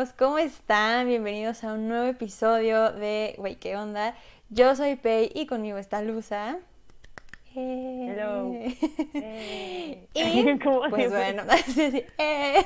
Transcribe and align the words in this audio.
amigos, 0.00 0.14
¿cómo 0.18 0.38
están? 0.38 1.08
Bienvenidos 1.08 1.62
a 1.62 1.74
un 1.74 1.86
nuevo 1.86 2.06
episodio 2.06 2.90
de 2.90 3.34
Wey, 3.36 3.56
¿qué 3.56 3.76
onda? 3.76 4.14
Yo 4.48 4.74
soy 4.74 4.96
Pei 4.96 5.30
y 5.34 5.44
conmigo 5.44 5.76
está 5.76 6.00
Luza. 6.00 6.56
Hello. 7.54 8.50
Eh. 9.14 10.08
Y 10.14 10.54
pues 10.90 11.10
bueno, 11.10 11.42
eh. 12.18 12.64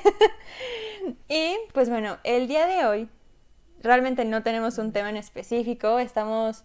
y 1.28 1.56
pues 1.72 1.90
bueno, 1.90 2.18
el 2.22 2.46
día 2.46 2.68
de 2.68 2.86
hoy 2.86 3.08
realmente 3.82 4.24
no 4.24 4.44
tenemos 4.44 4.78
un 4.78 4.92
tema 4.92 5.10
en 5.10 5.16
específico, 5.16 5.98
estamos 5.98 6.62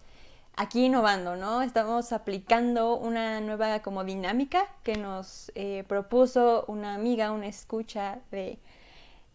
aquí 0.56 0.84
innovando, 0.84 1.34
¿no? 1.34 1.62
Estamos 1.62 2.12
aplicando 2.12 2.96
una 2.96 3.40
nueva 3.40 3.80
como 3.80 4.04
dinámica 4.04 4.68
que 4.84 4.94
nos 4.94 5.50
eh, 5.56 5.82
propuso 5.88 6.64
una 6.68 6.94
amiga, 6.94 7.32
una 7.32 7.48
escucha 7.48 8.20
de, 8.30 8.60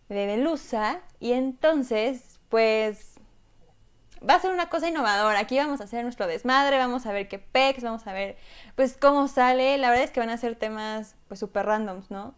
de 0.10 0.28
Delusa. 0.28 1.02
Y 1.20 1.34
entonces, 1.34 2.40
pues, 2.50 3.16
va 4.28 4.36
a 4.36 4.40
ser 4.40 4.52
una 4.52 4.70
cosa 4.70 4.90
innovadora. 4.90 5.40
Aquí 5.40 5.58
vamos 5.58 5.82
a 5.82 5.86
hacer 5.86 6.04
nuestro 6.04 6.28
desmadre, 6.28 6.78
vamos 6.78 7.06
a 7.06 7.12
ver 7.12 7.28
qué 7.28 7.40
pex, 7.40 7.84
vamos 7.84 8.06
a 8.08 8.14
ver, 8.14 8.38
pues, 8.76 8.98
cómo 8.98 9.28
sale. 9.28 9.78
La 9.78 9.90
verdad 9.90 10.06
es 10.06 10.12
que 10.12 10.20
van 10.20 10.30
a 10.30 10.38
ser 10.38 10.56
temas, 10.56 11.16
pues, 11.28 11.40
súper 11.40 11.66
randoms, 11.66 12.12
¿no? 12.12 12.36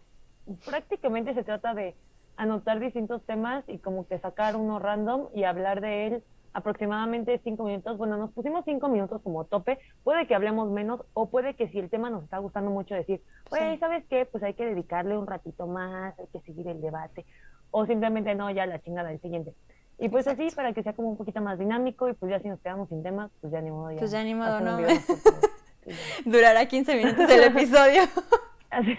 Prácticamente 0.65 1.33
se 1.33 1.43
trata 1.43 1.73
de 1.73 1.95
anotar 2.37 2.79
distintos 2.79 3.25
temas 3.25 3.63
y 3.67 3.79
como 3.79 4.07
que 4.07 4.19
sacar 4.19 4.55
uno 4.55 4.79
random 4.79 5.27
y 5.33 5.43
hablar 5.43 5.81
de 5.81 6.07
él 6.07 6.23
aproximadamente 6.57 7.39
cinco 7.43 7.65
minutos. 7.65 7.97
Bueno, 7.97 8.17
nos 8.17 8.31
pusimos 8.31 8.65
cinco 8.65 8.89
minutos 8.89 9.21
como 9.21 9.43
tope. 9.43 9.77
Puede 10.03 10.25
que 10.25 10.33
hablemos 10.33 10.69
menos 10.71 11.01
o 11.13 11.29
puede 11.29 11.55
que 11.55 11.67
si 11.69 11.77
el 11.77 11.89
tema 11.89 12.09
nos 12.09 12.23
está 12.23 12.39
gustando 12.39 12.71
mucho 12.71 12.95
decir, 12.95 13.21
güey, 13.49 13.77
¿sabes 13.77 14.03
qué? 14.09 14.25
Pues 14.25 14.43
hay 14.43 14.55
que 14.55 14.65
dedicarle 14.65 15.15
un 15.17 15.27
ratito 15.27 15.67
más, 15.67 16.17
hay 16.17 16.25
que 16.27 16.41
seguir 16.41 16.67
el 16.67 16.81
debate. 16.81 17.25
O 17.71 17.85
simplemente 17.85 18.33
no, 18.35 18.49
ya 18.51 18.65
la 18.65 18.79
chingada 18.79 19.09
del 19.09 19.21
siguiente. 19.21 19.53
Y 19.99 20.09
pues 20.09 20.27
así, 20.27 20.49
para 20.55 20.73
que 20.73 20.83
sea 20.83 20.93
como 20.93 21.09
un 21.09 21.17
poquito 21.17 21.41
más 21.41 21.57
dinámico 21.57 22.07
y 22.07 22.13
pues 22.13 22.29
ya 22.29 22.39
si 22.39 22.47
nos 22.49 22.59
quedamos 22.61 22.87
sin 22.89 23.01
tema, 23.01 23.29
pues 23.41 23.51
ya 23.51 23.61
ni 23.61 23.71
modo. 23.71 23.91
Ya, 23.91 23.99
pues 23.99 24.11
ya 24.11 24.23
ni 24.23 24.35
modo, 24.35 24.59
¿no? 24.59 24.77
Durará 26.25 26.65
15 26.65 26.95
minutos 26.95 27.29
el 27.29 27.43
episodio. 27.55 28.01
Así, 28.69 28.95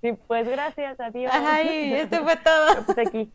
sí, 0.00 0.12
pues 0.26 0.48
gracias, 0.48 0.98
adiós. 0.98 1.32
Ay, 1.34 1.94
esto 1.94 2.22
fue 2.22 2.36
todo. 2.36 2.84
pues 2.86 2.98
aquí. 2.98 3.30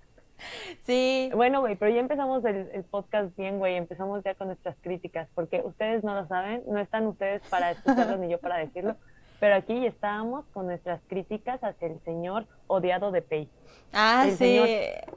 Sí. 0.86 1.30
Bueno, 1.36 1.60
güey, 1.60 1.76
pero 1.76 1.94
ya 1.94 2.00
empezamos 2.00 2.44
el, 2.46 2.84
podcast 2.90 3.36
bien, 3.36 3.60
güey. 3.60 3.76
Empezamos 3.76 4.24
ya 4.24 4.34
con 4.36 4.48
nuestras 4.48 4.76
críticas, 4.82 5.28
porque 5.36 5.62
ustedes 5.64 6.04
no 6.04 6.16
lo 6.16 6.28
saben, 6.28 6.64
no 6.68 6.80
están 6.80 7.06
ustedes 7.08 7.42
para 7.50 7.72
escucharlo 7.72 8.18
ni 8.18 8.30
yo 8.30 8.40
para 8.40 8.58
decirlo, 8.58 8.96
pero 9.40 9.56
aquí 9.56 9.86
estábamos 9.86 10.45
con 10.54 10.68
nuestras 10.68 11.02
críticas 11.08 11.64
hacia 11.64 11.88
el 11.88 12.00
señor 12.04 12.45
odiado 12.68 13.12
de 13.12 13.22
Pei. 13.22 13.50
Ah, 13.94 14.28
sí. 14.38 14.59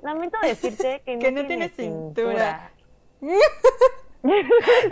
lamento 0.03 0.39
decirte 0.43 1.03
que 1.05 1.33
no, 1.33 1.47
tiene, 1.47 1.69
cintura. 1.69 2.71
sí, 3.21 3.39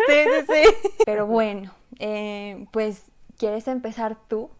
sí, 0.09 0.25
sí. 0.49 0.91
Pero 1.05 1.27
bueno, 1.27 1.73
eh, 1.99 2.67
pues, 2.73 3.11
¿quieres 3.39 3.69
empezar 3.69 4.17
tú, 4.29 4.51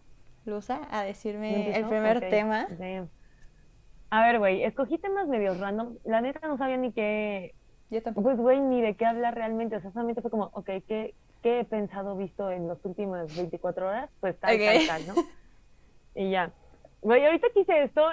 Luza, 0.45 0.81
a 0.91 1.03
decirme 1.03 1.77
el 1.77 1.85
primer 1.87 2.29
tema? 2.29 2.67
A 4.09 4.25
ver, 4.25 4.39
güey, 4.39 4.63
escogí 4.63 4.97
temas 4.97 5.27
medio 5.27 5.53
random. 5.53 5.95
La 6.03 6.19
neta 6.19 6.45
no 6.47 6.57
sabía 6.57 6.77
ni 6.77 6.91
qué. 6.91 7.55
Yo 7.89 8.01
tampoco. 8.03 8.29
Pues, 8.29 8.37
güey, 8.37 8.59
ni 8.59 8.81
de 8.81 8.95
qué 8.95 9.05
hablar 9.05 9.35
realmente. 9.35 9.77
O 9.77 9.81
sea, 9.81 9.91
solamente 9.91 10.21
fue 10.21 10.29
como, 10.29 10.49
ok, 10.53 10.69
¿qué, 10.85 11.15
qué 11.41 11.61
he 11.61 11.63
pensado, 11.65 12.15
visto 12.15 12.49
en 12.51 12.67
los 12.67 12.83
últimos 12.83 13.35
24 13.35 13.87
horas? 13.87 14.09
Pues 14.19 14.39
tal, 14.39 14.57
tal, 14.57 14.87
tal, 14.87 15.07
¿no? 15.07 15.15
y 16.15 16.31
ya. 16.31 16.51
Güey, 17.01 17.25
ahorita 17.25 17.47
quise 17.53 17.83
esto. 17.83 18.03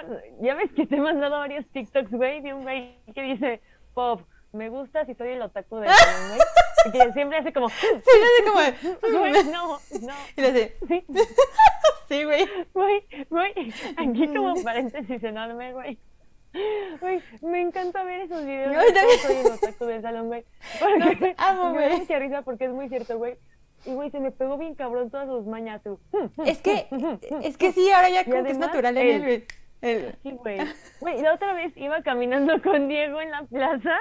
Ya 0.41 0.55
ves 0.55 0.71
que 0.73 0.87
te 0.87 0.95
he 0.95 1.01
mandado 1.01 1.37
varios 1.37 1.65
TikToks, 1.67 2.11
güey, 2.11 2.41
de 2.41 2.53
un 2.53 2.63
güey 2.63 2.97
que 3.13 3.21
dice, 3.21 3.61
Pop, 3.93 4.21
me 4.51 4.69
gusta 4.69 5.05
si 5.05 5.13
soy 5.13 5.29
el 5.29 5.41
otaku 5.41 5.77
de 5.77 5.87
güey. 5.87 6.39
Que 6.93 7.11
siempre 7.11 7.37
hace 7.37 7.51
como. 7.51 7.67
Sí, 7.67 7.75
hace 7.85 8.49
como. 8.49 8.99
Güey, 9.19 9.43
no, 9.51 9.77
no. 10.01 10.13
Y 10.37 10.41
le 10.41 10.47
hace. 10.47 10.77
Sí. 10.87 11.05
Sí, 12.07 12.23
güey. 12.23 12.47
Güey, 12.73 13.03
güey, 13.29 13.73
aquí 13.97 14.27
como 14.33 14.63
paréntesis 14.63 15.21
enorme, 15.23 15.73
güey. 15.73 15.99
Güey, 16.99 17.21
me 17.41 17.61
encanta 17.61 18.03
ver 18.03 18.21
esos 18.21 18.45
videos. 18.45 18.73
Yo 18.73 18.93
también. 18.93 19.19
Soy 19.19 19.35
el 19.35 19.47
otaku 19.47 19.85
del 19.85 20.01
salón, 20.01 20.27
güey. 20.27 20.43
Porque 20.79 21.35
amo, 21.37 21.73
güey. 21.73 21.99
Me 21.99 22.05
da 22.05 22.19
risa 22.19 22.41
porque 22.41 22.65
es 22.65 22.71
muy 22.71 22.89
cierto, 22.89 23.17
güey. 23.17 23.37
Y, 23.85 23.93
güey, 23.93 24.09
se 24.11 24.19
me 24.19 24.31
pegó 24.31 24.57
bien 24.57 24.75
cabrón 24.75 25.09
todas 25.09 25.27
sus 25.27 25.45
mañas, 25.45 25.81
tú. 25.83 25.99
Es 26.45 26.61
que, 26.61 26.87
es 27.43 27.57
que 27.57 27.71
sí, 27.71 27.89
ahora 27.91 28.09
ya 28.09 28.25
como 28.25 28.43
que 28.43 28.51
es 28.51 28.57
natural 28.57 28.97
en 28.97 29.07
él, 29.07 29.21
güey. 29.21 29.45
Sí, 30.23 30.31
güey. 30.31 30.59
Güey, 30.99 31.21
la 31.21 31.33
otra 31.33 31.53
vez 31.53 31.75
iba 31.77 32.01
caminando 32.01 32.61
con 32.63 32.87
Diego 32.87 33.21
en 33.21 33.31
la 33.31 33.43
plaza 33.43 33.97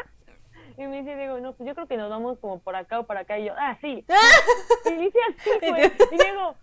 y 0.76 0.86
me 0.86 0.98
dice 0.98 1.16
Diego, 1.16 1.40
no, 1.40 1.54
pues 1.54 1.66
yo 1.66 1.74
creo 1.74 1.86
que 1.86 1.96
nos 1.96 2.08
vamos 2.08 2.38
como 2.38 2.60
por 2.60 2.76
acá 2.76 3.00
o 3.00 3.04
por 3.04 3.16
acá. 3.16 3.38
Y 3.38 3.46
yo, 3.46 3.52
ah, 3.56 3.76
sí. 3.80 4.04
y 4.86 4.92
dice 4.92 5.18
así, 5.28 5.50
güey. 5.68 5.86
Y 5.86 6.16
Diego, 6.16 6.54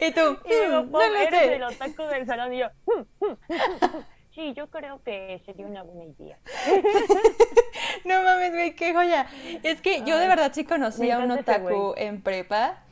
¿Y 0.00 0.12
tú? 0.12 0.38
Y 0.44 0.66
digo, 0.66 0.82
no 0.84 1.00
eres 1.02 1.52
el 1.52 1.62
otaku 1.62 2.02
del 2.04 2.26
salón. 2.26 2.52
Y 2.52 2.58
yo, 2.58 2.66
sí, 4.34 4.52
yo 4.54 4.68
creo 4.70 5.02
que 5.04 5.40
sería 5.44 5.66
una 5.66 5.82
buena 5.82 6.04
idea. 6.04 6.38
no 8.04 8.22
mames, 8.22 8.52
güey, 8.52 8.74
qué 8.74 8.94
joya. 8.94 9.26
Es 9.62 9.80
que 9.80 10.02
yo 10.02 10.18
de 10.18 10.28
verdad 10.28 10.52
sí 10.54 10.64
conocí 10.64 11.10
a 11.10 11.18
un 11.18 11.30
otaku 11.30 11.94
en 11.96 12.22
prepa. 12.22 12.82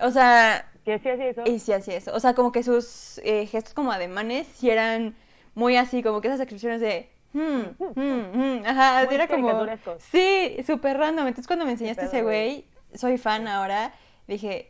O 0.00 0.10
sea... 0.10 0.66
¿Que 0.84 0.98
sí 0.98 1.10
hacía 1.10 1.28
eso? 1.28 1.42
Y 1.44 1.58
sí 1.58 1.72
hacía 1.72 1.96
eso. 1.96 2.14
O 2.14 2.20
sea, 2.20 2.34
como 2.34 2.52
que 2.52 2.62
sus 2.62 3.18
eh, 3.18 3.46
gestos 3.46 3.74
como 3.74 3.92
ademanes 3.92 4.46
sí 4.46 4.70
eran 4.70 5.14
muy 5.54 5.76
así, 5.76 6.02
como 6.02 6.20
que 6.20 6.28
esas 6.28 6.40
expresiones 6.40 6.80
de... 6.80 7.10
Hmm, 7.32 7.62
hmm, 7.78 8.00
hmm, 8.00 8.66
ajá, 8.66 9.02
era 9.02 9.28
como... 9.28 9.66
Sí, 9.98 10.56
súper 10.66 10.96
random. 10.96 11.26
Entonces 11.28 11.46
cuando 11.46 11.64
me 11.64 11.72
enseñaste 11.72 12.06
ese 12.06 12.22
güey, 12.22 12.66
soy 12.94 13.18
fan 13.18 13.46
ahora 13.46 13.92
dije, 14.30 14.69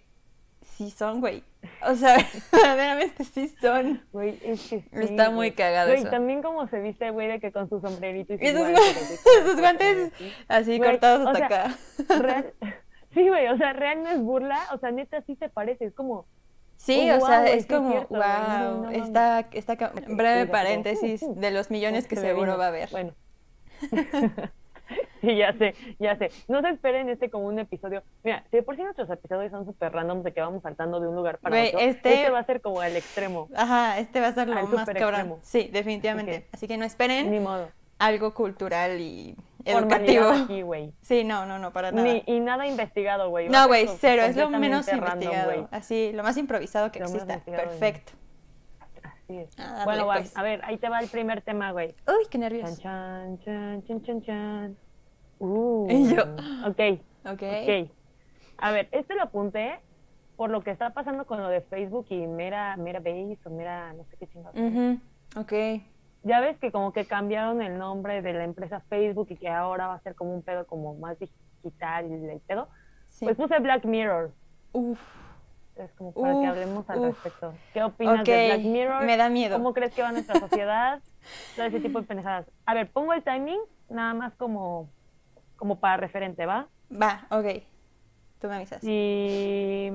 sí 0.80 0.90
son, 0.90 1.20
güey. 1.20 1.44
O 1.86 1.94
sea, 1.94 2.16
verdaderamente 2.52 3.24
sí 3.24 3.54
son. 3.60 4.02
Güey, 4.12 4.38
es 4.42 4.62
que 4.62 4.80
sí, 4.80 4.84
Está 4.92 5.28
muy 5.28 5.52
cagado 5.52 5.90
güey, 5.90 6.04
también 6.04 6.40
como 6.40 6.66
se 6.68 6.80
viste, 6.80 7.10
güey, 7.10 7.28
de 7.28 7.38
que 7.38 7.52
con 7.52 7.68
su 7.68 7.80
sombrerito 7.80 8.32
y 8.32 8.38
sus, 8.38 8.58
guantes, 8.58 9.56
guantes 9.58 10.12
así 10.48 10.80
cortados 10.80 11.26
hasta 11.26 11.44
acá. 11.44 11.76
Real, 12.18 12.54
sí, 13.14 13.28
güey, 13.28 13.48
o 13.48 13.58
sea, 13.58 13.74
real 13.74 14.02
no 14.02 14.08
es 14.08 14.20
burla, 14.22 14.58
o 14.72 14.78
sea, 14.78 14.90
neta 14.90 15.20
sí 15.26 15.36
se 15.36 15.50
parece, 15.50 15.84
es 15.84 15.92
como... 15.92 16.24
Sí, 16.78 17.10
o 17.10 17.20
sea, 17.20 17.46
es 17.46 17.66
como, 17.66 18.06
wow, 18.08 18.88
está, 18.90 19.40
está, 19.52 19.92
breve 20.08 20.46
paréntesis 20.46 21.22
de 21.28 21.50
los 21.50 21.70
millones 21.70 22.06
que 22.06 22.16
seguro 22.16 22.56
va 22.56 22.64
a 22.64 22.68
haber. 22.68 22.88
Bueno. 22.88 23.12
Sí, 25.20 25.36
ya 25.36 25.52
sé, 25.52 25.74
ya 25.98 26.16
sé. 26.16 26.30
No 26.48 26.62
se 26.62 26.70
esperen 26.70 27.10
este 27.10 27.28
como 27.28 27.46
un 27.46 27.58
episodio. 27.58 28.02
Mira, 28.24 28.42
si 28.50 28.56
de 28.56 28.62
por 28.62 28.76
sí 28.76 28.82
nuestros 28.82 29.10
episodios 29.10 29.50
son 29.50 29.66
súper 29.66 29.92
random 29.92 30.22
de 30.22 30.32
que 30.32 30.40
vamos 30.40 30.62
saltando 30.62 30.98
de 30.98 31.08
un 31.08 31.14
lugar 31.14 31.38
para 31.38 31.62
otro, 31.62 31.78
este... 31.78 32.14
este... 32.14 32.30
va 32.30 32.38
a 32.38 32.44
ser 32.44 32.62
como 32.62 32.82
el 32.82 32.96
extremo. 32.96 33.48
Ajá, 33.54 33.98
este 33.98 34.20
va 34.20 34.28
a 34.28 34.32
ser 34.32 34.48
lo 34.48 34.66
más 34.66 34.88
cabrón. 34.88 35.36
Sí, 35.42 35.68
definitivamente. 35.70 36.46
Así 36.52 36.66
que 36.66 36.78
no 36.78 36.86
esperen. 36.86 37.30
Ni 37.30 37.38
modo. 37.38 37.68
Algo 37.98 38.32
cultural 38.32 38.98
y 38.98 39.36
educativo. 39.64 40.30
aquí. 40.30 40.64
Sí, 41.02 41.24
no, 41.24 41.44
no, 41.44 41.58
no, 41.58 41.72
para 41.72 41.92
nada. 41.92 42.22
y 42.24 42.40
nada 42.40 42.66
investigado, 42.66 43.28
güey. 43.28 43.48
No, 43.50 43.66
güey, 43.66 43.88
cero. 43.98 44.22
Es 44.22 44.36
lo 44.36 44.48
menos 44.48 44.90
investigado. 44.90 45.68
Así, 45.70 46.12
lo 46.14 46.22
más 46.22 46.36
improvisado 46.38 46.90
que 46.90 47.00
exista. 47.00 47.40
Perfecto. 47.40 48.12
Ah, 49.58 49.82
bueno, 49.84 50.06
pues. 50.06 50.36
a 50.36 50.42
ver, 50.42 50.60
ahí 50.64 50.78
te 50.78 50.88
va 50.88 51.00
el 51.00 51.08
primer 51.08 51.42
tema, 51.42 51.72
güey. 51.72 51.94
Uy, 52.06 52.26
qué 52.30 52.38
nervios. 52.38 52.78
Chan, 52.80 53.38
chan, 53.40 53.82
chan, 53.84 54.02
chan, 54.02 54.22
chan. 54.22 54.76
Uh, 55.38 55.86
y 55.90 56.14
yo. 56.14 56.22
Ok. 56.66 57.00
Ok. 57.24 57.42
Ok. 57.42 57.90
A 58.58 58.72
ver, 58.72 58.88
este 58.92 59.14
lo 59.14 59.22
apunté 59.22 59.80
por 60.36 60.50
lo 60.50 60.62
que 60.62 60.70
está 60.70 60.90
pasando 60.90 61.26
con 61.26 61.40
lo 61.40 61.48
de 61.48 61.60
Facebook 61.62 62.06
y 62.10 62.26
Mera, 62.26 62.76
Mera 62.76 62.98
Base 62.98 63.38
o 63.44 63.50
Mera, 63.50 63.92
no 63.92 64.04
sé 64.04 64.16
qué 64.18 64.26
chingada. 64.26 64.54
Ok. 65.36 65.52
Ya 66.22 66.40
ves 66.40 66.58
que 66.58 66.70
como 66.70 66.92
que 66.92 67.06
cambiaron 67.06 67.62
el 67.62 67.78
nombre 67.78 68.20
de 68.20 68.32
la 68.34 68.44
empresa 68.44 68.80
Facebook 68.88 69.28
y 69.30 69.36
que 69.36 69.48
ahora 69.48 69.86
va 69.86 69.94
a 69.94 70.00
ser 70.00 70.14
como 70.14 70.34
un 70.34 70.42
pedo 70.42 70.66
como 70.66 70.94
más 70.94 71.18
digital 71.18 72.06
y 72.10 72.12
el 72.12 72.40
pedo. 72.40 72.68
Pues 73.20 73.36
puse 73.36 73.58
Black 73.58 73.84
Mirror. 73.84 74.32
Uf 74.72 74.98
es 75.84 75.92
como 75.92 76.12
para 76.12 76.40
que 76.40 76.46
hablemos 76.46 76.88
al 76.90 77.02
respecto. 77.02 77.54
¿Qué 77.72 77.82
opinas 77.82 78.24
de 78.24 78.46
Black 78.46 78.60
Mirror? 78.60 79.04
Me 79.04 79.16
da 79.16 79.28
miedo. 79.28 79.56
¿Cómo 79.56 79.72
crees 79.72 79.94
que 79.94 80.02
va 80.02 80.12
nuestra 80.12 80.38
sociedad? 80.40 81.00
Todo 81.56 81.66
ese 81.66 81.80
tipo 81.80 82.00
de 82.00 82.06
pendejadas. 82.06 82.46
A 82.66 82.74
ver, 82.74 82.90
pongo 82.90 83.12
el 83.12 83.22
timing 83.22 83.60
nada 83.88 84.14
más 84.14 84.34
como, 84.34 84.88
como 85.56 85.80
para 85.80 85.96
referente, 85.96 86.46
¿va? 86.46 86.68
Va, 86.90 87.26
ok. 87.30 87.62
Tú 88.40 88.48
me 88.48 88.56
avisas. 88.56 88.82
Y 88.82 89.92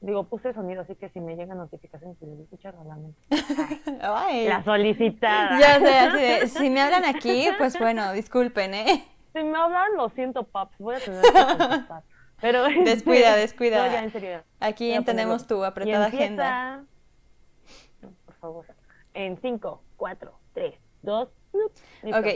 digo, 0.00 0.24
puse 0.24 0.52
sonido, 0.52 0.82
así 0.82 0.94
que 0.94 1.08
si 1.10 1.20
me 1.20 1.36
llegan 1.36 1.58
notificaciones, 1.58 2.16
si 2.18 2.26
les 2.26 2.40
escucho, 2.40 2.72
lamento. 2.86 3.20
La 4.48 4.62
solicitada. 4.64 5.58
Ya 5.60 5.78
sé, 5.78 5.98
así 5.98 6.18
de, 6.18 6.46
si 6.48 6.70
me 6.70 6.80
hablan 6.80 7.04
aquí, 7.04 7.48
pues 7.58 7.78
bueno, 7.78 8.12
disculpen, 8.12 8.74
¿eh? 8.74 9.04
Si 9.32 9.42
me 9.42 9.56
hablan, 9.56 9.94
lo 9.96 10.08
siento, 10.10 10.44
paps, 10.44 10.76
voy 10.78 10.96
a 10.96 11.00
tener 11.00 11.22
que 11.22 11.32
contestar. 11.32 12.02
Pero 12.40 12.64
descuida, 12.84 13.36
descuida. 13.36 13.86
No, 13.86 13.92
ya, 13.92 14.04
en 14.04 14.12
serio. 14.12 14.44
Aquí 14.60 14.92
entendemos 14.92 15.46
tu 15.46 15.64
apretada 15.64 16.06
agenda. 16.06 16.84
Por 18.24 18.34
favor. 18.36 18.66
En 19.14 19.36
5, 19.40 19.82
4, 19.96 20.38
3, 20.54 20.74
dos, 21.02 21.28
Ok, 22.04 22.26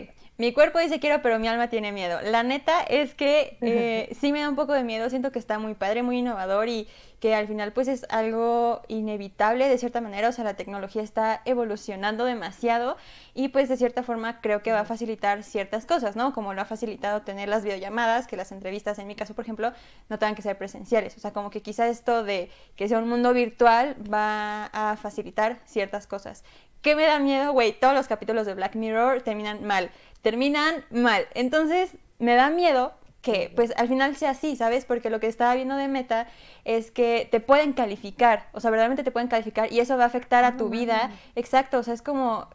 mi 0.42 0.52
cuerpo 0.52 0.80
dice 0.80 0.98
quiero, 0.98 1.22
pero 1.22 1.38
mi 1.38 1.46
alma 1.46 1.68
tiene 1.68 1.92
miedo. 1.92 2.20
La 2.20 2.42
neta 2.42 2.82
es 2.82 3.14
que 3.14 3.58
eh, 3.60 4.12
sí 4.20 4.32
me 4.32 4.40
da 4.40 4.48
un 4.48 4.56
poco 4.56 4.72
de 4.72 4.82
miedo, 4.82 5.08
siento 5.08 5.30
que 5.30 5.38
está 5.38 5.60
muy 5.60 5.74
padre, 5.74 6.02
muy 6.02 6.18
innovador 6.18 6.68
y 6.68 6.88
que 7.20 7.36
al 7.36 7.46
final 7.46 7.72
pues 7.72 7.86
es 7.86 8.04
algo 8.08 8.82
inevitable 8.88 9.68
de 9.68 9.78
cierta 9.78 10.00
manera, 10.00 10.30
o 10.30 10.32
sea, 10.32 10.42
la 10.42 10.54
tecnología 10.54 11.00
está 11.00 11.42
evolucionando 11.44 12.24
demasiado 12.24 12.96
y 13.34 13.50
pues 13.50 13.68
de 13.68 13.76
cierta 13.76 14.02
forma 14.02 14.40
creo 14.40 14.64
que 14.64 14.72
va 14.72 14.80
a 14.80 14.84
facilitar 14.84 15.44
ciertas 15.44 15.86
cosas, 15.86 16.16
¿no? 16.16 16.32
Como 16.32 16.54
lo 16.54 16.62
ha 16.62 16.64
facilitado 16.64 17.22
tener 17.22 17.48
las 17.48 17.62
videollamadas, 17.62 18.26
que 18.26 18.36
las 18.36 18.50
entrevistas 18.50 18.98
en 18.98 19.06
mi 19.06 19.14
caso, 19.14 19.34
por 19.34 19.44
ejemplo, 19.44 19.72
no 20.08 20.18
tengan 20.18 20.34
que 20.34 20.42
ser 20.42 20.58
presenciales, 20.58 21.16
o 21.16 21.20
sea, 21.20 21.32
como 21.32 21.50
que 21.50 21.62
quizá 21.62 21.86
esto 21.86 22.24
de 22.24 22.50
que 22.74 22.88
sea 22.88 22.98
un 22.98 23.08
mundo 23.08 23.32
virtual 23.32 23.94
va 24.12 24.64
a 24.72 24.96
facilitar 24.96 25.60
ciertas 25.66 26.08
cosas. 26.08 26.42
¿Qué 26.82 26.96
me 26.96 27.04
da 27.04 27.18
miedo, 27.18 27.52
güey? 27.52 27.72
Todos 27.72 27.94
los 27.94 28.08
capítulos 28.08 28.44
de 28.44 28.54
Black 28.54 28.74
Mirror 28.74 29.22
terminan 29.22 29.64
mal, 29.64 29.90
terminan 30.20 30.84
mal. 30.90 31.26
Entonces, 31.34 31.92
me 32.18 32.34
da 32.34 32.50
miedo 32.50 32.92
que 33.22 33.52
pues 33.54 33.72
al 33.76 33.86
final 33.88 34.16
sea 34.16 34.30
así, 34.30 34.56
¿sabes? 34.56 34.84
Porque 34.84 35.08
lo 35.08 35.20
que 35.20 35.28
estaba 35.28 35.54
viendo 35.54 35.76
de 35.76 35.86
meta 35.86 36.26
es 36.64 36.90
que 36.90 37.28
te 37.30 37.38
pueden 37.38 37.72
calificar, 37.72 38.48
o 38.52 38.60
sea, 38.60 38.70
verdaderamente 38.70 39.04
te 39.04 39.12
pueden 39.12 39.28
calificar 39.28 39.72
y 39.72 39.78
eso 39.78 39.96
va 39.96 40.04
a 40.04 40.08
afectar 40.08 40.44
a 40.44 40.56
tu 40.56 40.68
vida. 40.68 41.12
Exacto, 41.36 41.78
o 41.78 41.82
sea, 41.84 41.94
es 41.94 42.02
como, 42.02 42.48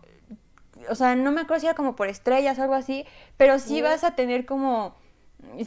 o 0.89 0.95
sea, 0.95 1.15
no 1.15 1.31
me 1.31 1.41
acuerdo 1.41 1.61
si 1.61 1.67
era 1.67 1.75
como 1.75 1.95
por 1.95 2.09
estrellas 2.09 2.59
o 2.59 2.63
algo 2.63 2.73
así, 2.73 3.05
pero 3.37 3.59
sí 3.59 3.81
vas 3.81 4.03
a 4.03 4.15
tener 4.15 4.45
como 4.45 4.93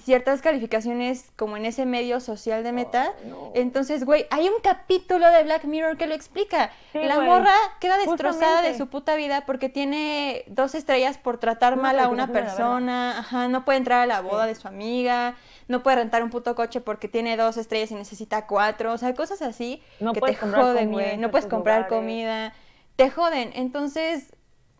ciertas 0.04 0.42
calificaciones 0.42 1.30
como 1.36 1.56
en 1.56 1.64
ese 1.64 1.86
medio 1.86 2.20
social 2.20 2.62
de 2.62 2.72
meta. 2.72 3.12
Entonces, 3.54 4.04
güey, 4.04 4.26
hay 4.30 4.48
un 4.48 4.60
capítulo 4.62 5.30
de 5.30 5.42
Black 5.44 5.64
Mirror 5.64 5.96
que 5.96 6.06
lo 6.06 6.14
explica. 6.14 6.70
la 6.92 7.20
morra 7.20 7.54
queda 7.80 7.98
destrozada 7.98 8.62
de 8.62 8.76
su 8.76 8.88
puta 8.88 9.16
vida 9.16 9.46
porque 9.46 9.68
tiene 9.68 10.44
dos 10.46 10.74
estrellas 10.74 11.18
por 11.18 11.38
tratar 11.38 11.76
mal 11.76 11.98
a 11.98 12.08
una 12.08 12.28
persona. 12.32 13.18
Ajá, 13.18 13.48
no 13.48 13.64
puede 13.64 13.78
entrar 13.78 14.00
a 14.00 14.06
la 14.06 14.20
boda 14.20 14.46
de 14.46 14.54
su 14.54 14.68
amiga. 14.68 15.34
No 15.68 15.82
puede 15.84 15.96
rentar 15.96 16.24
un 16.24 16.30
puto 16.30 16.56
coche 16.56 16.80
porque 16.80 17.06
tiene 17.06 17.36
dos 17.36 17.56
estrellas 17.56 17.92
y 17.92 17.94
necesita 17.94 18.46
cuatro. 18.46 18.92
O 18.92 18.98
sea, 18.98 19.14
cosas 19.14 19.40
así 19.42 19.82
que 20.14 20.20
te 20.20 20.34
joden, 20.34 20.92
güey. 20.92 21.16
No 21.16 21.30
puedes 21.30 21.46
comprar 21.46 21.86
comida. 21.88 22.52
Te 22.96 23.08
joden. 23.08 23.52
Entonces, 23.54 24.34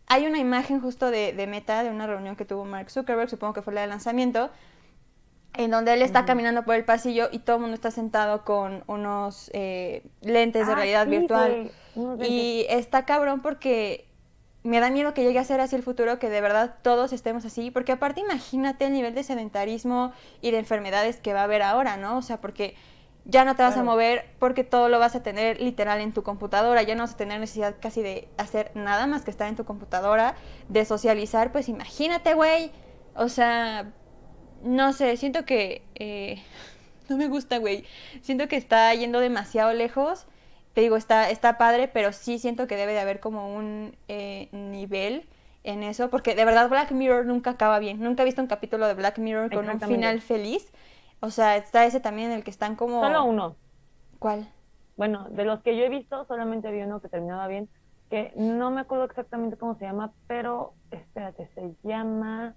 hay 0.08 0.26
una 0.26 0.38
imagen 0.38 0.80
justo 0.80 1.12
de, 1.12 1.32
de 1.32 1.46
Meta, 1.46 1.84
de 1.84 1.90
una 1.90 2.08
reunión 2.08 2.34
que 2.34 2.44
tuvo 2.44 2.64
Mark 2.64 2.90
Zuckerberg, 2.90 3.30
supongo 3.30 3.54
que 3.54 3.62
fue 3.62 3.72
la 3.72 3.82
de 3.82 3.86
lanzamiento, 3.86 4.50
en 5.54 5.70
donde 5.70 5.94
él 5.94 6.02
está 6.02 6.24
caminando 6.24 6.64
por 6.64 6.74
el 6.74 6.84
pasillo 6.84 7.28
y 7.32 7.40
todo 7.40 7.56
el 7.56 7.62
mundo 7.62 7.74
está 7.74 7.90
sentado 7.90 8.44
con 8.44 8.84
unos 8.86 9.50
eh, 9.52 10.04
lentes 10.20 10.66
de 10.66 10.72
ah, 10.72 10.76
realidad 10.76 11.06
virtual. 11.06 11.70
Y 12.22 12.66
está 12.68 13.04
cabrón 13.04 13.40
porque 13.42 14.06
me 14.62 14.80
da 14.80 14.90
miedo 14.90 15.14
que 15.14 15.24
llegue 15.24 15.38
a 15.38 15.44
ser 15.44 15.60
así 15.60 15.74
el 15.74 15.82
futuro, 15.82 16.18
que 16.18 16.28
de 16.28 16.40
verdad 16.40 16.76
todos 16.82 17.12
estemos 17.12 17.44
así, 17.44 17.70
porque 17.70 17.92
aparte 17.92 18.20
imagínate 18.20 18.86
el 18.86 18.92
nivel 18.92 19.14
de 19.14 19.22
sedentarismo 19.22 20.12
y 20.40 20.50
de 20.50 20.58
enfermedades 20.58 21.16
que 21.16 21.32
va 21.32 21.40
a 21.40 21.44
haber 21.44 21.62
ahora, 21.62 21.96
¿no? 21.96 22.18
O 22.18 22.22
sea, 22.22 22.40
porque 22.40 22.74
ya 23.24 23.44
no 23.44 23.54
te 23.54 23.62
vas 23.62 23.76
a 23.76 23.82
mover 23.82 24.26
porque 24.38 24.64
todo 24.64 24.88
lo 24.88 24.98
vas 24.98 25.14
a 25.14 25.22
tener 25.22 25.60
literal 25.60 26.00
en 26.00 26.12
tu 26.12 26.22
computadora, 26.22 26.82
ya 26.82 26.94
no 26.94 27.02
vas 27.02 27.14
a 27.14 27.16
tener 27.16 27.40
necesidad 27.40 27.74
casi 27.80 28.02
de 28.02 28.28
hacer 28.38 28.70
nada 28.74 29.06
más 29.06 29.22
que 29.22 29.30
estar 29.30 29.48
en 29.48 29.56
tu 29.56 29.64
computadora, 29.64 30.36
de 30.68 30.84
socializar, 30.84 31.52
pues 31.52 31.68
imagínate, 31.68 32.34
güey. 32.34 32.70
O 33.14 33.28
sea, 33.28 33.92
no 34.62 34.92
sé, 34.92 35.16
siento 35.16 35.44
que... 35.44 35.82
Eh, 35.94 36.42
no 37.08 37.16
me 37.16 37.28
gusta, 37.28 37.58
güey. 37.58 37.84
Siento 38.22 38.48
que 38.48 38.56
está 38.56 38.94
yendo 38.94 39.20
demasiado 39.20 39.72
lejos. 39.72 40.26
Te 40.74 40.80
digo, 40.80 40.96
está, 40.96 41.30
está 41.30 41.58
padre, 41.58 41.88
pero 41.88 42.12
sí 42.12 42.38
siento 42.38 42.66
que 42.66 42.76
debe 42.76 42.92
de 42.92 43.00
haber 43.00 43.20
como 43.20 43.54
un 43.54 43.96
eh, 44.08 44.48
nivel 44.52 45.26
en 45.64 45.82
eso, 45.82 46.08
porque 46.08 46.34
de 46.34 46.44
verdad 46.44 46.70
Black 46.70 46.92
Mirror 46.92 47.26
nunca 47.26 47.50
acaba 47.50 47.78
bien. 47.80 48.00
Nunca 48.00 48.22
he 48.22 48.24
visto 48.24 48.40
un 48.40 48.48
capítulo 48.48 48.86
de 48.86 48.94
Black 48.94 49.18
Mirror 49.18 49.52
con 49.52 49.68
un 49.68 49.80
final 49.80 50.20
feliz. 50.20 50.72
O 51.20 51.30
sea, 51.30 51.56
está 51.56 51.84
ese 51.84 52.00
también 52.00 52.30
en 52.30 52.38
el 52.38 52.44
que 52.44 52.50
están 52.50 52.76
como... 52.76 53.02
Solo 53.02 53.24
uno. 53.24 53.56
¿Cuál? 54.18 54.48
Bueno, 54.96 55.26
de 55.30 55.44
los 55.44 55.60
que 55.62 55.76
yo 55.76 55.84
he 55.84 55.88
visto, 55.88 56.24
solamente 56.26 56.70
vi 56.70 56.82
uno 56.82 57.00
que 57.00 57.08
terminaba 57.08 57.46
bien, 57.46 57.68
que 58.08 58.32
no 58.36 58.70
me 58.70 58.82
acuerdo 58.82 59.04
exactamente 59.04 59.56
cómo 59.56 59.74
se 59.76 59.84
llama, 59.84 60.12
pero 60.26 60.74
espérate, 60.90 61.48
se 61.54 61.74
llama... 61.82 62.54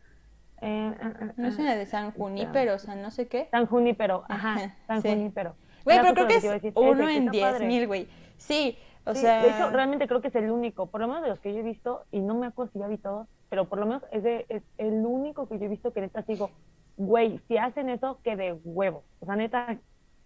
Eh, 0.63 0.95
eh, 1.01 1.13
eh, 1.21 1.31
no 1.35 1.47
es 1.47 1.57
una 1.59 1.75
de 1.75 1.85
San 1.85 2.11
Junípero, 2.11 2.75
o 2.75 2.79
sea, 2.79 2.95
no 2.95 3.11
sé 3.11 3.27
qué. 3.27 3.47
San 3.51 3.65
Junípero, 3.65 4.23
ajá, 4.29 4.75
San 4.87 5.01
Junípero. 5.01 5.55
Güey, 5.83 5.99
pero 6.01 6.13
creo 6.13 6.27
que 6.27 6.67
es 6.67 6.73
uno 6.75 7.09
en 7.09 7.29
diez 7.29 7.59
mil, 7.61 7.85
güey. 7.87 8.07
Sí, 8.37 8.77
o 9.05 9.13
sea... 9.13 9.43
De 9.43 9.49
hecho, 9.49 9.69
realmente 9.71 10.07
creo 10.07 10.21
que 10.21 10.29
es 10.29 10.35
el 10.35 10.49
único, 10.49 10.85
por 10.85 11.01
lo 11.01 11.07
menos 11.07 11.23
de 11.23 11.29
los 11.29 11.39
que 11.39 11.53
yo 11.53 11.59
he 11.59 11.63
visto, 11.63 12.05
y 12.11 12.21
no 12.21 12.33
me 12.33 12.47
acuerdo 12.47 12.71
si 12.71 12.79
ya 12.79 12.87
vi 12.87 12.97
todos, 12.97 13.27
pero 13.49 13.67
por 13.67 13.79
lo 13.79 13.85
menos 13.85 14.03
es, 14.11 14.23
de, 14.23 14.45
es 14.47 14.63
el 14.77 15.05
único 15.05 15.47
que 15.47 15.59
yo 15.59 15.65
he 15.65 15.67
visto 15.67 15.91
que 15.91 15.99
neta 15.99 16.23
sigo, 16.23 16.49
güey, 16.95 17.39
si 17.47 17.57
hacen 17.57 17.89
eso, 17.89 18.19
que 18.23 18.37
de 18.37 18.53
huevo. 18.63 19.03
O 19.19 19.25
sea, 19.25 19.35
neta, 19.35 19.77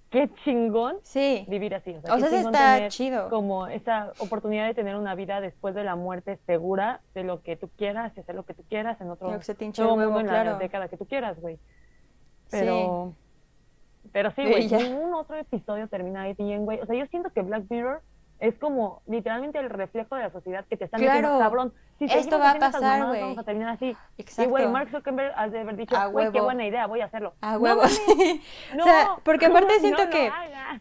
qué 0.09 0.29
chingón 0.43 0.97
sí. 1.03 1.45
vivir 1.47 1.75
así. 1.75 1.95
O 1.95 2.01
sea, 2.01 2.15
o 2.15 2.19
sea 2.19 2.39
está 2.39 2.87
chido. 2.89 3.29
Como 3.29 3.67
esa 3.67 4.13
oportunidad 4.19 4.67
de 4.67 4.73
tener 4.73 4.95
una 4.95 5.15
vida 5.15 5.41
después 5.41 5.75
de 5.75 5.83
la 5.83 5.95
muerte 5.95 6.37
segura 6.45 7.01
de 7.13 7.23
lo 7.23 7.41
que 7.41 7.55
tú 7.55 7.69
quieras 7.77 8.13
y 8.15 8.21
hacer 8.21 8.35
lo 8.35 8.43
que 8.43 8.53
tú 8.53 8.63
quieras 8.69 8.99
en 9.01 9.09
otro 9.09 9.29
mundo 9.29 10.19
en 10.19 10.27
la 10.27 10.57
década 10.57 10.87
que 10.87 10.97
tú 10.97 11.05
quieras, 11.05 11.39
güey. 11.39 11.59
Pero, 12.49 13.13
sí. 13.13 14.09
pero 14.13 14.31
sí, 14.31 14.45
güey, 14.45 14.67
ningún 14.67 15.13
otro 15.13 15.35
episodio 15.35 15.87
termina 15.87 16.23
ahí 16.23 16.33
bien, 16.33 16.65
güey. 16.65 16.79
O 16.79 16.85
sea, 16.85 16.95
yo 16.95 17.05
siento 17.07 17.29
que 17.31 17.41
Black 17.41 17.65
Mirror 17.69 18.01
es 18.39 18.55
como 18.55 19.01
literalmente 19.07 19.59
el 19.59 19.69
reflejo 19.69 20.15
de 20.15 20.23
la 20.23 20.31
sociedad 20.31 20.65
que 20.65 20.77
te 20.77 20.85
están 20.85 21.01
diciendo, 21.01 21.39
cabrón, 21.39 21.73
si 21.97 22.05
esto 22.05 22.37
va 22.37 22.51
a 22.51 22.59
pasar, 22.59 23.07
güey. 23.07 23.21
Vamos 23.21 23.37
a 23.39 23.43
terminar 23.43 23.69
así. 23.69 23.95
Exacto. 24.17 24.43
Y 24.43 24.45
güey, 24.47 24.67
Mark 24.67 24.89
Zuckerberg 24.91 25.33
ha 25.35 25.47
de 25.47 25.59
haber 25.59 25.75
dicho, 25.75 25.95
güey, 26.11 26.31
qué 26.31 26.41
buena 26.41 26.65
idea, 26.65 26.85
voy 26.85 27.01
a 27.01 27.05
hacerlo. 27.05 27.33
A 27.41 27.57
huevos. 27.57 27.99
No, 28.75 28.83
o 28.83 28.85
sea, 28.85 29.09
porque 29.23 29.45
aparte 29.47 29.79
siento 29.79 30.09
que, 30.09 30.31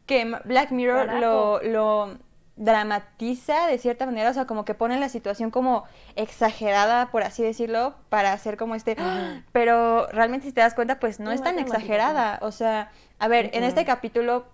que 0.05 0.39
Black 0.45 0.71
Mirror 0.71 1.15
lo, 1.15 1.63
lo 1.63 2.19
dramatiza 2.57 3.67
de 3.67 3.79
cierta 3.79 4.07
manera, 4.07 4.31
o 4.31 4.35
sea, 4.35 4.47
como 4.47 4.65
que 4.65 4.75
pone 4.75 4.99
la 4.99 5.09
situación 5.09 5.51
como 5.51 5.85
exagerada, 6.17 7.11
por 7.11 7.23
así 7.23 7.43
decirlo, 7.43 7.95
para 8.09 8.33
hacer 8.33 8.57
como 8.57 8.75
este, 8.75 8.97
pero 9.53 10.07
realmente 10.09 10.47
si 10.47 10.53
te 10.53 10.63
das 10.63 10.75
cuenta, 10.75 10.99
pues 10.99 11.21
no 11.21 11.31
es 11.33 11.43
tan 11.43 11.59
exagerada, 11.59 12.39
o 12.43 12.53
sea, 12.53 12.91
a 13.19 13.29
ver, 13.29 13.51
en 13.53 13.63
este 13.63 13.85
capítulo 13.85 14.47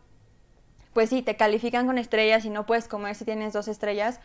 pues 0.92 1.10
sí, 1.10 1.22
te 1.22 1.36
califican 1.36 1.86
con 1.86 1.98
estrellas 1.98 2.44
y 2.44 2.50
no 2.50 2.66
puedes 2.66 2.88
comer 2.88 3.14
si 3.14 3.24
tienes 3.24 3.52
dos 3.52 3.68
estrellas, 3.68 4.20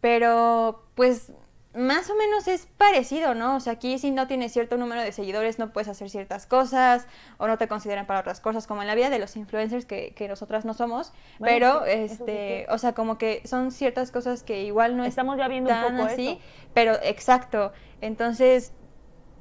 pero 0.00 0.84
pues 0.94 1.32
más 1.74 2.08
o 2.10 2.16
menos 2.16 2.48
es 2.48 2.66
parecido, 2.78 3.34
¿no? 3.34 3.56
O 3.56 3.60
sea, 3.60 3.74
aquí 3.74 3.98
si 3.98 4.10
no 4.10 4.26
tienes 4.26 4.52
cierto 4.52 4.76
número 4.76 5.02
de 5.02 5.12
seguidores 5.12 5.58
no 5.58 5.72
puedes 5.72 5.88
hacer 5.88 6.08
ciertas 6.08 6.46
cosas 6.46 7.06
o 7.36 7.46
no 7.46 7.58
te 7.58 7.68
consideran 7.68 8.06
para 8.06 8.20
otras 8.20 8.40
cosas, 8.40 8.66
como 8.66 8.80
en 8.80 8.88
la 8.88 8.94
vida 8.94 9.10
de 9.10 9.18
los 9.18 9.36
influencers 9.36 9.84
que, 9.84 10.12
que 10.14 10.28
nosotras 10.28 10.64
no 10.64 10.72
somos, 10.72 11.12
pero 11.38 11.84
este, 11.84 12.66
o 12.70 12.78
sea, 12.78 12.94
como 12.94 13.18
que 13.18 13.42
son 13.44 13.70
ciertas 13.70 14.10
cosas 14.10 14.42
que 14.42 14.64
igual 14.64 14.96
no 14.96 15.04
estamos 15.04 15.36
ya 15.36 15.46
viendo 15.46 15.70
un 15.70 15.96
poco 15.96 16.04
así, 16.04 16.40
pero 16.74 16.94
exacto. 17.02 17.72
Entonces, 18.00 18.72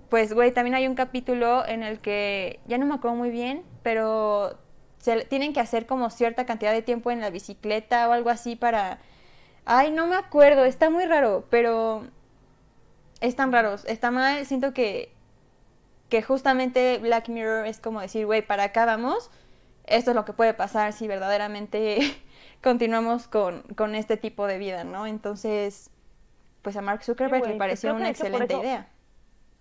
pues 0.09 0.33
güey, 0.33 0.51
también 0.51 0.75
hay 0.75 0.87
un 0.87 0.95
capítulo 0.95 1.65
en 1.65 1.81
el 1.81 1.99
que 1.99 2.59
ya 2.67 2.77
no 2.77 2.85
me 2.85 2.95
acuerdo 2.95 3.15
muy 3.15 3.29
bien, 3.29 3.63
pero 3.83 4.59
tienen 5.29 5.53
que 5.53 5.59
hacer 5.59 5.85
como 5.85 6.09
cierta 6.09 6.45
cantidad 6.45 6.73
de 6.73 6.81
tiempo 6.81 7.11
en 7.11 7.21
la 7.21 7.29
bicicleta 7.29 8.09
o 8.09 8.11
algo 8.11 8.29
así 8.29 8.55
para... 8.55 8.99
Ay, 9.65 9.91
no 9.91 10.07
me 10.07 10.15
acuerdo, 10.15 10.65
está 10.65 10.89
muy 10.89 11.05
raro, 11.05 11.45
pero 11.49 12.03
están 13.19 13.51
raros, 13.51 13.83
está 13.85 14.11
mal, 14.11 14.45
siento 14.45 14.73
que, 14.73 15.11
que 16.09 16.21
justamente 16.21 16.97
Black 16.99 17.29
Mirror 17.29 17.65
es 17.65 17.79
como 17.79 17.99
decir, 17.99 18.25
güey, 18.25 18.41
para 18.41 18.63
acá 18.63 18.85
vamos, 18.85 19.29
esto 19.85 20.11
es 20.11 20.15
lo 20.15 20.25
que 20.25 20.33
puede 20.33 20.53
pasar 20.53 20.93
si 20.93 21.07
verdaderamente 21.07 21.99
continuamos 22.63 23.27
con, 23.27 23.63
con, 23.75 23.95
este 23.95 24.17
tipo 24.17 24.47
de 24.47 24.57
vida, 24.57 24.83
¿no? 24.83 25.05
Entonces, 25.05 25.89
pues 26.61 26.75
a 26.77 26.81
Mark 26.81 27.03
Zuckerberg 27.03 27.47
le 27.47 27.55
pareció 27.55 27.93
una 27.93 28.09
excelente 28.09 28.55
idea. 28.55 28.89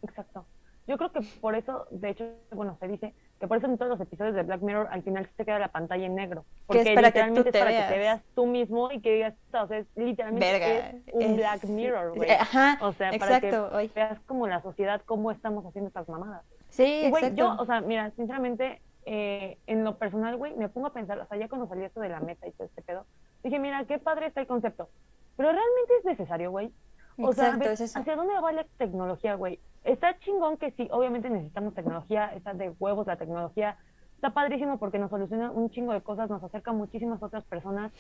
Exacto. 0.03 0.47
Yo 0.87 0.97
creo 0.99 1.11
que 1.11 1.21
por 1.41 1.57
eso, 1.57 1.87
de 1.91 2.11
hecho, 2.11 2.31
bueno, 2.53 2.77
se 2.79 2.87
dice 2.87 3.13
que 3.41 3.49
por 3.49 3.59
eso 3.59 3.67
en 3.67 3.77
todos 3.77 3.91
los 3.91 4.01
episodios 4.01 4.35
de 4.35 4.45
Black 4.45 4.63
Mirror 4.63 4.89
al 4.91 5.03
final 5.03 5.29
se 5.37 5.45
queda 5.45 5.59
la 5.59 5.69
pantalla 5.69 6.07
en 6.07 6.15
negro. 6.15 6.45
Porque 6.67 6.83
es 6.83 6.95
para 6.95 7.09
literalmente 7.09 7.51
que 7.51 7.59
es 7.59 7.65
para 7.65 7.77
que 7.77 7.93
te 7.93 7.99
veas 7.99 8.23
tú 8.35 8.47
mismo 8.47 8.93
y 8.93 9.01
que 9.01 9.15
digas, 9.15 9.35
o 9.53 9.67
sea, 9.67 9.79
es 9.79 9.87
literalmente 9.97 11.03
un 11.13 11.37
Black 11.37 11.65
Mirror, 11.65 12.15
güey. 12.15 12.31
Ajá, 12.31 12.79
o 12.83 12.93
sea, 12.93 13.11
para 13.19 13.41
que 13.41 13.51
veas 13.95 14.21
como 14.27 14.47
la 14.47 14.63
sociedad, 14.63 15.03
cómo 15.05 15.33
estamos 15.33 15.67
haciendo 15.67 15.89
estas 15.89 16.09
mamadas. 16.09 16.45
Sí, 16.69 17.09
güey, 17.11 17.35
yo, 17.35 17.57
o 17.59 17.67
sea, 17.67 17.81
mira, 17.81 18.11
sinceramente, 18.13 18.81
eh, 19.07 19.59
en 19.67 19.83
lo 19.83 19.99
personal, 19.99 20.37
güey, 20.37 20.55
me 20.55 20.69
pongo 20.69 20.89
a 20.89 20.93
pensar, 20.93 21.19
o 21.19 21.27
sea, 21.27 21.37
ya 21.39 21.49
cuando 21.49 21.67
salió 21.67 21.87
esto 21.87 22.01
de 22.01 22.11
la 22.11 22.21
meta 22.21 22.47
y 22.47 22.53
todo 22.53 22.67
este 22.67 22.83
pedo, 22.83 23.07
dije, 23.43 23.59
mira, 23.59 23.85
qué 23.87 23.99
padre 23.99 24.27
está 24.27 24.41
el 24.41 24.47
concepto. 24.47 24.89
Pero 25.37 25.51
realmente 25.51 25.95
es 25.99 26.05
necesario, 26.05 26.51
güey. 26.51 26.73
O 27.19 27.33
sea, 27.33 27.59
¿hacia 27.95 28.17
dónde 28.17 28.39
va 28.41 28.53
la 28.53 28.65
tecnología, 28.77 29.35
güey? 29.35 29.59
Está 29.85 30.19
chingón 30.19 30.57
que 30.57 30.73
sí, 30.73 30.89
obviamente 30.91 31.31
necesitamos 31.31 31.75
tecnología, 31.75 32.33
está 32.35 32.53
de 32.55 32.71
huevos 32.79 33.07
la 33.07 33.17
tecnología, 33.17 33.77
está 34.17 34.31
padrísimo 34.31 34.79
porque 34.79 34.99
nos 34.99 35.11
soluciona 35.11 35.51
un 35.51 35.71
chingo 35.71 35.93
de 35.93 36.01
cosas, 36.01 36.29
nos 36.29 36.43
acerca 36.43 36.73
a 36.73 36.75
muchísimas 36.75 37.23
otras 37.23 37.45
personas 37.45 37.93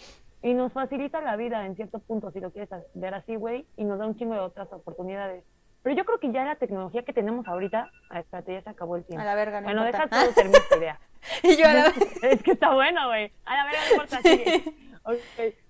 y 0.42 0.54
nos 0.54 0.73
facilita 0.73 1.20
la 1.20 1.37
vida 1.37 1.64
en 1.64 1.76
cierto 1.76 2.00
punto, 2.00 2.30
si 2.32 2.40
lo 2.40 2.50
quieres 2.50 2.70
ver 2.94 3.14
así, 3.14 3.37
güey, 3.37 3.66
y 3.76 3.85
nos 3.85 3.99
da 3.99 4.06
un 4.06 4.16
chingo 4.16 4.35
de 4.35 4.40
otras 4.40 4.73
oportunidades. 4.73 5.44
Pero 5.82 5.94
yo 5.94 6.04
creo 6.04 6.18
que 6.18 6.32
ya 6.32 6.44
la 6.44 6.56
tecnología 6.56 7.04
que 7.04 7.12
tenemos 7.12 7.46
ahorita, 7.46 7.90
ah, 8.11 8.18
espérate, 8.18 8.54
ya 8.54 8.62
se 8.62 8.70
acabó 8.70 8.96
el 8.96 9.04
tiempo. 9.04 9.23
A 9.23 9.25
la 9.25 9.37
verga, 9.37 9.61
no 9.61 9.66
Bueno, 9.66 9.85
deja 9.85 10.08
todo 10.08 10.32
terminar 10.35 10.62
esta 10.62 10.76
idea. 10.76 11.00
y 11.44 11.56
yo 11.56 11.68
a 11.68 11.75
la 11.75 11.92
Es 12.23 12.42
que 12.42 12.50
está 12.50 12.75
bueno, 12.75 13.06
güey. 13.06 13.30
A 13.44 13.54
la 13.54 13.64
verga 13.66 13.78
no 13.85 13.90
importa, 13.92 14.23
sigue. 14.23 14.64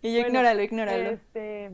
Y 0.00 0.15
yo 0.15 0.21
ignóralo, 0.21 0.62
ignóralo. 0.62 1.11
Este, 1.11 1.71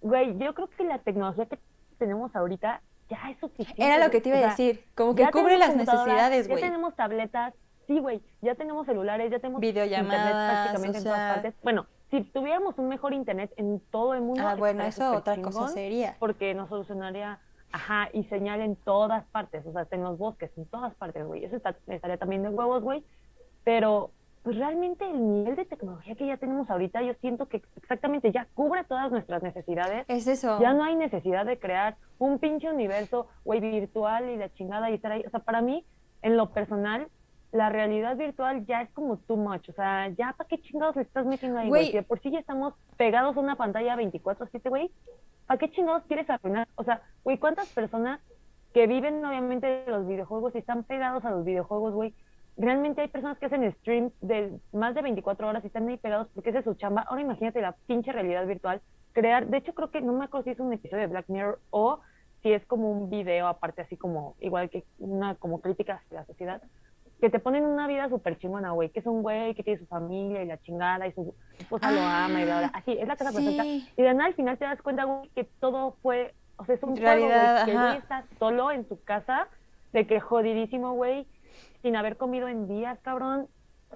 güey, 0.00 0.36
yo 0.38 0.54
creo 0.54 0.68
que 0.68 0.84
la 0.84 0.98
tecnología 0.98 1.46
que 1.46 1.58
tenemos 1.98 2.34
ahorita 2.34 2.82
ya 3.08 3.30
es 3.30 3.38
suficiente. 3.38 3.82
Era 3.82 3.98
lo 4.04 4.10
que 4.10 4.20
te 4.20 4.28
iba 4.28 4.38
a 4.38 4.50
decir, 4.50 4.84
como 4.94 5.14
que 5.14 5.26
cubre 5.30 5.58
las 5.58 5.74
necesidades, 5.74 6.48
güey. 6.48 6.60
Ya 6.60 6.66
tenemos 6.66 6.94
tabletas, 6.94 7.54
sí, 7.86 7.98
güey, 7.98 8.20
ya 8.42 8.54
tenemos 8.54 8.86
celulares, 8.86 9.30
ya 9.30 9.38
tenemos 9.38 9.60
videollamadas, 9.60 10.20
internet 10.20 10.52
prácticamente 10.52 10.98
en 10.98 11.04
todas 11.04 11.34
partes. 11.34 11.54
Bueno, 11.62 11.86
si 12.10 12.22
tuviéramos 12.22 12.78
un 12.78 12.88
mejor 12.88 13.12
internet 13.12 13.52
en 13.56 13.80
todo 13.90 14.14
el 14.14 14.20
mundo, 14.20 14.46
ah, 14.46 14.54
bueno, 14.54 14.82
eso 14.82 15.16
otra 15.16 15.40
cosa 15.40 15.68
sería. 15.68 16.16
Porque 16.18 16.54
nos 16.54 16.68
solucionaría, 16.68 17.40
ajá, 17.72 18.08
y 18.12 18.24
señal 18.24 18.60
en 18.60 18.76
todas 18.76 19.24
partes, 19.26 19.64
o 19.66 19.72
sea, 19.72 19.86
en 19.90 20.02
los 20.02 20.18
bosques, 20.18 20.50
en 20.56 20.66
todas 20.66 20.94
partes, 20.94 21.26
güey. 21.26 21.44
Eso 21.44 21.56
estaría 21.56 22.16
también 22.16 22.42
de 22.42 22.50
huevos, 22.50 22.82
güey. 22.82 23.04
Pero 23.64 24.10
pues 24.42 24.56
realmente 24.56 25.04
el 25.04 25.18
nivel 25.18 25.56
de 25.56 25.64
tecnología 25.64 26.14
que 26.14 26.26
ya 26.26 26.36
tenemos 26.36 26.70
ahorita, 26.70 27.02
yo 27.02 27.14
siento 27.14 27.46
que 27.46 27.62
exactamente 27.76 28.32
ya 28.32 28.46
cubre 28.54 28.84
todas 28.84 29.10
nuestras 29.10 29.42
necesidades. 29.42 30.04
Es 30.08 30.26
eso. 30.26 30.60
Ya 30.60 30.72
no 30.72 30.84
hay 30.84 30.96
necesidad 30.96 31.44
de 31.44 31.58
crear 31.58 31.96
un 32.18 32.38
pinche 32.38 32.70
universo, 32.70 33.26
güey, 33.44 33.60
virtual 33.60 34.28
y 34.30 34.36
la 34.36 34.52
chingada 34.54 34.90
y 34.90 34.94
estar 34.94 35.12
ahí. 35.12 35.24
O 35.26 35.30
sea, 35.30 35.40
para 35.40 35.60
mí, 35.60 35.84
en 36.22 36.36
lo 36.36 36.50
personal, 36.50 37.08
la 37.52 37.70
realidad 37.70 38.16
virtual 38.16 38.66
ya 38.66 38.82
es 38.82 38.90
como 38.90 39.16
too 39.18 39.36
much. 39.36 39.68
O 39.68 39.72
sea, 39.72 40.08
ya 40.08 40.34
para 40.36 40.48
qué 40.48 40.60
chingados 40.60 40.96
le 40.96 41.02
estás 41.02 41.26
metiendo 41.26 41.58
ahí, 41.58 41.68
güey. 41.68 42.02
por 42.02 42.20
si 42.20 42.30
ya 42.30 42.38
estamos 42.38 42.74
pegados 42.96 43.36
a 43.36 43.40
una 43.40 43.56
pantalla 43.56 43.96
24-7, 43.96 44.68
güey. 44.68 44.90
¿Para 45.46 45.58
qué 45.58 45.70
chingados 45.70 46.04
quieres 46.04 46.28
arruinar? 46.28 46.68
O 46.74 46.84
sea, 46.84 47.02
güey, 47.24 47.38
¿cuántas 47.38 47.68
personas 47.72 48.20
que 48.74 48.86
viven 48.86 49.24
obviamente 49.24 49.66
de 49.66 49.90
los 49.90 50.06
videojuegos 50.06 50.54
y 50.54 50.58
están 50.58 50.84
pegados 50.84 51.24
a 51.24 51.30
los 51.30 51.44
videojuegos, 51.44 51.94
güey? 51.94 52.14
Realmente 52.58 53.00
hay 53.00 53.08
personas 53.08 53.38
que 53.38 53.46
hacen 53.46 53.72
streams 53.72 54.12
de 54.20 54.58
más 54.72 54.94
de 54.94 55.02
24 55.02 55.48
horas 55.48 55.64
y 55.64 55.68
están 55.68 55.88
ahí 55.88 55.96
pegados 55.96 56.28
porque 56.34 56.50
esa 56.50 56.58
es 56.58 56.64
su 56.64 56.74
chamba. 56.74 57.02
Ahora 57.02 57.22
imagínate 57.22 57.60
la 57.60 57.72
pinche 57.86 58.12
realidad 58.12 58.46
virtual. 58.46 58.82
Crear, 59.12 59.46
de 59.46 59.56
hecho 59.56 59.74
creo 59.74 59.90
que 59.90 60.00
no 60.00 60.12
me 60.12 60.24
acuerdo 60.24 60.44
si 60.44 60.50
es 60.50 60.60
un 60.60 60.72
episodio 60.72 61.02
de 61.02 61.06
Black 61.08 61.28
Mirror 61.28 61.60
o 61.70 62.00
si 62.42 62.52
es 62.52 62.64
como 62.66 62.90
un 62.90 63.10
video 63.10 63.46
aparte 63.46 63.82
así 63.82 63.96
como, 63.96 64.36
igual 64.40 64.70
que 64.70 64.84
una 64.98 65.36
como 65.36 65.60
crítica 65.60 65.94
hacia 65.94 66.20
la 66.20 66.26
sociedad 66.26 66.62
que 67.20 67.30
te 67.30 67.38
ponen 67.38 67.64
una 67.64 67.86
vida 67.86 68.08
súper 68.08 68.38
chingona, 68.38 68.70
güey, 68.72 68.90
que 68.90 69.00
es 69.00 69.06
un 69.06 69.22
güey 69.22 69.54
que 69.54 69.62
tiene 69.62 69.80
su 69.80 69.86
familia 69.86 70.42
y 70.42 70.46
la 70.46 70.58
chingada 70.58 71.06
y 71.06 71.12
su 71.12 71.34
esposa 71.58 71.90
lo 71.90 72.00
ama 72.00 72.40
y 72.40 72.44
bla, 72.44 72.58
bla. 72.58 72.70
Así, 72.74 72.92
es 72.92 73.08
la 73.08 73.16
casa 73.16 73.32
perfecta. 73.32 73.64
Y 73.64 73.90
de 73.96 74.14
nada 74.14 74.26
al 74.26 74.34
final 74.34 74.56
te 74.56 74.64
das 74.64 74.80
cuenta, 74.82 75.04
güey, 75.04 75.28
que 75.30 75.44
todo 75.58 75.96
fue, 76.02 76.34
o 76.56 76.64
sea, 76.64 76.76
es 76.76 76.82
un 76.82 76.96
juego, 76.96 77.26
güey, 77.26 77.64
que 77.92 77.98
está 77.98 78.24
solo 78.38 78.70
en 78.70 78.88
su 78.88 79.02
casa, 79.02 79.48
de 79.92 80.06
que 80.06 80.20
jodidísimo, 80.20 80.92
güey, 80.92 81.26
sin 81.82 81.96
haber 81.96 82.16
comido 82.16 82.48
en 82.48 82.68
días, 82.68 82.98
cabrón, 83.00 83.48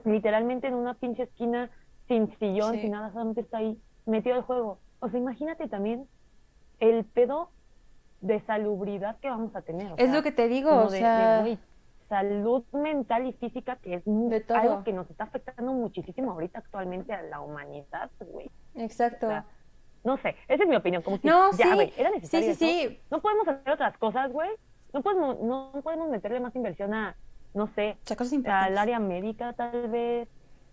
literalmente 0.05 0.67
en 0.67 0.75
una 0.75 0.95
pinche 0.95 1.25
esquina, 1.25 1.71
sin 2.09 2.37
sillón, 2.39 2.81
sin 2.81 2.93
nada, 2.93 3.13
solamente 3.13 3.43
está 3.43 3.59
ahí, 3.59 3.79
metido 4.07 4.37
al 4.37 4.43
juego. 4.43 4.79
O 5.01 5.09
sea, 5.09 5.19
imagínate 5.19 5.69
también 5.69 6.07
el 6.81 7.05
pedo 7.05 7.51
de 8.21 8.41
salubridad 8.41 9.19
que 9.19 9.29
vamos 9.29 9.55
a 9.57 9.63
tener. 9.63 9.93
es 9.97 10.13
lo 10.13 10.23
que 10.23 10.33
te 10.33 10.49
digo, 10.49 10.75
o 10.85 10.89
sea 10.89 11.45
salud 12.13 12.63
mental 12.73 13.27
y 13.27 13.33
física, 13.33 13.77
que 13.77 13.95
es 13.95 14.03
algo 14.51 14.85
que 14.85 14.93
nos 14.93 15.09
está 15.09 15.25
afectando 15.25 15.73
muchísimo 15.73 16.33
ahorita 16.33 16.59
actualmente 16.59 17.15
a 17.15 17.23
la 17.23 17.41
humanidad, 17.41 18.11
güey. 18.21 18.51
Exacto. 18.75 19.29
no 20.05 20.19
sé, 20.19 20.37
esa 20.47 20.63
es 20.63 20.69
mi 20.69 20.77
opinión, 20.77 21.01
como 21.01 21.19
que 21.19 21.27
no, 21.27 21.51
ya, 21.57 21.75
güey, 21.75 21.91
era 21.97 22.11
necesario 22.11 22.53
sí, 22.53 22.55
sí, 22.55 22.89
sí. 22.89 23.01
No 23.11 23.23
podemos 23.23 23.49
hacer 23.49 23.73
otras 23.73 23.97
cosas, 23.97 24.31
güey. 24.31 24.51
No 24.93 25.01
podemos, 25.01 25.41
no, 25.41 25.73
podemos 25.83 26.11
meterle 26.11 26.39
más 26.39 26.55
inversión 26.55 26.93
a, 26.93 27.17
no 27.55 27.69
sé, 27.75 27.97
al 28.47 28.79
área 28.79 28.99
médica 28.99 29.53
tal 29.53 29.89
vez, 29.89 30.29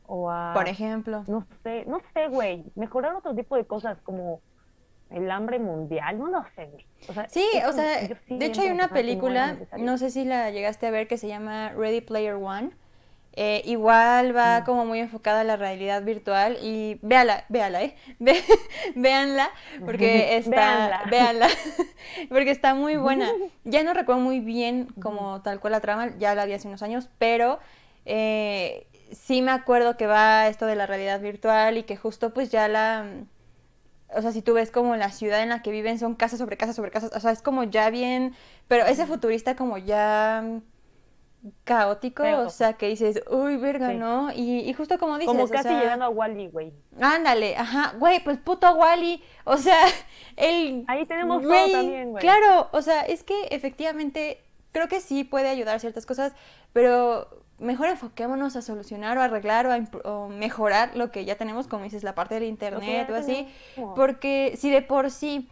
o 0.06 0.30
a... 0.30 0.54
Por 0.54 0.68
ejemplo. 0.68 1.24
No 1.28 1.46
sé, 1.64 1.86
no 1.86 2.02
sé, 2.14 2.28
güey, 2.28 2.64
mejorar 2.76 3.16
otro 3.16 3.36
tipo 3.36 3.56
de 3.56 3.66
cosas 3.66 3.98
como 4.04 4.42
el 5.10 5.30
hambre 5.32 5.60
mundial, 5.60 6.20
no 6.20 6.28
lo 6.28 6.44
sé. 6.56 6.70
sí, 7.30 7.46
o 7.68 7.72
sea, 7.72 8.08
de 8.28 8.46
hecho 8.46 8.62
hay 8.62 8.70
una 8.70 8.90
película, 8.90 9.58
no 9.78 9.98
sé 9.98 10.12
si 10.12 10.26
la 10.26 10.52
llegaste 10.52 10.88
a 10.88 10.92
ver, 10.92 11.08
que 11.08 11.18
se 11.18 11.28
llama 11.28 11.70
Ready 11.70 12.02
Player 12.02 12.36
One. 12.36 12.72
Eh, 13.42 13.62
igual 13.64 14.36
va 14.36 14.66
como 14.66 14.86
muy 14.86 15.00
enfocada 15.00 15.40
a 15.40 15.44
la 15.46 15.56
realidad 15.56 16.04
virtual 16.04 16.58
y 16.62 17.00
véala, 17.02 17.46
véala, 17.48 17.84
¿eh? 17.84 17.96
véanla 18.96 19.50
porque 19.86 20.36
está, 20.36 21.04
véanla. 21.10 21.48
porque 22.28 22.52
está 22.52 22.76
muy 22.76 22.98
buena. 22.98 23.32
Ya 23.64 23.82
no 23.84 23.94
recuerdo 23.94 24.20
muy 24.20 24.42
bien 24.42 24.88
como 25.02 25.42
tal 25.42 25.62
cual 25.62 25.72
la 25.72 25.80
trama, 25.80 26.18
ya 26.18 26.36
la 26.36 26.46
vi 26.46 26.52
hace 26.52 26.68
unos 26.68 26.84
años, 26.84 27.08
pero 27.18 27.60
eh, 28.04 28.88
sí 29.14 29.42
me 29.42 29.52
acuerdo 29.52 29.96
que 29.96 30.06
va 30.06 30.50
esto 30.50 30.66
de 30.66 30.76
la 30.76 30.86
realidad 30.86 31.22
virtual 31.22 31.78
y 31.78 31.84
que 31.84 31.96
justo 31.96 32.34
pues 32.34 32.52
ya 32.52 32.68
la 32.68 33.06
o 34.14 34.22
sea, 34.22 34.34
si 34.34 34.42
tú 34.42 34.54
ves 34.54 34.70
como 34.70 34.98
la 34.98 35.12
ciudad 35.12 35.42
en 35.42 35.50
la 35.50 35.62
que 35.62 35.72
viven 35.72 35.98
son 35.98 36.16
casas 36.16 36.40
sobre 36.40 36.58
casas 36.58 36.76
sobre 36.76 36.92
casas, 36.92 37.12
o 37.16 37.20
sea, 37.22 37.32
es 37.32 37.42
como 37.42 37.64
ya 37.64 37.90
bien, 37.90 38.36
pero 38.68 38.86
ese 38.86 39.06
futurista 39.06 39.56
como 39.56 39.78
ya 39.78 40.44
caótico, 41.64 42.24
o 42.24 42.50
sea, 42.50 42.74
que 42.74 42.88
dices, 42.88 43.24
uy, 43.30 43.58
verga, 43.58 43.94
¿no? 43.94 44.32
Y, 44.34 44.74
justo 44.74 44.98
como 44.98 45.18
dices, 45.18 45.34
como 45.34 45.48
casi 45.48 45.70
llegando 45.70 46.06
a 46.06 46.10
Wally, 46.10 46.48
güey. 46.48 46.74
Ándale, 47.00 47.56
ajá, 47.56 47.94
güey, 47.98 48.24
pues 48.24 48.38
puto 48.38 48.74
Wally, 48.74 49.24
o 49.46 49.58
sea, 49.58 49.78
el 50.36 50.84
Ahí 50.88 51.06
tenemos 51.06 51.42
todo 51.42 51.72
también, 51.72 52.12
güey. 52.12 52.22
Claro, 52.22 52.70
o 52.72 52.82
sea, 52.82 53.02
es 53.02 53.24
que 53.24 53.48
efectivamente 53.52 54.44
creo 54.72 54.88
que 54.88 55.00
sí 55.00 55.24
puede 55.24 55.50
ayudar 55.50 55.76
a 55.76 55.80
ciertas 55.80 56.06
cosas, 56.06 56.34
pero 56.74 57.44
mejor 57.58 57.88
enfoquémonos 57.88 58.56
a 58.56 58.62
solucionar 58.62 59.18
o 59.18 59.22
arreglar 59.22 59.68
o, 60.04 60.30
mejorar 60.30 60.96
lo 60.96 61.12
que 61.12 61.26
ya 61.26 61.36
tenemos, 61.36 61.68
como 61.68 61.84
dices, 61.84 62.04
la 62.04 62.16
parte 62.16 62.36
del 62.36 62.46
internet 62.46 63.10
o 63.10 63.16
así, 63.16 63.48
porque 63.96 64.54
si 64.58 64.70
de 64.70 64.82
por 64.82 65.12
sí 65.12 65.50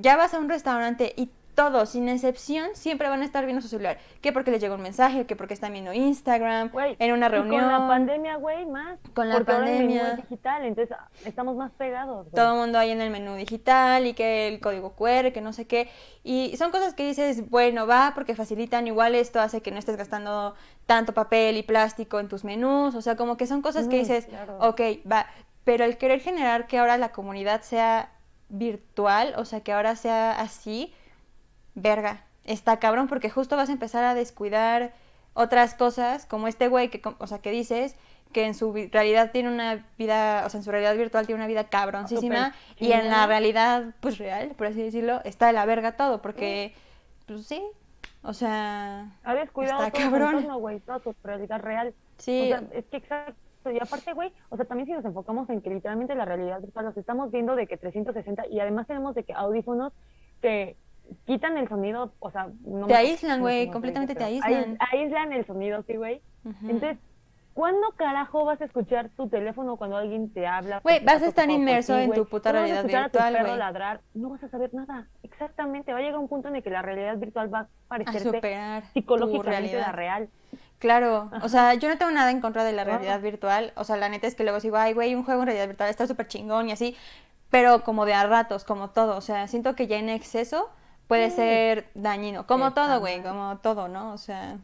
ya 0.00 0.16
vas 0.16 0.34
a 0.34 0.38
un 0.38 0.48
restaurante 0.48 1.12
y 1.16 1.30
todos, 1.54 1.90
sin 1.90 2.08
excepción, 2.08 2.70
siempre 2.74 3.08
van 3.08 3.20
a 3.22 3.24
estar 3.24 3.44
viendo 3.44 3.60
su 3.60 3.68
celular. 3.68 3.98
Que 4.20 4.32
porque 4.32 4.50
les 4.50 4.60
llegó 4.60 4.74
un 4.74 4.82
mensaje, 4.82 5.26
que 5.26 5.36
porque 5.36 5.52
están 5.54 5.72
viendo 5.72 5.92
Instagram, 5.92 6.70
en 6.98 7.12
una 7.12 7.28
reunión. 7.28 7.60
con 7.60 7.72
la 7.72 7.86
pandemia, 7.86 8.36
güey, 8.36 8.64
más. 8.66 8.98
Con 9.14 9.28
la 9.28 9.40
pandemia. 9.40 10.02
Ahora 10.02 10.16
digital, 10.16 10.64
entonces 10.64 10.96
estamos 11.24 11.56
más 11.56 11.70
pegados. 11.72 12.26
Todo 12.34 12.54
el 12.54 12.60
mundo 12.60 12.78
ahí 12.78 12.90
en 12.90 13.02
el 13.02 13.10
menú 13.10 13.34
digital 13.34 14.06
y 14.06 14.14
que 14.14 14.48
el 14.48 14.60
código 14.60 14.94
QR, 14.94 15.32
que 15.32 15.40
no 15.42 15.52
sé 15.52 15.66
qué. 15.66 15.90
Y 16.24 16.56
son 16.56 16.70
cosas 16.70 16.94
que 16.94 17.06
dices, 17.06 17.48
bueno, 17.50 17.86
va 17.86 18.12
porque 18.14 18.34
facilitan, 18.34 18.86
igual 18.86 19.14
esto 19.14 19.40
hace 19.40 19.60
que 19.60 19.70
no 19.70 19.78
estés 19.78 19.96
gastando 19.96 20.54
tanto 20.86 21.12
papel 21.12 21.56
y 21.58 21.62
plástico 21.62 22.18
en 22.18 22.28
tus 22.28 22.44
menús. 22.44 22.94
O 22.94 23.02
sea, 23.02 23.16
como 23.16 23.36
que 23.36 23.46
son 23.46 23.60
cosas 23.60 23.88
que 23.88 23.96
mm, 23.96 24.00
dices, 24.00 24.28
ok, 24.60 24.80
va. 25.10 25.26
Pero 25.64 25.84
el 25.84 25.98
querer 25.98 26.20
generar 26.20 26.66
que 26.66 26.78
ahora 26.78 26.96
la 26.96 27.12
comunidad 27.12 27.60
sea 27.60 28.10
virtual, 28.48 29.34
o 29.36 29.44
sea, 29.44 29.60
que 29.60 29.72
ahora 29.72 29.96
sea 29.96 30.32
así 30.40 30.92
verga, 31.74 32.24
está 32.44 32.78
cabrón 32.78 33.08
porque 33.08 33.30
justo 33.30 33.56
vas 33.56 33.68
a 33.68 33.72
empezar 33.72 34.04
a 34.04 34.14
descuidar 34.14 34.92
otras 35.34 35.74
cosas, 35.74 36.26
como 36.26 36.48
este 36.48 36.68
güey 36.68 36.90
que, 36.90 37.00
o 37.18 37.26
sea, 37.26 37.38
que 37.38 37.50
dices 37.50 37.96
que 38.32 38.46
en 38.46 38.54
su 38.54 38.72
realidad 38.72 39.30
tiene 39.30 39.50
una 39.50 39.86
vida, 39.98 40.44
o 40.46 40.50
sea, 40.50 40.58
en 40.58 40.64
su 40.64 40.70
realidad 40.70 40.96
virtual 40.96 41.26
tiene 41.26 41.40
una 41.40 41.46
vida 41.46 41.64
cabroncísima 41.64 42.54
y 42.78 42.92
en 42.92 43.08
la 43.08 43.26
realidad, 43.26 43.94
pues 44.00 44.18
real, 44.18 44.52
por 44.56 44.66
así 44.66 44.82
decirlo, 44.82 45.20
está 45.24 45.46
de 45.46 45.52
la 45.52 45.66
verga 45.66 45.96
todo, 45.96 46.22
porque, 46.22 46.74
pues 47.26 47.46
sí, 47.46 47.62
o 48.22 48.32
sea, 48.32 49.18
ha 49.24 49.34
descuidado 49.34 49.84
está 49.84 49.98
todo 49.98 50.10
cabrón. 50.10 50.60
güey, 50.60 50.80
toda 50.80 51.00
tu 51.00 51.14
realidad 51.22 51.60
real. 51.60 51.94
Sí. 52.18 52.52
O 52.52 52.56
sea, 52.56 52.68
es 52.72 52.84
que 52.86 52.96
exacto. 52.98 53.36
Y 53.70 53.78
aparte, 53.80 54.12
güey, 54.12 54.32
o 54.48 54.56
sea, 54.56 54.64
también 54.64 54.86
si 54.86 54.92
nos 54.92 55.04
enfocamos 55.04 55.48
en 55.50 55.60
que 55.60 55.70
literalmente 55.70 56.14
la 56.14 56.24
realidad 56.24 56.60
virtual 56.60 56.84
nos 56.86 56.96
estamos 56.96 57.30
viendo 57.30 57.54
de 57.54 57.66
que 57.66 57.76
360 57.76 58.46
y 58.48 58.58
además 58.58 58.86
tenemos 58.86 59.14
de 59.14 59.24
que 59.24 59.32
audífonos 59.34 59.92
que 60.40 60.76
quitan 61.26 61.56
el 61.58 61.68
sonido, 61.68 62.12
o 62.18 62.30
sea, 62.30 62.48
no 62.64 62.86
te 62.86 62.94
aíslan, 62.94 63.40
güey, 63.40 63.70
completamente 63.70 64.14
te 64.14 64.24
aíslan. 64.24 64.78
Aíslan 64.92 65.32
el 65.32 65.46
sonido, 65.46 65.82
sí, 65.86 65.96
güey. 65.96 66.20
Entonces, 66.62 66.98
¿cuándo 67.54 67.92
carajo 67.96 68.44
vas 68.44 68.60
a 68.60 68.64
escuchar 68.64 69.10
tu 69.10 69.28
teléfono 69.28 69.76
cuando 69.76 69.96
alguien 69.96 70.32
te 70.32 70.46
habla? 70.46 70.80
Güey, 70.80 71.04
vas 71.04 71.22
a 71.22 71.26
estar 71.26 71.50
inmerso 71.50 71.96
en 71.98 72.12
tu 72.12 72.26
puta 72.26 72.52
realidad 72.52 72.82
virtual, 72.82 73.10
vas 73.12 73.22
a 73.22 73.26
a 73.26 73.30
tu 73.30 73.36
perro 73.36 73.56
ladrar, 73.56 74.00
no 74.14 74.30
vas 74.30 74.42
a 74.42 74.48
saber 74.48 74.72
nada. 74.74 75.06
Exactamente, 75.22 75.92
va 75.92 75.98
a 75.98 76.02
llegar 76.02 76.18
un 76.18 76.28
punto 76.28 76.48
en 76.48 76.56
el 76.56 76.62
que 76.62 76.70
la 76.70 76.82
realidad 76.82 77.16
virtual 77.16 77.52
va 77.52 77.60
a 77.60 77.68
parecer 77.88 78.42
psicológicamente 78.92 79.78
la 79.78 79.92
real. 79.92 80.28
Claro, 80.78 81.30
o 81.42 81.48
sea, 81.48 81.74
yo 81.74 81.88
no 81.88 81.96
tengo 81.96 82.10
nada 82.10 82.32
en 82.32 82.40
contra 82.40 82.64
de 82.64 82.72
la 82.72 82.82
realidad 82.82 83.20
virtual, 83.20 83.72
o 83.76 83.84
sea, 83.84 83.96
la 83.96 84.08
neta 84.08 84.26
es 84.26 84.34
que 84.34 84.42
luego 84.42 84.58
digo, 84.58 84.76
ay, 84.76 84.94
güey, 84.94 85.14
un 85.14 85.22
juego 85.24 85.42
en 85.42 85.46
realidad 85.46 85.68
virtual 85.68 85.88
está 85.88 86.08
súper 86.08 86.26
chingón 86.26 86.68
y 86.68 86.72
así, 86.72 86.96
pero 87.50 87.84
como 87.84 88.04
de 88.04 88.14
a 88.14 88.26
ratos, 88.26 88.64
como 88.64 88.90
todo, 88.90 89.16
o 89.16 89.20
sea, 89.20 89.46
siento 89.46 89.76
que 89.76 89.86
ya 89.86 89.98
en 89.98 90.08
exceso 90.08 90.70
puede 91.12 91.30
ser 91.30 91.90
dañino. 91.92 92.46
Como 92.46 92.72
todo, 92.72 92.98
güey, 93.00 93.22
como 93.22 93.58
todo, 93.58 93.86
¿no? 93.86 94.14
O 94.14 94.18
sea. 94.18 94.56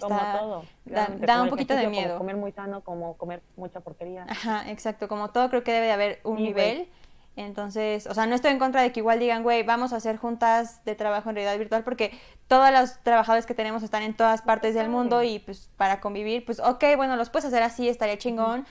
como 0.00 0.18
todo. 0.18 0.64
Da, 0.86 1.42
un 1.42 1.50
poquito 1.50 1.76
de 1.76 1.88
miedo. 1.88 2.16
comer 2.16 2.36
muy 2.36 2.52
sano, 2.52 2.80
como 2.80 3.18
comer 3.18 3.42
mucha 3.56 3.80
porquería. 3.80 4.24
Ajá, 4.26 4.70
exacto. 4.70 5.08
Como 5.08 5.28
todo, 5.28 5.50
creo 5.50 5.62
que 5.62 5.72
debe 5.72 5.86
de 5.86 5.92
haber 5.92 6.20
un 6.24 6.36
nivel. 6.36 6.88
Entonces, 7.36 8.06
o 8.06 8.14
sea, 8.14 8.24
no 8.26 8.34
estoy 8.34 8.52
en 8.52 8.58
contra 8.58 8.80
de 8.80 8.92
que 8.92 9.00
igual 9.00 9.18
digan, 9.18 9.42
güey, 9.42 9.62
vamos 9.62 9.92
a 9.92 9.96
hacer 9.96 10.16
juntas 10.16 10.82
de 10.86 10.94
trabajo 10.94 11.28
en 11.28 11.36
realidad 11.36 11.58
virtual, 11.58 11.84
porque 11.84 12.18
todos 12.48 12.70
los 12.70 13.02
trabajadores 13.02 13.44
que 13.44 13.54
tenemos 13.54 13.82
están 13.82 14.04
en 14.04 14.14
todas 14.14 14.40
partes 14.40 14.74
del 14.74 14.88
mundo 14.88 15.22
y 15.22 15.40
pues 15.40 15.68
para 15.76 16.00
convivir, 16.00 16.46
pues 16.46 16.60
ok, 16.60 16.84
bueno, 16.96 17.16
los 17.16 17.30
puedes 17.30 17.44
hacer 17.46 17.64
así, 17.64 17.88
estaría 17.88 18.16
chingón, 18.18 18.66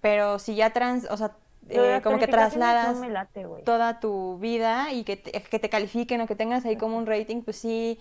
pero 0.00 0.38
si 0.38 0.54
ya 0.54 0.70
trans, 0.70 1.08
o 1.10 1.16
sea, 1.16 1.32
eh, 1.68 2.00
como 2.02 2.18
que 2.18 2.26
trasladas 2.26 2.98
toda 3.64 4.00
tu 4.00 4.38
vida 4.38 4.92
y 4.92 5.04
que 5.04 5.16
te, 5.16 5.32
que 5.32 5.58
te 5.58 5.68
califiquen 5.68 6.20
o 6.20 6.26
que 6.26 6.34
tengas 6.34 6.64
ahí 6.64 6.76
como 6.76 6.96
un 6.96 7.06
rating, 7.06 7.42
pues 7.42 7.56
sí, 7.56 7.98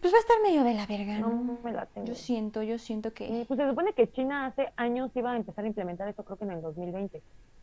pues 0.00 0.14
va 0.14 0.16
a 0.16 0.20
estar 0.20 0.36
medio 0.42 0.64
de 0.64 0.74
la 0.74 0.86
verga, 0.86 1.18
¿no? 1.18 1.58
me 1.62 1.72
late. 1.72 2.00
Yo 2.04 2.14
siento, 2.14 2.62
yo 2.62 2.78
siento 2.78 3.12
que... 3.12 3.44
Pues 3.46 3.58
se 3.58 3.68
supone 3.68 3.92
que 3.92 4.10
China 4.10 4.46
hace 4.46 4.72
años 4.76 5.10
iba 5.14 5.32
a 5.32 5.36
empezar 5.36 5.64
a 5.64 5.68
implementar 5.68 6.08
eso, 6.08 6.24
creo 6.24 6.38
que 6.38 6.44
en 6.44 6.52
el 6.52 6.62
2020. 6.62 7.22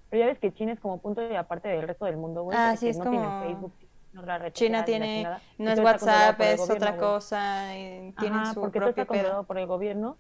Pero 0.09 0.19
ya 0.19 0.27
ves 0.27 0.39
que 0.39 0.53
China 0.53 0.73
es 0.73 0.79
como 0.79 0.99
punto 0.99 1.21
de 1.21 1.35
aparte 1.35 1.67
del 1.67 1.87
resto 1.87 2.05
del 2.05 2.17
mundo, 2.17 2.43
güey. 2.43 2.57
Ah, 2.57 2.75
sí, 2.77 2.89
es 2.89 2.97
no 2.97 3.05
como... 3.05 3.71
Tiene 4.17 4.39
Facebook, 4.39 4.53
China 4.53 4.85
tiene, 4.85 5.27
no 5.57 5.71
es 5.71 5.79
WhatsApp, 5.79 6.41
es 6.41 6.69
otra 6.69 6.97
cosa, 6.97 7.77
y 7.77 8.13
tienen 8.19 8.45
su 8.47 8.61
porque 8.61 8.79
propio 8.79 9.03
está 9.03 9.05
controlado 9.05 9.43
por 9.43 9.57
el 9.57 9.67
gobierno 9.67 10.17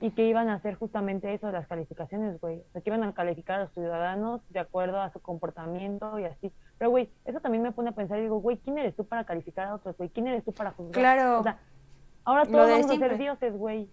y 0.00 0.10
que 0.10 0.26
iban 0.26 0.48
a 0.48 0.54
hacer 0.54 0.74
justamente 0.74 1.32
eso 1.32 1.46
de 1.46 1.52
las 1.52 1.66
calificaciones, 1.66 2.40
güey. 2.40 2.58
O 2.58 2.72
sea, 2.72 2.82
que 2.82 2.90
iban 2.90 3.02
a 3.04 3.12
calificar 3.12 3.60
a 3.60 3.62
los 3.64 3.72
ciudadanos 3.72 4.40
de 4.50 4.60
acuerdo 4.60 5.00
a 5.00 5.10
su 5.12 5.20
comportamiento 5.20 6.18
y 6.18 6.24
así. 6.24 6.52
Pero, 6.78 6.90
güey, 6.90 7.10
eso 7.24 7.40
también 7.40 7.62
me 7.62 7.72
pone 7.72 7.90
a 7.90 7.92
pensar 7.92 8.18
y 8.18 8.22
digo, 8.22 8.40
güey, 8.40 8.56
¿quién 8.58 8.78
eres 8.78 8.96
tú 8.96 9.04
para 9.04 9.24
calificar 9.24 9.68
a 9.68 9.74
otros, 9.74 9.96
güey? 9.96 10.10
¿Quién 10.10 10.26
eres 10.26 10.44
tú 10.44 10.52
para 10.52 10.72
juzgar? 10.72 10.92
Claro. 10.92 11.40
O 11.40 11.42
sea, 11.42 11.58
ahora 12.24 12.44
todos 12.44 12.70
vamos 12.70 12.90
a 12.90 12.96
ser 12.96 13.18
dioses, 13.18 13.56
güey. 13.56 13.88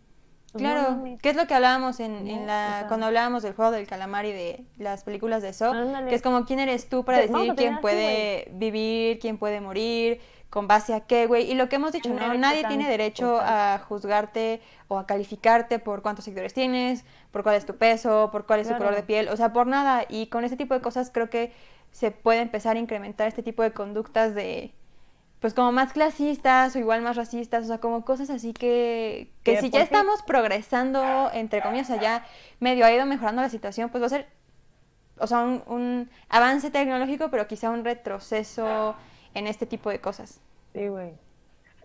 Claro, 0.53 1.03
¿qué 1.21 1.29
es 1.29 1.35
lo 1.35 1.47
que 1.47 1.53
hablábamos 1.53 1.99
en, 1.99 2.45
la, 2.45 2.85
cuando 2.87 3.05
hablábamos 3.05 3.43
del 3.43 3.53
juego 3.53 3.71
del 3.71 3.87
calamar 3.87 4.25
y 4.25 4.31
de 4.31 4.63
las 4.77 5.03
películas 5.03 5.41
de 5.41 5.49
eso? 5.49 5.73
Que 6.07 6.15
es 6.15 6.21
como, 6.21 6.45
¿quién 6.45 6.59
eres 6.59 6.89
tú 6.89 7.05
para 7.05 7.19
decidir 7.19 7.55
quién 7.55 7.79
puede 7.81 8.49
vivir, 8.53 9.19
quién 9.19 9.37
puede 9.37 9.61
morir, 9.61 10.19
con 10.49 10.67
base 10.67 10.93
a 10.93 11.01
qué, 11.01 11.27
güey? 11.27 11.49
Y 11.49 11.55
lo 11.55 11.69
que 11.69 11.75
hemos 11.75 11.91
dicho, 11.91 12.13
¿no? 12.13 12.33
Nadie 12.33 12.65
tiene 12.67 12.87
derecho 12.87 13.39
a 13.41 13.79
juzgarte 13.87 14.61
o 14.87 14.97
a 14.97 15.05
calificarte 15.05 15.79
por 15.79 16.01
cuántos 16.01 16.25
seguidores 16.25 16.53
tienes, 16.53 17.05
por 17.31 17.43
cuál 17.43 17.55
es 17.55 17.65
tu 17.65 17.75
peso, 17.75 18.29
por 18.31 18.45
cuál 18.45 18.61
es 18.61 18.67
tu 18.67 18.77
color 18.77 18.95
de 18.95 19.03
piel, 19.03 19.29
o 19.29 19.37
sea, 19.37 19.53
por 19.53 19.67
nada. 19.67 20.05
Y 20.09 20.27
con 20.27 20.43
ese 20.43 20.57
tipo 20.57 20.73
de 20.73 20.81
cosas 20.81 21.11
creo 21.11 21.29
que 21.29 21.51
se 21.91 22.11
puede 22.11 22.41
empezar 22.41 22.75
a 22.75 22.79
incrementar 22.79 23.27
este 23.27 23.43
tipo 23.43 23.63
de 23.63 23.71
conductas 23.71 24.35
de 24.35 24.73
pues 25.39 25.53
como 25.53 25.71
más 25.71 25.93
clasistas 25.93 26.75
o 26.75 26.79
igual 26.79 27.01
más 27.01 27.15
racistas, 27.15 27.63
o 27.63 27.67
sea, 27.67 27.77
como 27.79 28.03
cosas 28.03 28.29
así 28.29 28.53
que, 28.53 29.31
que 29.43 29.59
si 29.61 29.69
ya 29.69 29.81
estamos 29.81 30.21
progresando, 30.23 31.29
entre 31.33 31.61
comillas, 31.61 31.89
allá 31.89 32.25
medio 32.59 32.85
ha 32.85 32.91
ido 32.91 33.05
mejorando 33.05 33.41
la 33.41 33.49
situación, 33.49 33.89
pues 33.89 34.01
va 34.01 34.07
a 34.07 34.09
ser, 34.09 34.27
o 35.17 35.27
sea, 35.27 35.39
un, 35.39 35.63
un 35.67 36.09
avance 36.27 36.71
tecnológico, 36.71 37.29
pero 37.29 37.47
quizá 37.47 37.69
un 37.69 37.85
retroceso 37.85 38.95
en 39.33 39.47
este 39.47 39.65
tipo 39.65 39.89
de 39.89 40.01
cosas. 40.01 40.41
Sí, 40.73 40.87
güey. 40.87 41.13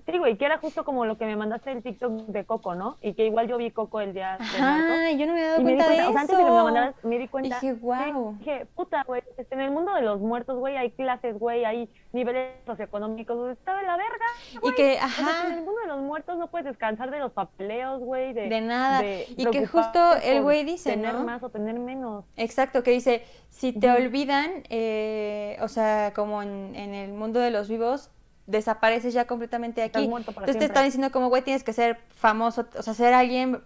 Sí, 0.06 0.18
güey, 0.18 0.36
que 0.36 0.44
era 0.44 0.58
justo 0.58 0.84
como 0.84 1.06
lo 1.06 1.16
que 1.16 1.24
me 1.24 1.34
mandaste 1.34 1.72
el 1.72 1.82
TikTok 1.82 2.26
de 2.26 2.44
Coco, 2.44 2.74
¿no? 2.74 2.98
Y 3.00 3.14
que 3.14 3.24
igual 3.24 3.48
yo 3.48 3.56
vi 3.56 3.70
Coco 3.70 4.02
el 4.02 4.12
día 4.12 4.36
Ah, 4.60 5.10
yo 5.16 5.26
no 5.26 5.32
me 5.32 5.40
había 5.40 5.50
dado 5.52 5.62
cuenta, 5.62 5.88
de 5.88 5.96
eso. 5.96 6.10
O 6.10 6.12
sea, 6.12 6.20
antes 6.20 6.36
de 6.36 6.44
que 6.44 6.50
me 6.50 6.62
mandaras, 6.62 6.94
me 7.02 7.18
di 7.18 7.28
cuenta. 7.28 7.60
Dije, 7.60 7.72
wow. 7.74 8.36
Dije, 8.38 8.66
puta, 8.74 9.02
güey, 9.06 9.22
este, 9.38 9.54
en 9.54 9.62
el 9.62 9.70
mundo 9.70 9.94
de 9.94 10.02
los 10.02 10.20
muertos, 10.20 10.58
güey, 10.58 10.76
hay 10.76 10.90
clases, 10.90 11.38
güey, 11.38 11.64
hay 11.64 11.88
niveles 12.12 12.52
socioeconómicos, 12.66 13.52
está 13.52 13.78
de 13.78 13.86
la 13.86 13.96
verga, 13.96 14.26
Y 14.62 14.72
que, 14.74 14.98
ajá. 14.98 15.46
en 15.46 15.52
el 15.54 15.64
mundo 15.64 15.80
de 15.80 15.86
los 15.88 16.02
muertos 16.02 16.36
no 16.36 16.48
puedes 16.48 16.66
descansar 16.66 17.10
de 17.10 17.18
los 17.18 17.32
papeleos, 17.32 18.00
güey, 18.00 18.34
de... 18.34 18.48
De 18.48 18.60
nada. 18.60 19.02
y 19.04 19.46
que 19.46 19.66
justo 19.66 19.98
el 20.22 20.42
güey 20.42 20.64
dice, 20.64 20.90
tener 20.90 21.14
más 21.14 21.42
o 21.42 21.48
tener 21.48 21.78
menos. 21.78 22.26
Exacto, 22.36 22.82
que 22.82 22.90
dice, 22.90 23.24
si 23.48 23.72
te 23.72 23.90
olvidan, 23.90 24.64
eh, 24.68 25.56
o 25.62 25.68
sea, 25.68 26.12
como 26.14 26.42
en, 26.42 26.74
en 26.76 26.94
el 26.94 27.12
mundo 27.12 27.40
de 27.40 27.50
los 27.50 27.68
vivos, 27.68 28.10
desapareces 28.46 29.14
ya 29.14 29.26
completamente 29.26 29.82
aquí. 29.82 30.04
Entonces 30.04 30.58
te 30.58 30.64
están 30.64 30.84
diciendo 30.84 31.10
como, 31.10 31.28
güey, 31.28 31.42
tienes 31.42 31.64
que 31.64 31.72
ser 31.72 31.98
famoso, 32.08 32.66
o 32.76 32.82
sea, 32.82 32.94
ser 32.94 33.14
alguien 33.14 33.62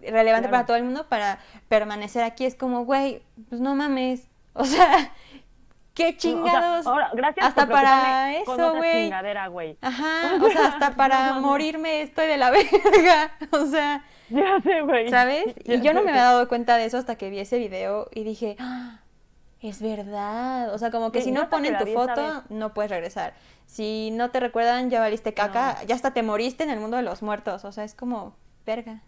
relevante 0.00 0.48
para 0.48 0.66
todo 0.66 0.76
el 0.76 0.84
mundo 0.84 1.06
para 1.08 1.38
permanecer 1.68 2.22
aquí. 2.22 2.44
Es 2.44 2.54
como, 2.54 2.84
güey, 2.84 3.22
pues 3.48 3.60
no 3.60 3.74
mames. 3.74 4.26
O 4.52 4.64
sea, 4.64 5.12
qué 5.94 6.16
chingados. 6.16 6.84
ahora, 6.84 7.10
gracias 7.14 7.46
hasta 7.46 7.68
para 7.68 8.36
eso, 8.36 8.74
güey. 8.74 9.08
Ajá, 9.80 10.38
o 10.42 10.50
sea, 10.50 10.66
hasta 10.66 10.96
para 10.96 11.34
morirme 11.34 12.02
estoy 12.02 12.26
de 12.26 12.36
la 12.36 12.50
verga. 12.50 13.30
O 13.52 13.64
sea, 13.66 14.04
ya 14.28 14.60
sé, 14.60 14.80
güey. 14.80 15.08
¿Sabes? 15.08 15.54
y 15.64 15.80
yo 15.80 15.94
no 15.94 16.02
me 16.02 16.10
había 16.10 16.24
dado 16.24 16.48
cuenta 16.48 16.76
de 16.78 16.86
eso 16.86 16.98
hasta 16.98 17.14
que 17.14 17.30
vi 17.30 17.38
ese 17.38 17.58
video 17.58 18.08
y 18.12 18.24
dije, 18.24 18.56
¡Ah! 18.58 18.98
Es 19.60 19.82
verdad. 19.82 20.72
O 20.74 20.78
sea, 20.78 20.90
como 20.90 21.12
que 21.12 21.22
si 21.22 21.32
no 21.32 21.50
ponen 21.50 21.76
tu 21.78 21.86
foto, 21.86 22.44
no 22.48 22.72
puedes 22.72 22.90
regresar. 22.90 23.34
Si 23.66 24.10
no 24.10 24.30
te 24.30 24.40
recuerdan, 24.40 24.90
ya 24.90 25.00
valiste 25.00 25.34
caca, 25.34 25.82
ya 25.84 25.94
hasta 25.94 26.12
te 26.12 26.22
moriste 26.22 26.64
en 26.64 26.70
el 26.70 26.80
mundo 26.80 26.96
de 26.96 27.02
los 27.02 27.22
muertos. 27.22 27.64
O 27.64 27.72
sea, 27.72 27.84
es 27.84 27.94
como, 27.94 28.34
verga. 28.66 29.02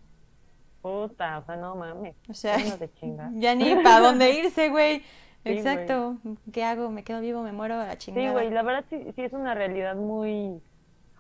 Puta, 0.83 1.39
o 1.39 1.45
sea, 1.45 1.57
no 1.57 1.77
mames. 1.77 2.17
O 2.29 2.35
sea, 2.35 2.57
ya 3.35 3.55
ni 3.55 3.75
para 3.77 4.01
dónde 4.01 4.31
irse, 4.39 4.69
güey. 4.69 5.03
Exacto. 5.45 6.19
¿Qué 6.53 6.65
hago? 6.65 6.91
¿Me 6.91 7.03
quedo 7.03 7.21
vivo? 7.21 7.43
¿Me 7.43 7.53
muero? 7.53 7.75
A 7.75 7.87
la 7.87 7.99
chingada. 7.99 8.27
Sí, 8.27 8.33
güey, 8.33 8.51
la 8.51 8.63
verdad 8.63 8.85
sí, 8.91 9.03
sí 9.15 9.23
es 9.23 9.33
una 9.33 9.55
realidad 9.55 9.97
muy... 9.97 10.61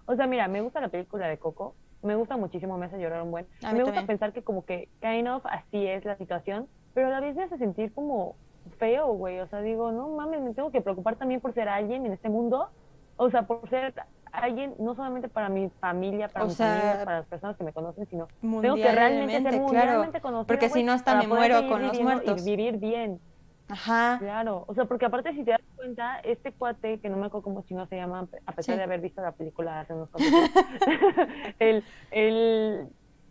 O 0.06 0.14
sea, 0.14 0.26
mira, 0.26 0.46
me 0.48 0.60
gusta 0.60 0.80
la 0.80 0.88
película 0.88 1.26
de 1.26 1.38
Coco. 1.38 1.74
Me 2.02 2.16
gusta 2.16 2.36
muchísimo, 2.36 2.76
me 2.78 2.86
hace 2.86 2.98
llorar 2.98 3.22
un 3.22 3.30
buen. 3.30 3.46
A 3.62 3.72
me 3.72 3.84
gusta 3.84 4.04
pensar 4.06 4.32
que 4.32 4.42
como 4.42 4.64
que 4.64 4.88
kind 5.00 5.28
of 5.28 5.44
así 5.46 5.86
es 5.86 6.04
la 6.04 6.16
situación, 6.16 6.68
pero 6.94 7.06
a 7.06 7.10
la 7.10 7.20
vez 7.20 7.36
me 7.36 7.44
hace 7.44 7.58
sentir 7.58 7.92
como 7.92 8.34
feo, 8.78 9.12
güey. 9.14 9.40
O 9.40 9.46
sea, 9.46 9.60
digo, 9.60 9.92
no 9.92 10.08
mames, 10.08 10.40
me 10.40 10.54
tengo 10.54 10.70
que 10.70 10.80
preocupar 10.80 11.16
también 11.16 11.40
por 11.40 11.52
ser 11.54 11.68
alguien 11.68 12.06
en 12.06 12.12
este 12.12 12.28
mundo. 12.28 12.68
O 13.16 13.30
sea, 13.30 13.42
por 13.42 13.68
ser 13.68 13.94
alguien, 14.32 14.74
no 14.78 14.94
solamente 14.94 15.28
para 15.28 15.48
mi 15.48 15.68
familia, 15.80 16.28
para 16.28 16.46
mis 16.46 16.60
amigos, 16.60 17.04
para 17.04 17.18
las 17.18 17.26
personas 17.26 17.56
que 17.56 17.64
me 17.64 17.72
conocen, 17.72 18.06
sino 18.06 18.28
tengo 18.40 18.74
que 18.74 18.90
realmente 18.90 19.50
ser 19.50 19.60
mundialmente 19.60 20.20
claro, 20.20 20.44
Porque 20.46 20.68
si 20.70 20.82
no, 20.82 20.92
hasta 20.92 21.14
me 21.16 21.26
muero 21.26 21.68
con 21.68 21.86
los 21.86 22.00
muertos. 22.00 22.46
Y 22.46 22.50
vivir 22.50 22.78
bien. 22.78 23.20
Ajá. 23.68 24.16
Claro, 24.18 24.64
o 24.66 24.74
sea, 24.74 24.84
porque 24.84 25.06
aparte 25.06 25.32
si 25.32 25.44
te 25.44 25.52
das 25.52 25.60
cuenta, 25.76 26.18
este 26.20 26.52
cuate, 26.52 26.98
que 26.98 27.08
no 27.08 27.16
me 27.16 27.26
acuerdo 27.26 27.44
cómo 27.44 27.62
chino 27.62 27.86
se 27.86 27.96
llama, 27.96 28.28
a 28.44 28.52
pesar 28.52 28.76
de 28.76 28.82
haber 28.82 29.00
visto 29.00 29.22
la 29.22 29.32
película 29.32 29.80
hace 29.80 29.94
unos 29.94 30.10
cuantos 30.10 30.32
el, 31.58 31.82
el, 32.10 32.88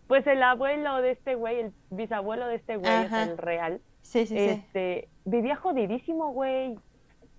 pues 0.08 0.26
el 0.26 0.42
abuelo 0.42 1.02
de 1.02 1.12
este 1.12 1.36
güey, 1.36 1.60
el 1.60 1.74
bisabuelo 1.92 2.48
de 2.48 2.56
este 2.56 2.78
güey, 2.78 3.06
es 3.06 3.12
el 3.12 3.38
real, 3.38 3.82
Sí, 4.02 4.26
sí, 4.26 4.38
este, 4.38 5.10
Vivía 5.26 5.56
jodidísimo, 5.56 6.32
güey. 6.32 6.78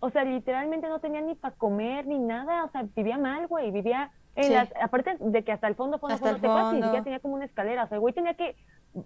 O 0.01 0.11
sea, 0.11 0.25
literalmente 0.25 0.89
no 0.89 0.99
tenía 0.99 1.21
ni 1.21 1.35
para 1.35 1.55
comer 1.55 2.07
ni 2.07 2.19
nada. 2.19 2.65
O 2.65 2.71
sea, 2.71 2.85
vivía 2.95 3.19
mal, 3.19 3.47
güey. 3.47 3.71
Vivía 3.71 4.11
en 4.35 4.53
las, 4.53 4.69
aparte 4.81 5.17
de 5.21 5.45
que 5.45 5.53
hasta 5.53 5.69
el 5.69 5.75
fondo, 5.75 5.99
fondo, 5.99 6.15
hasta 6.15 6.33
fondo, 6.33 6.71
el 6.71 6.83
fondo. 6.83 7.03
tenía 7.03 7.21
como 7.21 7.35
una 7.35 7.45
escalera. 7.45 7.85
O 7.85 7.89
sea, 7.89 7.97
el 7.97 8.01
güey 8.01 8.15
tenía 8.15 8.35
que, 8.35 8.57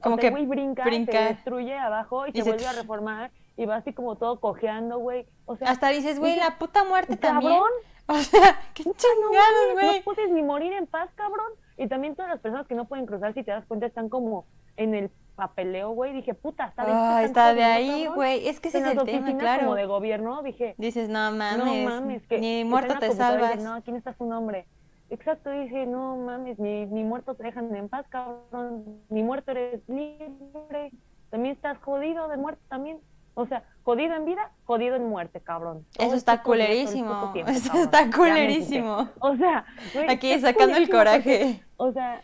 como 0.00 0.16
que 0.16 0.30
güey 0.30 0.46
brinca, 0.46 0.84
se 0.84 1.04
destruye 1.04 1.76
abajo 1.76 2.26
y, 2.26 2.32
se, 2.32 2.42
vuelve 2.42 2.66
a 2.66 2.72
reformar 2.72 3.30
y 3.56 3.66
va 3.66 3.76
así 3.76 3.92
como 3.92 4.16
todo 4.16 4.40
cojeando, 4.40 4.98
güey. 4.98 5.26
O 5.46 5.56
sea, 5.56 5.70
hasta 5.70 5.88
dices, 5.88 6.18
güey, 6.18 6.36
la 6.36 6.58
puta 6.58 6.84
muerte 6.84 7.16
también. 7.16 7.52
Cabrón. 7.52 7.70
O 8.08 8.14
sea, 8.18 8.60
qué 8.72 8.84
chingados, 8.84 9.72
güey. 9.72 9.96
No 9.98 10.04
puedes 10.04 10.30
ni 10.30 10.40
morir 10.40 10.72
en 10.74 10.86
paz, 10.86 11.10
cabrón. 11.16 11.50
Y 11.76 11.88
también 11.88 12.14
todas 12.14 12.30
las 12.30 12.38
personas 12.38 12.68
que 12.68 12.76
no 12.76 12.84
pueden 12.84 13.04
cruzar, 13.04 13.34
si 13.34 13.42
te 13.42 13.50
das 13.50 13.66
cuenta, 13.66 13.86
están 13.86 14.08
como 14.08 14.46
en 14.76 14.94
el 14.94 15.10
papeleo, 15.36 15.90
güey, 15.90 16.12
dije, 16.12 16.34
puta, 16.34 16.66
está 16.66 16.84
de, 16.84 16.92
ah, 16.92 17.22
está 17.22 17.54
de 17.54 17.62
ahí, 17.62 18.06
güey. 18.06 18.48
Es 18.48 18.58
que 18.58 18.68
ese 18.68 18.78
es 18.78 18.86
el 18.86 19.04
tema, 19.04 19.36
claro. 19.38 19.64
como 19.64 19.74
de 19.76 19.86
gobierno, 19.86 20.42
dije. 20.42 20.74
Dices, 20.78 21.08
no 21.08 21.30
mames, 21.30 21.58
no 21.58 21.90
mames 21.90 22.26
que, 22.26 22.38
ni 22.38 22.64
muerto 22.64 22.98
te 22.98 23.12
salvas. 23.12 23.62
no, 23.62 23.80
¿quién 23.82 23.96
está 23.96 24.14
su 24.14 24.24
nombre? 24.24 24.66
Exacto, 25.08 25.50
dije, 25.50 25.86
no 25.86 26.16
mames, 26.16 26.58
ni, 26.58 26.86
ni 26.86 27.04
muerto 27.04 27.34
te 27.34 27.44
dejan 27.44 27.74
en 27.76 27.88
paz, 27.88 28.06
cabrón. 28.08 29.02
Ni 29.08 29.22
muerto 29.22 29.52
eres 29.52 29.80
libre. 29.88 30.90
También 31.30 31.54
estás 31.54 31.78
jodido 31.78 32.26
de 32.28 32.36
muerte 32.36 32.62
también. 32.68 32.98
O 33.34 33.46
sea, 33.46 33.62
jodido 33.82 34.16
en 34.16 34.24
vida, 34.24 34.50
jodido 34.64 34.96
en 34.96 35.04
muerte, 35.04 35.40
cabrón. 35.40 35.86
Eso 35.98 36.16
está 36.16 36.42
culerísimo. 36.42 37.32
Eso 37.46 37.76
está 37.76 38.10
culerísimo. 38.10 39.10
O 39.20 39.36
sea, 39.36 39.66
aquí 40.08 40.36
sacando 40.40 40.76
el 40.76 40.88
coraje. 40.88 41.62
O 41.76 41.92
sea, 41.92 42.22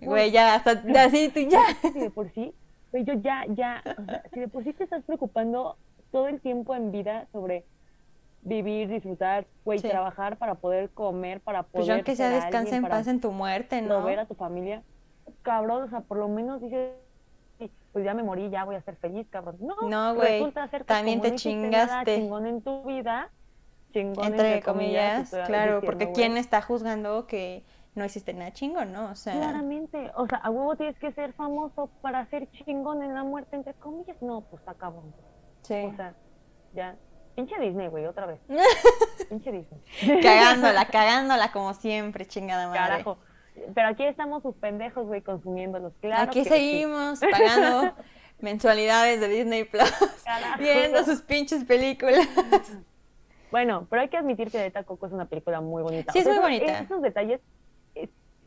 Güey, 0.00 0.30
ya, 0.30 0.54
hasta 0.54 0.70
así, 1.04 1.28
tú 1.28 1.40
ya. 1.40 1.60
Si 1.80 1.98
de 1.98 2.10
por 2.10 2.30
sí, 2.32 2.54
güey, 2.90 3.04
yo 3.04 3.14
ya, 3.14 3.44
ya, 3.48 3.82
o 3.98 4.04
sea, 4.04 4.22
si 4.32 4.40
de 4.40 4.48
por 4.48 4.64
sí 4.64 4.72
te 4.72 4.84
estás 4.84 5.02
preocupando 5.04 5.76
todo 6.10 6.28
el 6.28 6.40
tiempo 6.40 6.74
en 6.74 6.92
vida 6.92 7.26
sobre 7.32 7.64
vivir, 8.42 8.88
disfrutar, 8.88 9.46
güey, 9.64 9.80
trabajar 9.80 10.36
para 10.36 10.56
poder 10.56 10.90
comer, 10.90 11.40
para 11.40 11.62
poder. 11.62 11.72
Pues 11.72 11.86
yo 11.86 11.94
aunque 11.94 12.16
sea 12.16 12.30
descansa 12.30 12.76
en 12.76 12.82
paz 12.82 13.06
en 13.06 13.20
tu 13.20 13.32
muerte, 13.32 13.80
¿no? 13.82 14.02
ver 14.04 14.20
a 14.20 14.26
tu 14.26 14.34
familia. 14.34 14.82
Cabrón, 15.42 15.84
o 15.84 15.88
sea, 15.88 16.00
por 16.00 16.18
lo 16.18 16.28
menos 16.28 16.60
dices, 16.60 16.90
pues 17.92 18.04
ya 18.04 18.14
me 18.14 18.22
morí, 18.22 18.50
ya 18.50 18.64
voy 18.64 18.76
a 18.76 18.82
ser 18.82 18.96
feliz, 18.96 19.26
cabrón. 19.30 19.56
No, 19.60 19.76
no 19.88 20.14
güey. 20.14 20.52
También 20.86 21.20
te 21.20 21.34
chingaste. 21.34 22.16
chingón 22.16 22.46
en 22.46 22.60
tu 22.62 22.84
vida, 22.84 23.30
chingón 23.92 24.26
entre, 24.26 24.62
comillas, 24.62 25.30
claro, 25.46 25.80
porque 25.84 26.12
quién 26.12 26.36
está 26.36 26.62
juzgando 26.62 27.26
que 27.26 27.62
no 27.94 28.04
hiciste 28.04 28.32
nada 28.32 28.52
chingón, 28.52 28.92
¿no? 28.92 29.10
O 29.10 29.14
sea... 29.14 29.34
Claramente, 29.34 30.10
o 30.16 30.26
sea, 30.26 30.38
a 30.38 30.50
huevo 30.50 30.76
tienes 30.76 30.98
que 30.98 31.12
ser 31.12 31.32
famoso 31.34 31.90
para 32.00 32.26
ser 32.26 32.50
chingón 32.52 33.02
en 33.02 33.14
la 33.14 33.22
muerte, 33.22 33.56
entre 33.56 33.74
comillas. 33.74 34.16
No, 34.22 34.42
pues 34.42 34.62
acabó. 34.66 35.02
Sí. 35.62 35.84
O 35.92 35.96
sea, 35.96 36.14
ya. 36.74 36.96
Pinche 37.34 37.58
Disney, 37.58 37.88
güey, 37.88 38.06
otra 38.06 38.26
vez. 38.26 38.40
Pinche 39.28 39.52
Disney. 39.52 40.20
Cagándola, 40.22 40.86
cagándola 40.86 41.52
como 41.52 41.74
siempre, 41.74 42.26
chingada 42.26 42.66
madre. 42.66 42.78
Carajo. 42.78 43.18
Pero 43.74 43.88
aquí 43.88 44.04
estamos 44.04 44.42
sus 44.42 44.54
pendejos, 44.56 45.06
güey, 45.06 45.20
consumiéndolos. 45.20 45.92
Claro 46.00 46.22
aquí 46.22 46.44
seguimos 46.44 47.20
pagando 47.20 47.94
mensualidades 48.40 49.20
de 49.20 49.28
Disney 49.28 49.64
Plus, 49.64 49.92
viendo 50.58 51.04
sus 51.04 51.22
pinches 51.22 51.64
películas. 51.64 52.26
Bueno, 53.50 53.86
pero 53.90 54.02
hay 54.02 54.08
que 54.08 54.16
admitir 54.16 54.50
que 54.50 54.58
Neta 54.58 54.82
Coco 54.84 55.06
es 55.06 55.12
una 55.12 55.26
película 55.26 55.60
muy 55.60 55.82
bonita. 55.82 56.12
Sí, 56.12 56.20
es 56.20 56.26
muy 56.26 56.38
bonita. 56.38 56.80
Esos 56.80 57.02
detalles, 57.02 57.40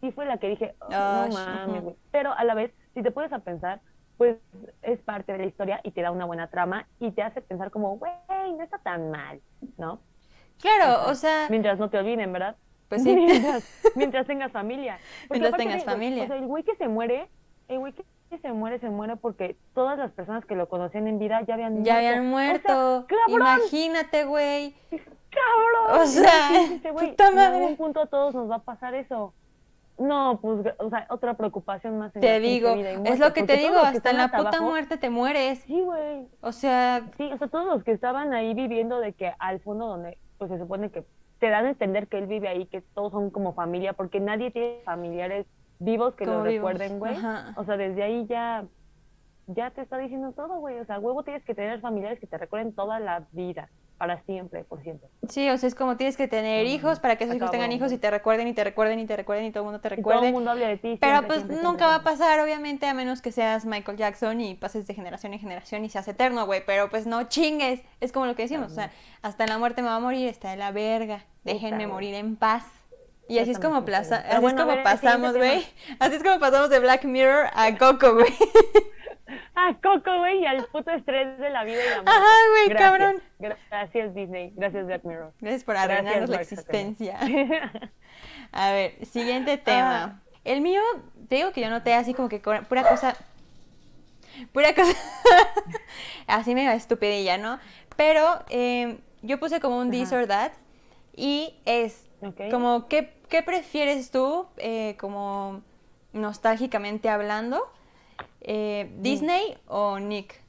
sí 0.06 0.12
fue 0.12 0.26
la 0.26 0.38
que 0.38 0.50
dije, 0.50 0.76
oh, 0.82 0.90
no 0.90 1.28
mames, 1.34 1.84
güey. 1.84 1.96
Pero 2.12 2.32
a 2.32 2.44
la 2.44 2.54
vez, 2.54 2.72
si 2.94 3.02
te 3.02 3.12
puedes 3.12 3.34
a 3.34 3.40
pensar, 3.40 3.82
pues 4.18 4.38
es 4.82 5.00
parte 5.00 5.32
de 5.34 5.40
la 5.40 5.46
historia 5.46 5.82
y 5.84 5.92
te 5.92 6.02
da 6.02 6.12
una 6.12 6.26
buena 6.26 6.48
trama 6.50 6.88
y 7.00 7.12
te 7.12 7.22
hace 7.22 7.42
pensar 7.42 7.72
como, 7.72 7.98
güey, 7.98 8.14
no 8.56 8.64
está 8.64 8.78
tan 8.80 9.12
mal, 9.12 9.42
¿no? 9.78 10.00
Claro, 10.60 11.10
o 11.10 11.16
sea... 11.16 11.48
Mientras 11.50 11.80
no 11.80 11.90
te 11.90 11.98
olviden, 11.98 12.32
¿verdad? 12.32 12.56
Pues 12.88 13.04
sí. 13.04 13.14
Mientras, 13.96 14.28
tengas 14.28 14.52
familia. 14.52 15.00
mientras 15.30 15.58
tengas 15.58 15.84
familia. 15.84 16.24
O 16.24 16.28
sea, 16.28 16.38
el 16.38 16.46
güey 16.46 16.64
que 16.64 16.76
se 16.76 16.88
muere, 16.88 17.28
el 17.68 17.80
güey 17.80 17.94
que 17.94 18.38
se 18.38 18.54
muere, 18.54 18.80
se 18.80 18.90
muere 18.90 19.16
porque 19.16 19.58
todas 19.74 19.98
las 19.98 20.12
personas 20.12 20.46
que 20.46 20.56
lo 20.56 20.70
conocían 20.70 21.08
en 21.08 21.20
vida 21.20 21.42
ya 21.42 21.56
habían 21.56 21.74
muerto. 21.74 21.88
Ya 21.90 21.98
habían 21.98 22.28
muerto. 22.28 23.08
Imagínate, 23.28 24.26
güey. 24.26 24.76
¡Cabrón! 24.92 26.02
O 26.02 26.06
sea, 26.06 26.52
madre. 27.34 27.58
En 27.58 27.64
algún 27.64 27.76
punto 27.76 28.02
a 28.02 28.06
todos 28.06 28.34
nos 28.36 28.50
va 28.50 28.58
a 28.58 28.64
pasar 28.64 28.94
eso. 28.94 29.34
No, 29.98 30.40
pues, 30.42 30.74
o 30.78 30.90
sea, 30.90 31.08
otra 31.10 31.36
preocupación 31.36 31.98
más. 31.98 32.14
En 32.16 32.22
te 32.22 32.40
digo, 32.40 32.70
es 32.70 33.20
lo 33.20 33.32
que 33.34 33.44
te 33.44 33.58
digo, 33.58 33.78
hasta 33.78 34.10
en 34.10 34.18
la 34.18 34.30
puta 34.30 34.62
muerte 34.62 34.98
te 34.98 35.10
mueres. 35.10 35.60
Sí, 35.60 35.82
güey. 35.82 36.28
O 36.42 36.52
sea. 36.52 37.10
Sí, 37.18 37.30
o 37.32 37.38
sea, 37.38 37.48
todos 37.48 37.66
los 37.66 37.84
que 37.84 37.94
estaban 37.94 38.34
ahí 38.34 38.54
viviendo 38.54 39.00
de 39.00 39.14
que 39.14 39.34
al 39.40 39.62
fondo 39.62 39.88
donde, 39.88 40.18
pues 40.38 40.52
se 40.52 40.60
supone 40.60 40.90
que 40.90 41.06
te 41.40 41.50
dan 41.50 41.66
a 41.66 41.70
entender 41.70 42.08
que 42.08 42.18
él 42.18 42.28
vive 42.28 42.48
ahí, 42.48 42.66
que 42.66 42.82
todos 42.82 43.12
son 43.12 43.30
como 43.30 43.54
familia, 43.54 43.94
porque 43.94 44.20
nadie 44.20 44.52
tiene 44.52 44.82
familiares 44.84 45.46
vivos 45.80 46.16
que 46.16 46.26
lo 46.26 46.44
recuerden, 46.44 47.00
güey. 47.00 47.16
O 47.56 47.64
sea, 47.64 47.78
desde 47.78 48.04
ahí 48.04 48.26
ya, 48.28 48.66
ya 49.48 49.72
te 49.72 49.82
está 49.82 49.98
diciendo 49.98 50.34
todo, 50.34 50.60
güey. 50.60 50.80
O 50.80 50.86
sea, 50.86 51.00
huevo 51.00 51.24
tienes 51.24 51.44
que 51.44 51.56
tener 51.56 51.80
familiares 51.80 52.20
que 52.20 52.28
te 52.28 52.38
recuerden 52.38 52.74
toda 52.74 53.00
la 53.00 53.28
vida, 53.32 53.70
para 53.98 54.22
siempre, 54.24 54.64
por 54.64 54.82
siempre. 54.84 55.08
Sí, 55.30 55.50
o 55.50 55.58
sea, 55.58 55.68
es 55.68 55.76
como 55.76 55.98
tienes 55.98 56.18
que 56.18 56.28
tener 56.28 56.66
hijos 56.66 57.00
para 57.00 57.16
que 57.16 57.24
esos 57.24 57.36
hijos 57.36 57.52
tengan 57.52 57.72
hijos 57.72 57.92
y 57.92 57.98
te 57.98 58.12
recuerden 58.12 58.48
y 58.48 58.54
te 58.54 58.64
recuerden 58.64 59.00
y 59.00 59.06
te 59.06 59.16
recuerden 59.16 59.46
y 59.46 59.52
todo 59.52 59.64
el 59.64 59.66
mundo 59.66 59.80
te 59.80 59.90
recuerde. 59.90 60.20
todo 60.20 60.28
el 60.28 60.34
mundo 60.34 60.52
hable 60.52 60.68
de 60.68 60.78
ti. 60.78 60.98
Pero 61.00 61.26
pues 61.28 61.46
nunca 61.46 61.88
va 61.88 61.96
a 61.96 62.04
pasar, 62.04 62.40
obviamente, 62.40 62.86
a 62.88 62.94
menos 62.94 63.22
que 63.22 63.32
seas 63.32 63.66
Michael 63.66 63.98
Jackson 63.98 64.42
y 64.42 64.56
pases 64.56 64.86
de 64.88 64.94
generación 64.94 65.34
en 65.34 65.40
generación 65.40 65.86
y 65.86 65.90
seas 65.90 66.08
eterno, 66.08 66.46
güey. 66.46 66.64
Pero 66.66 66.90
pues 66.90 67.08
no 67.08 67.24
chingues. 67.24 67.82
Es 68.02 68.12
como 68.12 68.26
lo 68.26 68.36
que 68.36 68.44
decimos, 68.44 68.72
o 68.72 68.76
sea, 68.76 68.92
hasta 69.22 69.48
la 69.48 69.58
muerte 69.58 69.82
me 69.82 69.88
va 69.88 69.96
a 69.96 70.00
morir, 70.00 70.28
está 70.28 70.52
de 70.52 70.58
la 70.58 70.72
verga. 70.72 71.24
Déjenme 71.44 71.88
morir 71.88 72.16
en 72.16 72.36
paz. 72.36 72.64
Y 73.28 73.40
así 73.40 73.52
es 73.52 73.60
como, 73.60 73.86
plaza, 73.86 74.18
así 74.18 74.46
es 74.46 74.54
como 74.54 74.84
pasamos, 74.84 75.36
güey. 75.36 75.66
Así 76.00 76.16
es 76.16 76.24
como 76.24 76.40
pasamos 76.40 76.70
de 76.70 76.80
Black 76.80 77.06
Mirror 77.06 77.48
a 77.54 77.76
Coco, 77.76 78.14
güey. 78.14 78.28
a 79.70 79.74
Coco, 79.82 80.20
güey, 80.20 80.42
y 80.42 80.46
al 80.46 80.66
puto 80.66 80.92
estrés 80.92 81.38
de 81.40 81.50
la 81.50 81.64
vida 81.64 81.78
y 81.84 81.90
la 81.90 82.02
muerte. 82.02 82.12
Ajá, 82.12 82.36
güey, 82.50 82.78
cabrón. 82.78 83.24
Gracias, 83.70 84.14
Disney. 84.14 84.54
Gracias, 84.56 84.86
Black 84.86 85.04
Mirror. 85.04 85.34
Gracias 85.40 85.64
por 85.64 85.78
arruinarnos 85.78 86.30
la 86.30 86.42
existencia. 86.42 87.20
a 88.52 88.72
ver, 88.72 89.06
siguiente 89.06 89.58
tema. 89.58 90.04
Ah. 90.04 90.22
El 90.44 90.62
mío, 90.62 90.82
te 91.28 91.38
digo 91.38 91.52
que 91.52 91.62
yo 91.62 91.70
noté 91.70 91.94
así 91.94 92.14
como 92.14 92.30
que 92.30 92.40
pura 92.40 92.88
cosa. 92.88 93.16
Pura 94.52 94.76
cosa. 94.76 94.96
así 96.28 96.54
me 96.54 96.68
va 96.68 96.76
estupidilla, 96.76 97.38
¿no? 97.38 97.60
Pero 97.96 98.44
eh, 98.50 99.00
yo 99.22 99.40
puse 99.40 99.60
como 99.60 99.80
un 99.80 99.90
this 99.90 100.12
or 100.12 100.28
that. 100.28 100.52
Y 101.16 101.56
es 101.66 102.06
como, 102.52 102.88
¿qué, 102.88 103.14
¿qué, 103.30 103.42
prefieres 103.42 104.12
tú, 104.12 104.48
eh, 104.58 104.98
como 105.00 105.62
nostálgicamente 106.12 107.10
hablando? 107.10 107.72
Eh, 108.42 108.94
¿Disney 109.00 109.58
o 109.68 110.00
Nick? 110.00 110.42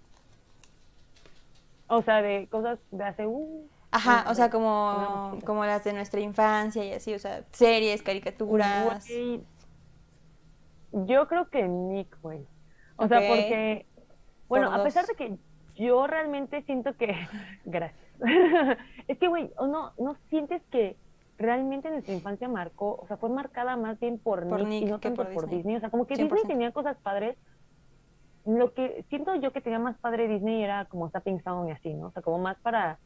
O 1.89 2.03
sea, 2.03 2.23
de 2.23 2.49
cosas 2.49 2.79
de 2.91 3.05
hace 3.05 3.27
un... 3.27 3.69
Ajá, 3.91 4.27
o 4.29 4.35
sea, 4.35 4.51
como, 4.51 5.39
como 5.47 5.65
las 5.65 5.85
de 5.85 5.93
nuestra 5.93 6.21
infancia 6.21 6.85
y 6.85 6.93
así, 6.93 7.15
o 7.15 7.19
sea, 7.19 7.45
series, 7.53 8.03
caricaturas. 8.03 9.07
Yo 10.93 11.29
creo 11.29 11.49
que 11.49 11.63
Nick, 11.67 12.21
güey. 12.21 12.47
O 12.97 13.09
sea, 13.09 13.21
porque, 13.21 13.87
bueno, 14.49 14.73
a 14.73 14.83
pesar 14.83 15.07
de 15.07 15.15
que 15.15 15.37
yo 15.77 16.07
realmente 16.07 16.63
siento 16.63 16.95
que, 16.97 17.15
gracias, 17.65 18.07
es 19.09 19.19
que, 19.19 19.29
güey, 19.29 19.51
no, 19.59 19.93
no 19.99 20.17
sientes 20.29 20.63
que 20.71 20.97
realmente 21.39 21.91
nuestra 21.91 22.15
infancia 22.15 22.49
marcó, 22.49 22.99
o 23.03 23.07
sea, 23.07 23.17
fue 23.17 23.29
marcada 23.29 23.77
más 23.77 24.01
bien 24.01 24.19
por, 24.19 24.47
Nick, 24.47 24.83
y 24.83 24.87
no 24.87 24.99
tanto 24.99 25.29
por 25.29 25.49
Disney. 25.49 25.77
O 25.77 25.81
sea, 25.81 25.91
como 25.91 26.07
que 26.07 26.15
Disney 26.15 26.45
tenía 26.47 26.73
cosas 26.73 26.97
padres. 27.03 27.37
Lo 28.47 28.73
que 28.73 29.05
siento 29.09 29.35
yo 29.35 29.53
que 29.53 29.61
tenía 29.61 29.79
más 29.79 29.99
padre 29.99 30.29
Disney 30.29 30.63
era 30.63 30.85
como 30.87 31.09
Stepping 31.09 31.37
Stone 31.37 31.69
y 31.69 31.73
así, 31.73 31.93
¿no? 31.95 32.07
O 32.07 32.11
sea, 32.13 32.23
como 32.23 32.39
más 32.39 32.57
para, 32.61 32.99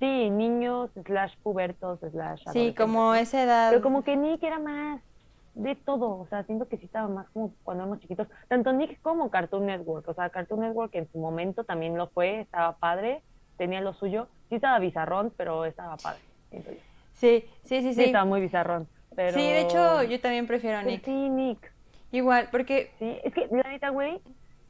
sí, 0.00 0.30
niños, 0.30 0.90
slash 1.04 1.34
pubertos, 1.42 2.00
slash... 2.00 2.42
Sí, 2.52 2.74
como 2.74 3.14
esa 3.14 3.42
edad. 3.42 3.70
Pero 3.70 3.82
como 3.82 4.02
que 4.02 4.16
Nick 4.16 4.42
era 4.42 4.58
más 4.58 5.02
de 5.54 5.76
todo, 5.76 6.18
o 6.18 6.26
sea, 6.28 6.42
siento 6.44 6.66
que 6.66 6.78
sí 6.78 6.86
estaba 6.86 7.08
más 7.08 7.28
como 7.30 7.52
cuando 7.62 7.84
éramos 7.84 8.00
chiquitos, 8.00 8.26
tanto 8.48 8.72
Nick 8.72 9.00
como 9.02 9.30
Cartoon 9.30 9.66
Network, 9.66 10.08
o 10.08 10.14
sea, 10.14 10.30
Cartoon 10.30 10.60
Network 10.60 10.94
en 10.94 11.08
su 11.12 11.18
momento 11.18 11.62
también 11.62 11.96
lo 11.96 12.08
fue, 12.08 12.40
estaba 12.40 12.76
padre, 12.76 13.22
tenía 13.56 13.80
lo 13.80 13.94
suyo, 13.94 14.26
sí 14.48 14.56
estaba 14.56 14.78
bizarrón, 14.80 15.32
pero 15.36 15.64
estaba 15.64 15.96
padre, 15.96 16.20
siento 16.50 16.72
yo. 16.72 16.78
Sí, 17.12 17.44
sí, 17.62 17.82
sí, 17.82 17.94
sí. 17.94 18.04
Está 18.04 18.24
muy 18.24 18.40
bizarrón. 18.40 18.88
Pero... 19.14 19.34
Sí, 19.34 19.42
de 19.42 19.60
hecho, 19.60 20.02
yo 20.02 20.20
también 20.20 20.48
prefiero 20.48 20.78
a 20.78 20.82
pues 20.82 20.94
Nick. 20.94 21.04
Sí, 21.04 21.28
Nick. 21.30 21.72
Igual, 22.10 22.48
porque... 22.50 22.90
Sí, 22.98 23.20
es 23.22 23.32
que 23.32 23.46
la 23.52 23.68
neta, 23.68 23.90
güey, 23.90 24.20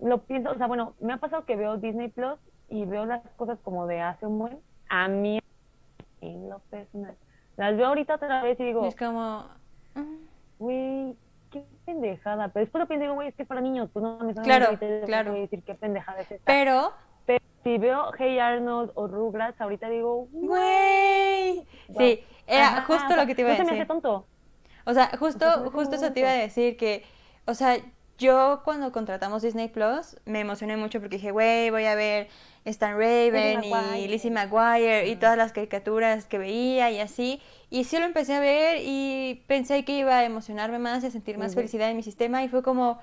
lo 0.01 0.19
pienso, 0.19 0.51
o 0.51 0.57
sea, 0.57 0.67
bueno, 0.67 0.95
me 1.01 1.13
ha 1.13 1.17
pasado 1.19 1.45
que 1.45 1.57
veo 1.57 1.77
Disney 1.77 2.09
Plus 2.09 2.39
y 2.69 2.85
veo 2.85 3.07
las 3.07 3.23
cosas 3.37 3.59
como 3.63 3.87
de 3.87 4.01
hace 4.01 4.27
un 4.27 4.39
buen, 4.39 4.59
a 4.89 5.09
mí, 5.09 5.41
en 6.21 6.49
lo 6.49 6.59
personal. 6.71 7.15
Las 7.57 7.77
veo 7.77 7.87
ahorita 7.87 8.17
otra 8.17 8.43
vez 8.43 8.59
y 8.59 8.65
digo... 8.65 8.87
Es 8.87 8.97
como... 8.97 9.47
Mm". 9.95 10.17
Güey, 10.59 11.17
qué 11.51 11.65
pendejada. 11.85 12.49
Pero 12.49 12.65
después 12.65 12.81
lo 12.81 12.89
pienso 12.89 13.05
y 13.05 13.07
digo, 13.07 13.15
güey, 13.15 13.29
es 13.29 13.35
que 13.35 13.45
para 13.45 13.61
niños, 13.61 13.91
pues 13.93 14.03
no 14.03 14.19
me 14.19 14.35
Claro, 14.35 14.79
claro. 15.07 15.35
decir 15.35 15.63
qué 15.63 15.75
pendejada 15.75 16.21
es 16.21 16.31
esta. 16.31 16.45
Pero 16.45 16.93
pero 17.27 17.43
si 17.63 17.79
veo 17.79 18.13
Hey 18.19 18.39
Arnold 18.39 18.93
o 18.95 19.07
Rugrats, 19.07 19.61
ahorita 19.61 19.89
digo, 19.89 20.29
güey. 20.33 21.67
Sí, 21.97 22.25
era 22.47 22.83
justo 22.83 23.17
lo 23.17 23.27
que 23.27 23.35
te 23.35 23.43
iba 23.43 23.51
a 23.51 23.53
decir. 23.53 23.65
No 23.65 23.71
se 23.71 23.75
me 23.75 23.81
hace 23.81 23.89
tonto. 23.89 24.27
O 24.85 24.93
sea, 24.93 25.11
justo, 25.19 25.71
justo 25.71 25.97
eso 25.97 26.13
te 26.13 26.21
iba 26.21 26.31
a 26.31 26.35
decir 26.35 26.77
que, 26.77 27.05
o 27.47 27.55
sea, 27.55 27.77
yo 28.19 28.63
cuando 28.65 28.93
contratamos 28.93 29.43
Disney 29.43 29.69
Plus 29.69 30.17
me 30.25 30.41
emocioné 30.41 30.77
mucho 30.77 31.01
porque 31.01 31.17
dije, 31.17 31.31
güey, 31.31 31.71
voy 31.71 31.85
a 31.85 31.95
ver 31.95 32.29
Stan 32.65 32.93
Raven 32.93 33.63
y 33.97 34.09
Lizzie 34.09 34.31
McGuire 34.31 35.09
y 35.09 35.17
todas 35.17 35.37
las 35.37 35.53
caricaturas 35.53 36.27
que 36.27 36.39
veía 36.39 36.91
y 36.91 37.01
así. 37.01 37.41
Y 37.71 37.85
sí 37.85 37.99
lo 37.99 38.05
empecé 38.05 38.35
a 38.35 38.41
ver 38.41 38.79
y 38.83 39.43
pensé 39.47 39.85
que 39.85 39.99
iba 39.99 40.19
a 40.19 40.25
emocionarme 40.25 40.79
más 40.79 41.03
y 41.03 41.09
a 41.09 41.11
sentir 41.11 41.39
más 41.39 41.55
felicidad 41.55 41.91
en 41.91 41.97
mi 41.97 42.03
sistema 42.03 42.43
y 42.45 42.49
fue 42.49 42.63
como, 42.63 43.01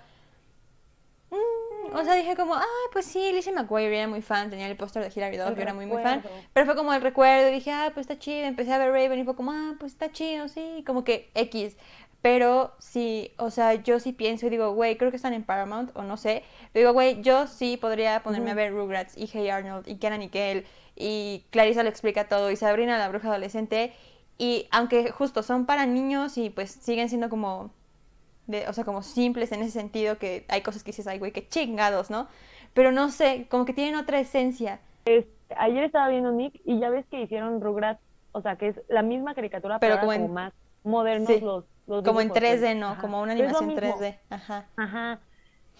o 1.94 2.04
sea, 2.04 2.16
dije 2.16 2.36
como, 2.36 2.56
ah, 2.56 2.66
pues 2.94 3.06
sí, 3.06 3.32
Lizzie 3.34 3.52
McGuire 3.54 3.98
era 3.98 4.08
muy 4.08 4.22
fan, 4.22 4.50
tenía 4.50 4.68
el 4.68 4.78
póster 4.78 5.04
de 5.04 5.12
Hilary 5.14 5.38
Duff, 5.38 5.56
yo 5.56 5.62
era 5.62 5.74
muy, 5.74 5.86
muy 5.86 6.02
fan. 6.02 6.24
Pero 6.54 6.66
fue 6.66 6.76
como 6.76 6.94
el 6.94 7.02
recuerdo, 7.02 7.50
dije, 7.50 7.72
ah, 7.72 7.92
pues 7.94 8.06
está 8.06 8.18
chido. 8.18 8.46
Empecé 8.46 8.72
a 8.72 8.78
ver 8.78 8.92
Raven 8.92 9.20
y 9.20 9.24
fue 9.24 9.36
como, 9.36 9.52
ah, 9.52 9.76
pues 9.78 9.94
está 9.94 10.12
chido, 10.12 10.48
sí, 10.48 10.84
como 10.86 11.04
que 11.04 11.30
X. 11.36 11.76
Pero 12.22 12.74
sí, 12.78 13.34
o 13.38 13.50
sea, 13.50 13.74
yo 13.76 14.00
sí 14.00 14.14
pienso 14.14 14.46
y 14.46 14.50
digo, 14.52 14.74
güey, 14.74 14.98
creo 14.98 15.10
que 15.10 15.18
están 15.18 15.34
en 15.34 15.44
Paramount, 15.44 15.92
o 15.96 16.04
no 16.04 16.18
sé. 16.18 16.44
digo, 16.74 16.94
güey, 16.94 17.22
yo 17.24 17.48
sí 17.48 17.78
podría 17.78 18.22
ponerme 18.22 18.52
a 18.52 18.54
ver 18.54 18.74
Rugrats 18.74 19.18
y 19.18 19.28
Hey 19.28 19.50
Arnold 19.50 19.88
y 19.88 19.96
Kenan 19.96 20.22
y 20.22 20.30
Kel 20.30 20.66
y 20.96 21.46
Clarissa 21.50 21.82
lo 21.82 21.90
explica 21.90 22.28
todo 22.28 22.52
y 22.52 22.56
Sabrina 22.56 23.00
la 23.00 23.10
bruja 23.10 23.30
adolescente. 23.30 23.94
Y 24.38 24.68
aunque 24.72 25.12
justo 25.12 25.42
son 25.42 25.66
para 25.66 25.86
niños 25.86 26.38
y 26.38 26.50
pues 26.52 26.72
siguen 26.72 27.10
siendo 27.10 27.30
como 27.30 27.72
o 28.68 28.74
sea, 28.74 28.84
como 28.84 29.02
simples 29.02 29.52
en 29.52 29.62
ese 29.62 29.72
sentido, 29.72 30.18
que 30.18 30.46
hay 30.50 30.62
cosas 30.62 30.84
que 30.84 30.92
dices, 30.92 31.08
ay, 31.08 31.20
güey, 31.20 31.32
qué 31.32 31.48
chingados, 31.48 32.10
¿no? 32.10 32.28
Pero 32.74 32.92
no 32.92 33.10
sé, 33.10 33.48
como 33.50 33.66
que 33.66 33.74
tienen 33.74 33.96
otra 33.96 34.20
esencia. 34.20 34.80
ayer 35.06 35.84
estaba 35.84 36.10
viendo 36.10 36.32
Nick 36.32 36.60
y 36.66 36.80
ya 36.80 36.90
ves 36.90 37.06
que 37.08 37.22
hicieron 37.22 37.62
Rugrats, 37.62 38.02
o 38.32 38.42
sea, 38.42 38.56
que 38.56 38.70
es 38.70 38.82
la 38.90 39.02
misma 39.02 39.36
caricatura, 39.36 39.80
pero, 39.80 40.00
como, 40.00 40.28
más 40.28 40.54
modernos 40.84 41.42
los, 41.42 41.66
los, 41.88 42.04
Como 42.04 42.22
en 42.22 42.30
3D, 42.30 42.60
pues. 42.60 42.78
¿no? 42.78 42.98
Como 43.00 43.22
una 43.22 43.34
animación 43.34 43.76
3D. 43.76 44.18
Ajá. 44.30 44.68
Ajá. 44.76 45.20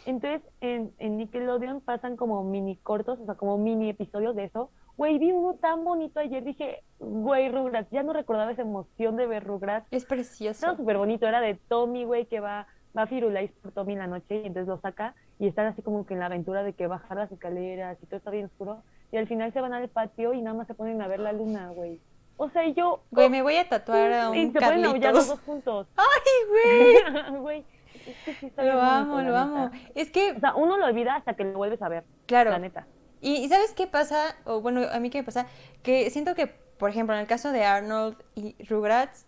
Entonces, 0.06 0.42
en, 0.62 0.94
en, 0.98 1.18
Nickelodeon 1.18 1.82
pasan 1.82 2.16
como 2.16 2.44
mini 2.44 2.76
cortos, 2.78 3.20
o 3.20 3.26
sea, 3.26 3.36
como 3.36 3.58
mini 3.58 3.90
episodios 3.90 4.36
de 4.36 4.46
eso, 4.46 4.72
güey, 4.98 5.20
vi 5.20 5.32
uno 5.32 5.56
tan 5.56 5.84
bonito 5.84 6.20
ayer, 6.20 6.44
dije, 6.44 6.84
güey, 7.00 7.50
Rugrats, 7.50 7.90
ya 7.92 8.04
no 8.04 8.14
recordaba 8.14 8.52
esa 8.52 8.64
emoción 8.64 9.16
de 9.16 9.28
ver 9.28 9.44
Rugrats. 9.44 9.88
Es 9.92 10.06
precioso. 10.06 10.66
Era 10.66 10.76
súper 10.76 10.98
bonito, 10.98 11.28
era 11.28 11.40
de 11.42 11.56
Tommy, 11.56 12.04
güey, 12.04 12.26
que 12.26 12.40
va, 12.40 12.68
va 12.98 13.04
a 13.04 13.08
Firulais 13.08 13.52
por 13.62 13.72
Tommy 13.72 13.94
en 13.94 14.00
la 14.00 14.08
noche 14.08 14.42
y 14.42 14.48
entonces 14.48 14.68
lo 14.68 14.80
saca 14.80 15.16
y 15.40 15.48
están 15.48 15.68
así 15.68 15.82
como 15.82 16.06
que 16.06 16.14
en 16.14 16.20
la 16.20 16.28
aventura 16.28 16.64
de 16.64 16.74
que 16.74 16.88
bajar 16.88 17.18
las 17.18 17.32
escaleras 17.32 17.98
y 18.02 18.06
todo 18.06 18.18
está 18.18 18.32
bien 18.32 18.46
oscuro 18.46 18.84
y 19.12 19.18
al 19.18 19.28
final 19.28 19.52
se 19.54 19.62
van 19.62 19.74
al 19.74 19.90
patio 19.90 20.34
y 20.34 20.42
nada 20.42 20.56
más 20.56 20.68
se 20.68 20.74
ponen 20.74 21.02
a 21.02 21.08
ver 21.08 21.20
la 21.20 21.34
luna, 21.34 21.70
güey. 21.70 22.00
O 22.38 22.50
sea, 22.50 22.68
yo... 22.70 23.04
Güey, 23.12 23.30
me 23.30 23.42
voy 23.42 23.58
a 23.58 23.68
tatuar 23.70 24.12
a 24.14 24.30
un 24.30 24.36
Y 24.38 24.52
se 24.52 24.64
a 24.64 24.74
aullar 24.86 25.14
los 25.14 25.28
dos 25.28 25.40
juntos. 25.42 25.88
¡Ay, 25.96 26.48
güey! 26.50 27.40
güey, 27.40 27.66
es 28.08 28.18
que 28.26 28.34
sí 28.34 28.52
Lo 28.58 28.82
amo, 28.82 29.14
bonito, 29.14 29.32
lo 29.32 29.38
amo. 29.38 29.70
neta. 29.70 29.90
Es 29.96 30.10
que, 30.10 30.32
O 30.32 30.40
sea, 30.40 30.56
uno 30.56 30.78
lo 30.78 30.86
olvida 30.86 31.16
hasta 31.16 31.36
que 31.36 31.44
lo 31.44 31.54
vuelves 31.54 31.82
a 31.82 31.90
ver. 31.90 32.04
claro. 32.26 32.52
La 32.52 32.60
neta. 32.60 32.88
Y, 33.22 33.36
y 33.36 33.50
¿sabes 33.50 33.74
qué 33.74 33.86
pasa? 33.86 34.36
O 34.46 34.62
bueno, 34.62 34.82
a 34.92 35.00
mí 35.00 35.10
qué 35.12 35.20
me 35.20 35.24
pasa, 35.24 35.46
que 35.84 36.10
siento 36.10 36.34
que, 36.34 36.48
por 36.48 36.90
ejemplo, 36.90 37.14
en 37.14 37.22
el 37.22 37.28
caso 37.28 37.52
de 37.52 37.64
Arnold 37.64 38.18
y 38.34 38.56
Rugrats, 38.68 39.28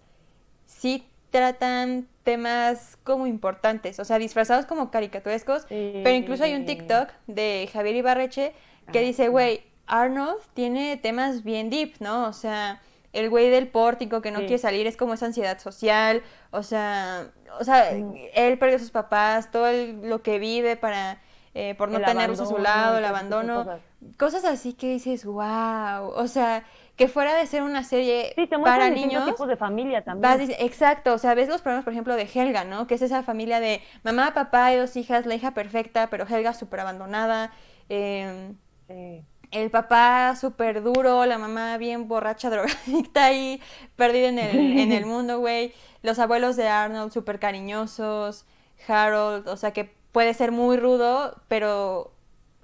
sí 0.66 1.08
tratan 1.30 2.08
temas 2.24 2.98
como 3.04 3.28
importantes, 3.28 4.00
o 4.00 4.06
sea, 4.06 4.18
disfrazados 4.18 4.66
como 4.66 4.90
caricaturescos, 4.92 5.66
pero 5.68 6.10
incluso 6.12 6.44
hay 6.44 6.56
un. 6.56 6.66
TikTok 6.66 7.10
de 7.28 7.70
Javier 7.72 7.96
Ibarreche 7.96 8.54
que 8.92 9.00
Ah, 9.00 9.02
dice, 9.02 9.28
güey, 9.30 9.64
Arnold 9.88 10.42
tiene 10.54 10.98
temas 10.98 11.44
bien 11.44 11.70
deep, 11.70 11.96
¿no? 12.00 12.28
O 12.28 12.34
sea, 12.34 12.82
el 13.14 13.30
güey 13.30 13.50
del 13.50 13.68
pórtico 13.68 14.22
que 14.22 14.32
no 14.32 14.40
Sí. 14.40 14.46
quiere 14.48 14.60
salir 14.62 14.88
es 14.88 14.98
como 14.98 15.14
esa 15.14 15.28
ansiedad 15.28 15.60
social, 15.60 16.22
o 16.52 16.64
sea, 16.64 17.32
o 17.60 17.64
sea, 17.64 17.92
él 17.92 18.58
perdió 18.60 18.76
a 18.78 18.80
sus 18.80 18.92
papás, 18.92 19.52
todo 19.52 19.68
el- 19.68 20.10
lo 20.10 20.22
que 20.22 20.40
vive 20.40 20.76
para 20.76 21.22
eh, 21.56 21.76
por 21.76 21.90
no 21.90 22.00
El 22.00 22.06
tenerlos 22.06 22.40
a 22.40 22.48
su 22.48 22.58
lado, 22.58 22.98
el 22.98 23.06
abandono, 23.06 23.64
cosas. 23.64 23.82
cosas 24.18 24.44
así 24.44 24.74
que 24.74 24.88
dices, 24.94 25.24
wow, 25.24 26.08
o 26.16 26.26
sea, 26.28 26.64
que 26.96 27.08
fuera 27.08 27.36
de 27.36 27.46
ser 27.46 27.62
una 27.62 27.84
serie 27.84 28.34
Sí, 28.36 28.48
te 28.48 28.58
para 28.58 28.90
niños, 28.90 29.24
tipos 29.26 29.48
de 29.48 29.56
familia 29.56 30.04
también. 30.04 30.22
vas 30.50 30.50
exacto, 30.60 31.14
o 31.14 31.20
sea, 31.20 31.36
ves 31.36 31.50
los 31.50 31.62
problemas, 31.62 31.84
por 31.84 31.94
ejemplo, 31.94 32.16
de 32.16 32.24
Helga, 32.34 32.64
¿no? 32.64 32.88
Que 32.88 32.96
es 32.96 33.04
esa 33.04 33.22
familia 33.22 33.60
de 33.60 33.82
mamá, 34.04 34.34
papá 34.34 34.74
y 34.74 34.78
dos 34.78 34.96
hijas, 34.96 35.28
la 35.28 35.36
hija 35.36 35.52
perfecta, 35.54 36.08
pero 36.10 36.26
Helga 36.26 36.54
súper 36.56 36.80
abandonada, 36.80 37.52
em, 37.88 38.56
Sí. 38.88 39.24
El 39.54 39.72
papá 39.72 40.36
súper 40.36 40.84
duro, 40.84 41.26
la 41.26 41.38
mamá 41.38 41.78
bien 41.78 42.08
borracha, 42.08 42.50
drogadicta 42.52 43.26
ahí, 43.26 43.62
perdida 43.96 44.30
en 44.30 44.40
el, 44.40 44.80
en 44.80 44.92
el 44.92 45.06
mundo, 45.14 45.40
güey. 45.40 45.74
Los 46.02 46.20
abuelos 46.20 46.56
de 46.56 46.68
Arnold 46.68 47.14
súper 47.14 47.40
cariñosos, 47.40 48.46
Harold, 48.88 49.48
o 49.48 49.56
sea 49.58 49.72
que 49.72 49.94
puede 50.12 50.34
ser 50.34 50.52
muy 50.52 50.78
rudo, 50.78 51.42
pero 51.48 52.14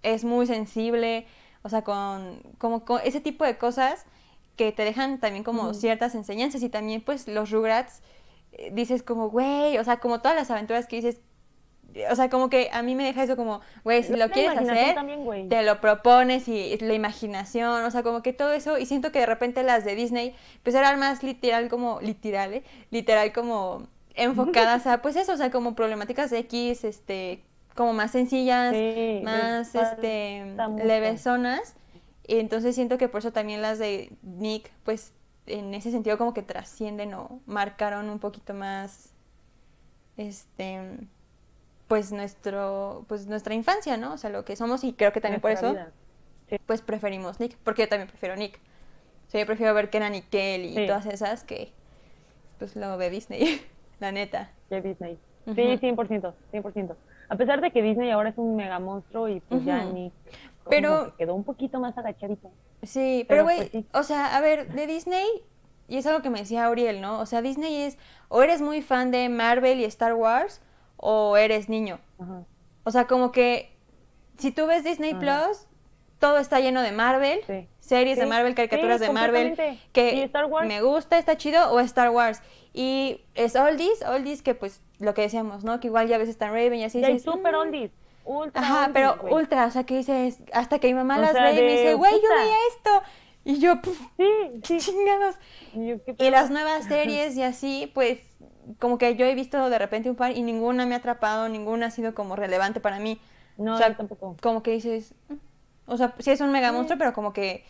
es 0.04 0.23
muy 0.23 0.45
sensible, 0.47 1.25
o 1.63 1.69
sea, 1.69 1.84
con, 1.84 2.41
como, 2.58 2.86
con 2.86 3.02
ese 3.04 3.21
tipo 3.21 3.45
de 3.45 3.58
cosas 3.58 4.06
que 4.56 4.71
te 4.71 4.84
dejan 4.84 5.19
también 5.19 5.43
como 5.43 5.73
ciertas 5.73 6.15
enseñanzas 6.15 6.63
y 6.63 6.69
también 6.69 7.02
pues 7.02 7.28
los 7.28 7.49
Rugrats, 7.52 8.02
eh, 8.54 8.71
dices 8.73 9.04
como, 9.04 9.30
güey, 9.30 9.78
o 9.78 9.84
sea, 9.84 9.99
como 9.99 10.21
todas 10.21 10.36
las 10.36 10.52
aventuras 10.52 10.86
que 10.88 10.97
dices, 10.97 11.21
o 12.10 12.15
sea, 12.15 12.30
como 12.30 12.49
que 12.49 12.69
a 12.71 12.82
mí 12.82 12.95
me 12.95 13.04
deja 13.04 13.23
eso 13.23 13.36
como, 13.36 13.62
güey, 13.84 14.04
si 14.04 14.15
lo 14.15 14.30
quieres 14.30 14.58
hacer, 14.58 14.95
también, 14.95 15.49
te 15.49 15.63
lo 15.63 15.82
propones 15.82 16.47
y 16.47 16.78
la 16.78 16.93
imaginación, 16.93 17.84
o 17.84 17.91
sea, 17.91 18.04
como 18.04 18.21
que 18.21 18.34
todo 18.34 18.52
eso, 18.52 18.78
y 18.78 18.86
siento 18.86 19.12
que 19.12 19.19
de 19.19 19.25
repente 19.25 19.63
las 19.63 19.86
de 19.86 19.95
Disney, 19.95 20.36
pues 20.63 20.75
eran 20.75 20.99
más 20.99 21.23
literal 21.23 21.69
como, 21.69 21.99
literal, 22.02 22.54
¿eh? 22.54 22.63
literal 22.91 23.32
como 23.34 23.88
enfocadas 24.15 24.88
a, 24.88 25.02
pues 25.02 25.15
eso, 25.15 25.34
o 25.34 25.38
sea, 25.38 25.52
como 25.52 25.75
problemáticas 25.75 26.32
X, 26.32 26.84
este, 26.84 27.43
como 27.75 27.93
más 27.93 28.12
sencillas, 28.12 28.73
Sí, 28.73 29.21
más, 29.23 29.73
este, 29.73 30.56
levesonas, 30.84 31.75
y 32.28 32.38
entonces 32.39 32.75
siento 32.75 32.97
que 32.97 33.08
por 33.08 33.19
eso 33.19 33.32
también 33.32 33.62
las 33.62 33.80
de 33.80 34.12
Nick, 34.21 34.71
pues, 34.84 35.13
en 35.47 35.73
ese 35.73 35.89
sentido 35.89 36.17
como 36.17 36.34
que 36.34 36.43
trascienden 36.43 37.13
o 37.15 37.41
marcaron 37.47 38.10
un 38.10 38.19
poquito 38.19 38.54
más, 38.54 39.13
este, 40.15 40.80
pues 41.89 42.13
nuestro, 42.13 43.04
pues 43.10 43.28
nuestra 43.28 43.54
infancia, 43.56 43.97
¿no? 43.97 44.13
O 44.13 44.17
sea, 44.17 44.30
lo 44.30 44.45
que 44.45 44.56
somos 44.56 44.86
y 44.86 44.93
creo 44.93 45.12
que 45.12 45.19
también 45.19 45.41
por 45.41 45.52
eso. 45.52 45.75
Sí. 46.47 46.58
pues 46.65 46.82
preferimos 46.82 47.39
Nick, 47.39 47.58
porque 47.63 47.84
yo 47.84 47.89
también 47.89 48.08
prefiero 48.08 48.36
Nick. 48.36 48.60
O 49.28 49.30
sea, 49.32 49.39
yo 49.41 49.45
prefiero 49.45 49.73
ver 49.75 49.89
Kenan 49.91 50.15
y 50.15 50.21
Kel 50.21 50.65
y 50.65 50.73
Sí. 50.75 50.88
todas 50.88 51.06
esas 51.06 51.43
que, 51.43 51.71
pues, 52.58 52.75
lo 52.75 52.97
de 52.97 53.10
Disney, 53.12 53.62
la 53.99 54.12
neta. 54.12 54.49
de 54.69 54.82
Disney. 54.82 55.19
Ujú. 55.45 55.56
Sí, 55.56 55.62
100%, 55.62 56.34
100%. 56.52 56.95
A 57.28 57.36
pesar 57.36 57.62
de 57.62 57.69
que 57.71 57.82
Disney 57.84 58.10
ahora 58.12 58.30
es 58.30 58.38
un 58.38 58.56
mega 58.56 58.80
monstruo 58.80 59.28
y 59.30 59.39
pues 59.41 59.63
ya 59.65 59.84
Ujú. 59.86 59.93
ni 59.93 60.10
como 60.63 60.69
Pero- 60.69 61.06
que 61.12 61.23
quedó 61.25 61.36
un 61.36 61.43
poquito 61.43 61.80
más 61.80 61.95
agachadito. 61.97 62.49
Sí, 62.84 63.25
Pero, 63.28 63.28
pero 63.28 63.43
güey, 63.43 63.58
pues, 63.58 63.71
sí. 63.71 63.86
o 63.93 64.04
sea, 64.04 64.36
a 64.38 64.41
ver, 64.41 64.71
de 64.73 64.88
Disney, 64.88 65.28
y 65.88 65.97
es 65.97 66.06
algo 66.08 66.21
que 66.21 66.30
me 66.30 66.39
decía 66.39 66.65
Auriel, 66.65 67.02
¿no? 67.02 67.19
O 67.19 67.25
sea, 67.28 67.41
Disney 67.41 67.75
es, 67.84 67.97
o 68.30 68.41
eres 68.43 68.62
muy 68.62 68.82
fan 68.82 69.12
de 69.12 69.28
Marvel 69.30 69.80
y 69.80 69.86
Star 69.86 70.13
Wars, 70.13 70.62
o 71.01 71.38
eres 71.38 71.69
niño. 71.69 71.99
Ajá. 72.19 72.43
O 72.83 72.91
sea, 72.91 73.07
como 73.07 73.31
que 73.31 73.75
si 74.38 74.51
tú 74.51 74.65
ves 74.67 74.83
Disney 74.83 75.12
Ajá. 75.12 75.19
Plus, 75.19 75.67
todo 76.19 76.38
está 76.38 76.59
lleno 76.59 76.81
de 76.81 76.91
Marvel, 76.91 77.39
Sí. 77.47 77.67
series 77.79 78.17
de 78.17 78.25
Marvel, 78.25 78.55
caricaturas 78.55 78.99
sí, 78.99 79.07
de 79.07 79.13
Marvel, 79.13 79.55
que 79.93 80.13
Y 80.15 80.21
Star 80.23 80.45
Wars. 80.45 80.67
me 80.67 80.81
gusta, 80.81 81.17
está 81.17 81.38
chido, 81.38 81.71
o 81.71 81.79
Star 81.79 82.09
Wars. 82.09 82.41
Y 82.73 83.21
es 83.35 83.55
oldies, 83.55 84.01
oldies 84.03 84.41
que 84.41 84.53
pues 84.55 84.81
lo 84.99 85.13
que 85.13 85.21
decíamos, 85.23 85.63
¿no? 85.63 85.79
Que 85.79 85.88
igual 85.88 86.07
ya 86.07 86.17
ves 86.17 86.29
están 86.29 86.49
Raven 86.51 86.75
y 86.75 86.83
así 86.83 86.99
Y 86.99 87.19
super 87.19 87.53
"Mm". 87.53 87.57
oldies. 87.57 87.91
Ultra 88.25 88.62
Ajá, 88.62 88.79
oldies, 88.85 88.93
pero 88.93 89.17
ultra, 89.33 89.65
o 89.65 89.71
sea, 89.71 89.85
que 89.85 89.97
dices, 89.97 90.38
hasta 90.53 90.77
que 90.79 90.88
mi 90.88 90.93
mamá 90.93 91.17
O 91.17 91.21
las 91.21 91.31
sea, 91.31 91.43
ve 91.45 91.53
y 91.53 91.55
me 91.63 91.71
dice, 91.71 91.93
güey, 91.95 92.12
yo 92.13 92.29
veía 92.29 92.55
esto. 92.75 93.01
Y 93.45 93.59
yo, 93.59 93.81
"Puf, 93.81 93.99
Sí, 94.17 94.27
sí. 94.63 94.77
chingados. 94.79 95.35
Y 95.73 95.88
yo, 95.88 96.03
¿qué 96.03 96.15
Y 96.19 96.29
las 96.29 96.51
nuevas 96.51 96.85
series 96.85 97.35
y 97.38 97.41
así, 97.43 97.89
pues, 97.95 98.19
como 98.77 98.97
que 98.97 99.15
yo 99.15 99.25
he 99.25 99.34
visto 99.36 99.69
de 99.69 99.79
repente 99.79 100.10
un 100.10 100.15
par 100.15 100.32
y 100.36 100.41
ninguna 100.41 100.86
me 100.86 100.93
ha 100.95 100.99
atrapado, 100.99 101.49
ninguna 101.49 101.88
ha 101.88 101.91
sido 101.91 102.13
como 102.13 102.36
relevante 102.36 102.79
para 102.79 102.99
mí. 102.99 103.19
No, 103.58 103.73
o 103.75 103.77
sea, 103.77 103.89
yo 103.89 103.95
tampoco. 103.97 104.36
Como 104.41 104.62
que 104.63 104.71
dices, 104.71 105.13
"Mm". 105.29 105.34
o 105.88 105.97
sea, 105.97 106.13
sí 106.19 106.32
es 106.32 106.41
un 106.41 106.51
mega 106.51 106.71
monstruo, 106.71 106.97
pero 106.99 107.13
como 107.13 107.34
que, 107.34 107.63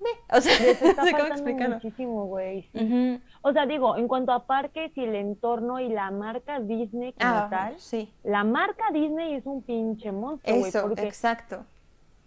o 0.32 0.40
sea, 0.40 0.52
no 0.96 1.04
sé 1.04 1.12
cómo 1.12 1.24
explicarlo. 1.26 1.74
muchísimo, 1.76 2.26
güey. 2.26 2.68
sí. 2.72 3.20
O 3.42 3.52
sea, 3.52 3.66
digo, 3.66 3.96
en 3.96 4.08
cuanto 4.08 4.32
a 4.32 4.46
parques 4.46 4.96
y 4.96 5.04
el 5.04 5.14
entorno 5.14 5.80
y 5.80 5.88
la 5.88 6.10
marca 6.10 6.60
Disney 6.60 7.12
como 7.14 7.34
Ah, 7.34 7.48
tal, 7.50 7.78
sí, 7.80 8.12
la 8.24 8.44
marca 8.44 8.84
Disney 8.92 9.34
es 9.34 9.46
un 9.46 9.62
pinche 9.62 10.12
monstruo, 10.12 10.56
güey, 10.56 10.68
eso, 10.68 10.90
exacto. 10.96 11.64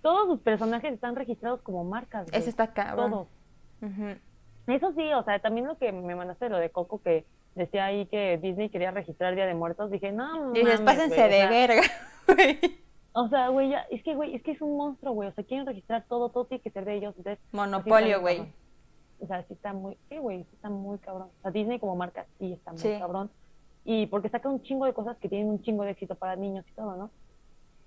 todos 0.01 0.27
sus 0.27 0.39
personajes 0.41 0.93
están 0.93 1.15
registrados 1.15 1.61
como 1.61 1.83
marcas, 1.83 2.29
güey. 2.29 2.39
Ese 2.39 2.49
está 2.49 2.67
cabrón. 2.73 3.11
Todos. 3.11 3.27
Eso 4.67 4.93
sí, 4.95 5.11
o 5.13 5.23
sea, 5.23 5.39
también 5.39 5.67
lo 5.67 5.77
que 5.77 5.91
me 5.91 6.13
mandaste 6.15 6.47
lo 6.49 6.57
de 6.57 6.69
Coco 6.69 7.01
que 7.01 7.25
decía 7.55 7.85
ahí 7.85 8.05
que 8.07 8.37
Disney 8.37 8.69
quería 8.69 8.91
registrar 8.91 9.35
Día 9.35 9.45
de 9.45 9.53
Muertos, 9.53 9.91
dije, 9.91 10.11
no, 10.11 10.51
dices, 10.51 10.81
mames, 10.81 10.81
pásense 10.81 11.15
güey", 11.15 11.27
o 11.27 11.29
de 11.29 11.37
sea, 11.37 11.49
verga, 11.49 11.81
güey. 12.27 12.81
O 13.13 13.27
sea, 13.27 13.49
güey, 13.49 13.69
ya, 13.69 13.85
es 13.89 14.01
que, 14.03 14.15
güey, 14.15 14.35
es 14.35 14.41
que 14.41 14.51
es 14.51 14.61
un 14.61 14.77
monstruo, 14.77 15.13
güey, 15.13 15.29
o 15.29 15.33
sea, 15.33 15.43
quieren 15.43 15.65
registrar 15.65 16.05
todo, 16.07 16.29
todo 16.29 16.45
tiene 16.45 16.61
que 16.61 16.69
ser 16.71 16.85
de 16.85 16.95
ellos, 16.95 17.13
entonces... 17.17 17.43
Monopolio, 17.51 18.21
güey. 18.21 18.41
O 19.19 19.27
sea, 19.27 19.43
sí 19.47 19.53
está 19.53 19.73
muy, 19.73 19.97
sí, 20.09 20.17
güey, 20.17 20.43
sí 20.45 20.49
está 20.55 20.69
muy 20.69 20.97
cabrón. 20.97 21.27
O 21.39 21.41
sea, 21.41 21.51
Disney 21.51 21.77
como 21.77 21.95
marca 21.95 22.25
sí 22.39 22.53
está 22.53 22.71
muy 22.71 22.79
Sí. 22.79 22.95
cabrón. 22.97 23.29
Y 23.85 24.07
porque 24.07 24.29
saca 24.29 24.49
un 24.49 24.61
chingo 24.63 24.85
de 24.85 24.93
cosas 24.93 25.17
que 25.17 25.29
tienen 25.29 25.49
un 25.49 25.61
chingo 25.61 25.83
de 25.83 25.91
éxito 25.91 26.15
para 26.15 26.35
niños 26.35 26.65
y 26.67 26.71
todo, 26.73 26.95
¿no? 26.95 27.11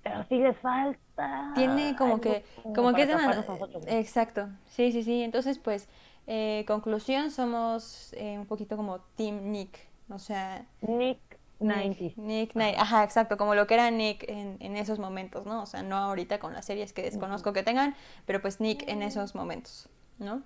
Pero 0.03 0.25
sí 0.29 0.37
les 0.37 0.57
falta. 0.59 1.53
Tiene 1.55 1.97
como 1.97 2.21
que, 2.21 2.45
como 2.75 2.93
que 2.93 3.03
es 3.03 3.09
para 3.09 3.19
demasiado... 3.19 3.41
atraparnos 3.41 3.49
a 3.49 3.53
nosotros, 3.53 3.85
güey. 3.85 3.97
Exacto, 3.99 4.49
sí, 4.67 4.93
sí, 4.93 5.03
sí. 5.03 5.23
Entonces, 5.23 5.59
pues, 5.59 5.89
eh, 6.27 6.65
conclusión, 6.67 7.31
somos 7.31 8.13
eh, 8.15 8.39
un 8.39 8.47
poquito 8.47 8.77
como 8.77 9.01
Team 9.17 9.51
Nick. 9.51 9.79
O 10.11 10.19
sea, 10.19 10.67
Nick 10.83 11.19
Nick, 11.61 11.99
90 12.15 12.21
Nick, 12.21 12.55
Night- 12.55 12.77
ajá, 12.79 13.05
exacto, 13.05 13.37
como 13.37 13.55
lo 13.55 13.67
que 13.67 13.75
era 13.75 13.91
Nick 13.91 14.29
en, 14.29 14.57
en 14.61 14.77
esos 14.77 14.99
momentos, 14.99 15.47
¿no? 15.47 15.63
O 15.63 15.67
sea, 15.67 15.83
no 15.83 15.97
ahorita 15.97 16.39
con 16.39 16.53
las 16.53 16.65
series 16.67 16.93
que 16.93 17.03
desconozco 17.03 17.53
que 17.53 17.63
tengan, 17.63 17.95
pero 18.27 18.43
pues 18.43 18.61
Nick 18.61 18.87
en 18.89 19.03
esos 19.03 19.35
momentos, 19.35 19.89
¿no? 20.19 20.37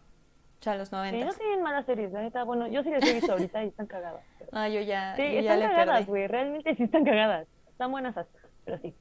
O 0.60 0.62
sea, 0.62 0.74
los 0.76 0.88
Sí, 0.88 0.94
no 0.94 1.32
tienen 1.34 1.62
malas 1.62 1.86
series, 1.86 2.10
la 2.12 2.20
neta. 2.22 2.42
Bueno, 2.44 2.66
yo 2.66 2.82
sí 2.82 2.90
las 2.90 3.04
he 3.04 3.14
visto 3.14 3.30
ahorita 3.32 3.62
y 3.64 3.68
están 3.68 3.86
cagadas. 3.86 4.22
pero- 4.38 4.50
Ah, 4.52 4.68
yo 4.68 4.80
ya, 4.80 5.14
Sí, 5.16 5.22
yo 5.22 5.40
ya 5.40 5.54
están 5.54 5.70
cagadas, 5.70 6.06
güey. 6.06 6.26
Realmente 6.26 6.74
sí 6.76 6.82
están 6.82 7.04
cagadas. 7.04 7.46
Están 7.70 7.90
buenas, 7.92 8.12
esas, 8.16 8.26
pero 8.64 8.78
sí. 8.78 8.92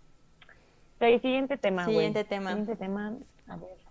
Ok, 0.99 1.21
siguiente 1.21 1.57
tema, 1.57 1.83
güey. 1.85 1.95
Siguiente 1.95 2.23
tema. 2.23 2.49
Siguiente 2.51 2.75
tema. 2.75 3.13
A 3.47 3.55
ver. 3.57 3.86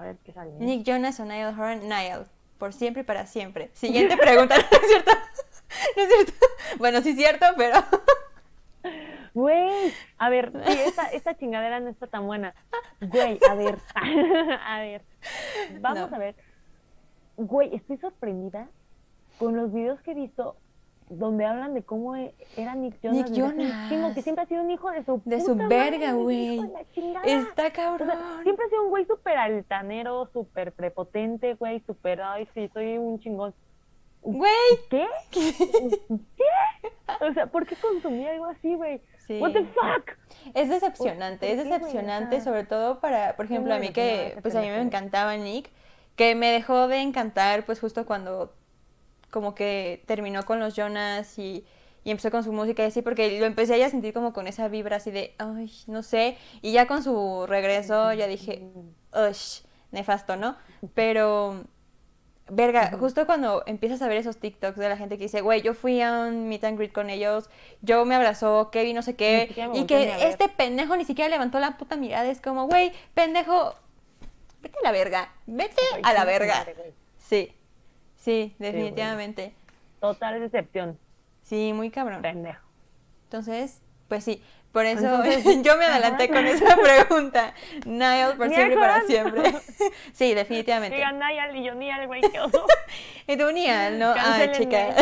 A 0.00 0.02
ver 0.02 0.16
qué 0.24 0.32
sale. 0.32 0.52
Nick 0.52 0.82
Jonas 0.86 1.20
o 1.20 1.26
Niall 1.26 1.52
Horan, 1.60 1.80
Niall, 1.86 2.26
por 2.56 2.72
siempre 2.72 3.02
y 3.02 3.04
para 3.04 3.26
siempre. 3.26 3.68
Siguiente 3.74 4.16
pregunta, 4.16 4.56
¿no 4.72 4.78
es 4.78 4.86
cierto? 4.88 5.10
¿No 5.96 6.02
es 6.02 6.08
cierto? 6.08 6.32
Bueno, 6.78 7.02
sí 7.02 7.10
es 7.10 7.16
cierto, 7.16 7.44
pero... 7.58 7.76
Güey, 9.34 9.92
a 10.18 10.28
ver, 10.30 10.50
sí, 10.66 10.72
esta, 10.86 11.06
esta 11.08 11.36
chingadera 11.36 11.78
no 11.80 11.90
está 11.90 12.06
tan 12.06 12.26
buena. 12.26 12.54
Güey, 13.00 13.38
a 13.48 13.54
ver, 13.54 13.78
a 13.94 14.80
ver, 14.80 15.02
vamos 15.80 16.10
No. 16.10 16.16
a 16.16 16.18
ver. 16.18 16.34
Güey, 17.36 17.74
estoy 17.76 17.98
sorprendida 17.98 18.68
con 19.38 19.54
los 19.54 19.70
videos 19.72 20.00
que 20.00 20.12
he 20.12 20.14
visto 20.14 20.56
donde 21.10 21.44
hablan 21.44 21.74
de 21.74 21.82
cómo 21.82 22.14
e, 22.16 22.34
era 22.56 22.74
Nick 22.74 23.00
Jonas. 23.02 23.30
Nick 23.30 23.38
Jonas. 23.38 24.14
que 24.14 24.22
siempre 24.22 24.44
ha 24.44 24.46
sido 24.46 24.62
un 24.62 24.70
hijo 24.70 24.90
de 24.90 25.04
su 25.04 25.20
De 25.24 25.40
su 25.40 25.56
verga, 25.56 26.12
güey. 26.12 26.60
Está 27.24 27.70
cabrón. 27.72 28.08
siempre 28.42 28.64
ha 28.64 28.68
sido 28.68 28.84
un 28.84 28.90
güey 28.90 29.04
súper 29.04 29.36
altanero, 29.36 30.28
súper 30.32 30.72
prepotente, 30.72 31.54
güey, 31.54 31.80
súper, 31.86 32.22
ay, 32.22 32.48
sí, 32.54 32.70
soy 32.72 32.96
un 32.96 33.18
chingón. 33.18 33.52
Güey. 34.22 34.52
¿Qué? 34.88 35.06
¿Qué? 35.30 35.54
O 37.20 37.32
sea, 37.32 37.46
¿por 37.46 37.66
qué 37.66 37.74
consumía 37.74 38.30
algo 38.30 38.46
así, 38.46 38.74
güey? 38.74 39.00
Sí. 39.26 39.40
What 39.40 39.52
the 39.52 39.64
fuck? 39.64 40.16
Es 40.54 40.68
decepcionante, 40.68 41.50
es 41.50 41.64
decepcionante, 41.64 42.40
sobre 42.40 42.64
todo 42.64 43.00
para, 43.00 43.36
por 43.36 43.46
ejemplo, 43.46 43.74
a 43.74 43.78
mí 43.78 43.90
que, 43.90 44.38
pues 44.42 44.54
a 44.54 44.60
mí 44.60 44.68
me 44.68 44.80
encantaba 44.80 45.36
Nick, 45.36 45.70
que 46.16 46.34
me 46.34 46.50
dejó 46.52 46.86
de 46.86 47.00
encantar, 47.00 47.64
pues 47.64 47.80
justo 47.80 48.06
cuando 48.06 48.52
como 49.30 49.54
que 49.54 50.02
terminó 50.06 50.44
con 50.44 50.60
los 50.60 50.74
Jonas 50.74 51.38
y, 51.38 51.64
empezó 52.04 52.30
con 52.30 52.42
su 52.42 52.52
música 52.52 52.82
y 52.82 52.86
así, 52.86 53.02
porque 53.02 53.38
lo 53.38 53.46
empecé 53.46 53.82
a 53.84 53.90
sentir 53.90 54.12
como 54.12 54.32
con 54.32 54.48
esa 54.48 54.68
vibra 54.68 54.96
así 54.96 55.10
de, 55.10 55.34
ay, 55.38 55.70
no 55.86 56.02
sé, 56.02 56.36
y 56.60 56.72
ya 56.72 56.86
con 56.86 57.04
su 57.04 57.46
regreso 57.46 58.12
ya 58.14 58.26
dije, 58.26 58.62
ush, 59.12 59.60
nefasto, 59.92 60.36
¿no? 60.36 60.56
Pero, 60.94 61.62
verga, 62.48 62.96
justo 62.98 63.26
cuando 63.26 63.62
empiezas 63.66 64.02
a 64.02 64.08
ver 64.08 64.16
esos 64.16 64.38
TikToks 64.38 64.78
de 64.78 64.88
la 64.88 64.96
gente 64.96 65.18
que 65.18 65.24
dice, 65.24 65.40
güey, 65.40 65.62
yo 65.62 65.74
fui 65.74 66.00
a 66.00 66.22
un 66.22 66.48
meet 66.48 66.64
and 66.64 66.78
greet 66.78 66.92
con 66.92 67.10
ellos, 67.10 67.48
yo 67.80 68.04
me 68.04 68.16
abrazó 68.16 68.70
Kevin, 68.72 68.96
no 68.96 69.02
sé 69.02 69.14
qué, 69.14 69.54
y 69.74 69.84
que 69.84 70.26
este 70.26 70.48
pendejo 70.48 70.96
ni 70.96 71.04
siquiera 71.04 71.28
levantó 71.28 71.60
la 71.60 71.76
puta 71.76 71.96
mirada, 71.96 72.28
es 72.28 72.40
como, 72.40 72.66
güey, 72.66 72.92
pendejo, 73.14 73.74
vete 74.62 74.78
a 74.80 74.82
la 74.82 74.92
verga, 74.92 75.32
vete 75.46 75.82
a 76.02 76.12
la 76.12 76.24
verga. 76.24 76.66
Sí. 77.18 77.54
Sí, 78.20 78.54
definitivamente. 78.58 79.54
Total 79.98 80.38
decepción. 80.40 80.98
Sí, 81.42 81.72
muy 81.72 81.90
cabrón. 81.90 82.22
Pendejo. 82.22 82.60
Entonces, 83.24 83.80
pues 84.08 84.24
sí, 84.24 84.42
por 84.72 84.84
eso 84.84 85.22
yo 85.62 85.76
me 85.76 85.84
adelanté 85.86 86.28
con 86.28 86.46
esa 86.46 86.76
pregunta. 86.76 87.54
Niall 87.86 88.36
por 88.36 88.48
siempre 88.48 88.76
para 88.76 89.02
siempre. 89.02 89.54
sí, 90.12 90.34
definitivamente. 90.34 90.96
Diga 90.96 91.12
Niall 91.12 91.56
y 91.56 91.64
yo 91.64 91.74
Niall, 91.74 92.06
güey, 92.06 92.20
qué 92.20 92.40
oso. 92.40 92.66
y 93.26 93.36
tú 93.36 93.50
Niall, 93.50 93.98
¿no? 93.98 94.14
Ah, 94.16 94.46
chica. 94.52 94.94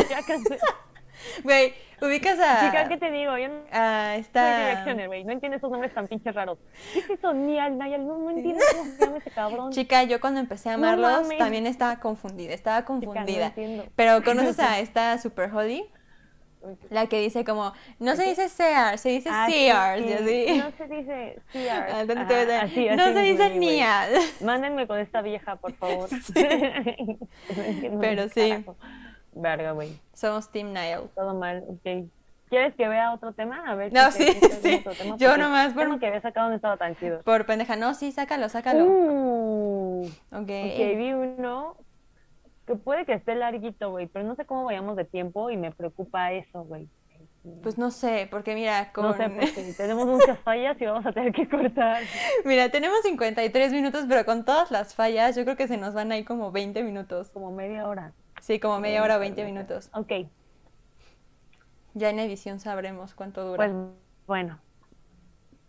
Güey, 1.43 1.75
ubicas 2.01 2.39
a. 2.39 2.67
Chica, 2.67 2.89
¿qué 2.89 2.97
te 2.97 3.11
digo? 3.11 3.37
Yo 3.39 3.49
no. 3.49 3.61
Ah, 3.73 4.17
está. 4.17 4.85
güey. 5.07 5.25
No 5.25 5.33
entiendes 5.33 5.59
esos 5.59 5.71
nombres 5.71 5.95
tan 5.95 6.07
pinches 6.07 6.35
raros. 6.35 6.59
¿Qué 6.93 7.01
es 7.01 7.11
eso? 7.11 7.33
Nial, 7.33 7.79
Nayal. 7.79 8.07
No, 8.07 8.19
no 8.19 8.31
entiendo 8.31 8.63
cómo 8.73 8.91
se 8.91 9.05
llama 9.05 9.19
ese 9.19 9.31
cabrón. 9.31 9.73
Chica, 9.73 10.03
yo 10.05 10.21
cuando 10.21 10.41
empecé 10.41 10.71
a 10.71 10.75
amarlos 10.75 11.29
también 11.39 11.67
estaba 11.67 12.01
confundida. 12.01 12.55
Estaba 12.55 12.85
confundida. 12.85 13.53
Pero 13.97 14.23
¿conoces 14.23 14.59
a 14.61 14.79
esta 14.81 15.19
Super 15.19 15.51
Holly? 15.53 15.85
La 16.91 17.07
que 17.07 17.21
dice 17.21 17.45
como, 17.45 17.73
no 18.01 18.17
se 18.17 18.25
dice 18.25 18.49
Sears, 18.49 19.01
se 19.01 19.11
dice 19.11 19.29
ah, 19.33 19.47
Sears, 19.49 20.05
y 20.05 20.13
así. 20.13 20.59
No 20.59 20.71
se 20.77 20.87
dice 20.89 21.41
Sears. 21.53 21.93
Ah, 21.95 22.97
no 22.97 23.13
se 23.13 23.21
dice 23.21 23.51
Nial. 23.51 24.13
Mándenme 24.43 24.87
con 24.87 24.99
esta 24.99 25.23
vieja, 25.23 25.57
por 25.57 25.73
favor. 25.75 26.09
Pero 28.01 28.29
sí. 28.29 28.65
Verga, 29.33 29.73
güey. 29.73 29.99
Somos 30.13 30.51
Team 30.51 30.69
Nile. 30.69 31.09
Todo 31.15 31.35
mal, 31.35 31.65
ok. 31.69 32.09
¿Quieres 32.49 32.75
que 32.77 32.89
vea 32.89 33.13
otro 33.13 33.33
tema? 33.33 33.63
A 33.67 33.75
ver. 33.75 33.93
No, 33.93 34.11
sí, 34.11 34.27
sí. 34.63 34.83
Yo 35.19 35.37
nomás 35.37 35.75
por... 35.75 35.99
que 36.01 36.07
había 36.07 36.23
sacado 36.23 36.49
no 36.49 36.55
estaba 36.57 36.77
tan 36.77 36.97
chido. 36.97 37.21
Por 37.23 37.45
pendeja. 37.45 37.77
No, 37.77 37.95
sí, 37.95 38.11
sácalo, 38.11 38.49
sácalo. 38.49 38.85
Uh, 38.87 40.07
ok. 40.33 40.41
Ok, 40.41 40.49
vi 40.97 41.13
uno 41.13 41.77
que 42.67 42.75
puede 42.77 43.07
que 43.07 43.15
esté 43.15 43.35
larguito, 43.35 43.91
güey, 43.91 44.07
pero 44.07 44.27
no 44.27 44.35
sé 44.37 44.45
cómo 44.45 44.65
vayamos 44.65 44.97
de 44.97 45.05
tiempo 45.05 45.51
y 45.51 45.57
me 45.57 45.73
preocupa 45.73 46.33
eso, 46.33 46.65
güey. 46.65 46.87
Pues 47.63 47.79
no 47.79 47.91
sé, 47.91 48.29
porque 48.31 48.55
mira, 48.55 48.93
con... 48.93 49.05
No 49.05 49.15
sé, 49.15 49.31
porque 49.31 49.73
tenemos 49.75 50.07
muchas 50.07 50.39
fallas 50.41 50.79
y 50.79 50.85
vamos 50.85 51.07
a 51.07 51.13
tener 51.13 51.33
que 51.33 51.49
cortar. 51.49 52.03
Mira, 52.45 52.69
tenemos 52.69 53.01
53 53.03 53.73
minutos, 53.73 54.05
pero 54.07 54.27
con 54.27 54.45
todas 54.45 54.71
las 54.71 54.95
fallas 54.95 55.35
yo 55.35 55.45
creo 55.45 55.57
que 55.57 55.67
se 55.67 55.79
nos 55.79 55.95
van 55.95 56.13
a 56.13 56.19
ir 56.19 56.27
como 56.27 56.53
20 56.53 56.83
minutos. 56.83 57.31
Como 57.31 57.51
media 57.51 57.89
hora. 57.89 58.13
Sí, 58.41 58.61
como 58.61 58.81
media 58.81 59.03
hora 59.03 59.17
o 59.17 59.21
20 59.21 59.45
minutos. 59.45 59.91
Ok. 59.93 60.29
Ya 61.95 62.11
en 62.11 62.19
edición 62.19 62.61
sabremos 62.61 63.15
cuánto 63.15 63.45
dura. 63.45 63.57
Pues 63.57 63.73
bueno. 64.27 64.59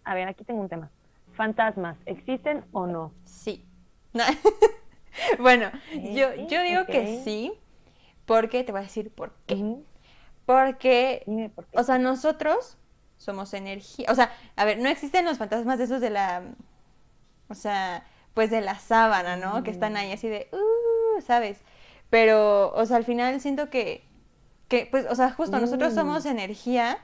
A 0.04 0.16
ver, 0.16 0.28
aquí 0.28 0.44
tengo 0.44 0.62
un 0.62 0.70
tema. 0.70 0.92
¿Fantasmas 1.34 1.98
existen 2.06 2.66
o 2.72 2.88
no? 2.88 3.14
Sí. 3.26 3.66
bueno, 5.40 5.72
yo, 5.94 6.34
yo 6.48 6.62
digo 6.64 6.86
que 6.86 7.22
sí, 7.24 7.54
porque 8.26 8.64
te 8.64 8.72
voy 8.72 8.80
a 8.80 8.84
decir 8.84 9.12
por 9.12 9.34
qué. 9.46 9.78
Porque, 10.46 11.52
o 11.74 11.84
sea, 11.84 11.98
nosotros 11.98 12.78
somos 13.18 13.54
energía. 13.54 14.08
O 14.10 14.16
sea, 14.16 14.32
a 14.56 14.66
ver, 14.66 14.80
no 14.80 14.90
existen 14.90 15.26
los 15.26 15.38
fantasmas 15.38 15.78
de 15.78 15.84
esos 15.84 16.02
de 16.02 16.10
la. 16.10 16.44
O 17.50 17.54
sea, 17.54 18.06
pues 18.34 18.50
de 18.50 18.62
la 18.62 18.80
sábana, 18.80 19.36
¿no? 19.36 19.64
Que 19.64 19.72
están 19.72 19.96
ahí 19.98 20.12
así 20.12 20.28
de. 20.28 20.50
Uh, 20.52 21.22
¿Sabes? 21.22 21.62
Pero, 22.10 22.72
o 22.74 22.86
sea, 22.86 22.98
al 22.98 23.06
final 23.06 23.40
siento 23.40 23.70
que, 23.70 24.04
que 24.68 24.88
pues, 24.90 25.06
o 25.10 25.16
sea, 25.16 25.32
justo 25.32 25.60
nosotros 25.60 25.94
somos 25.94 26.26
mm. 26.26 26.30
energía 26.30 26.98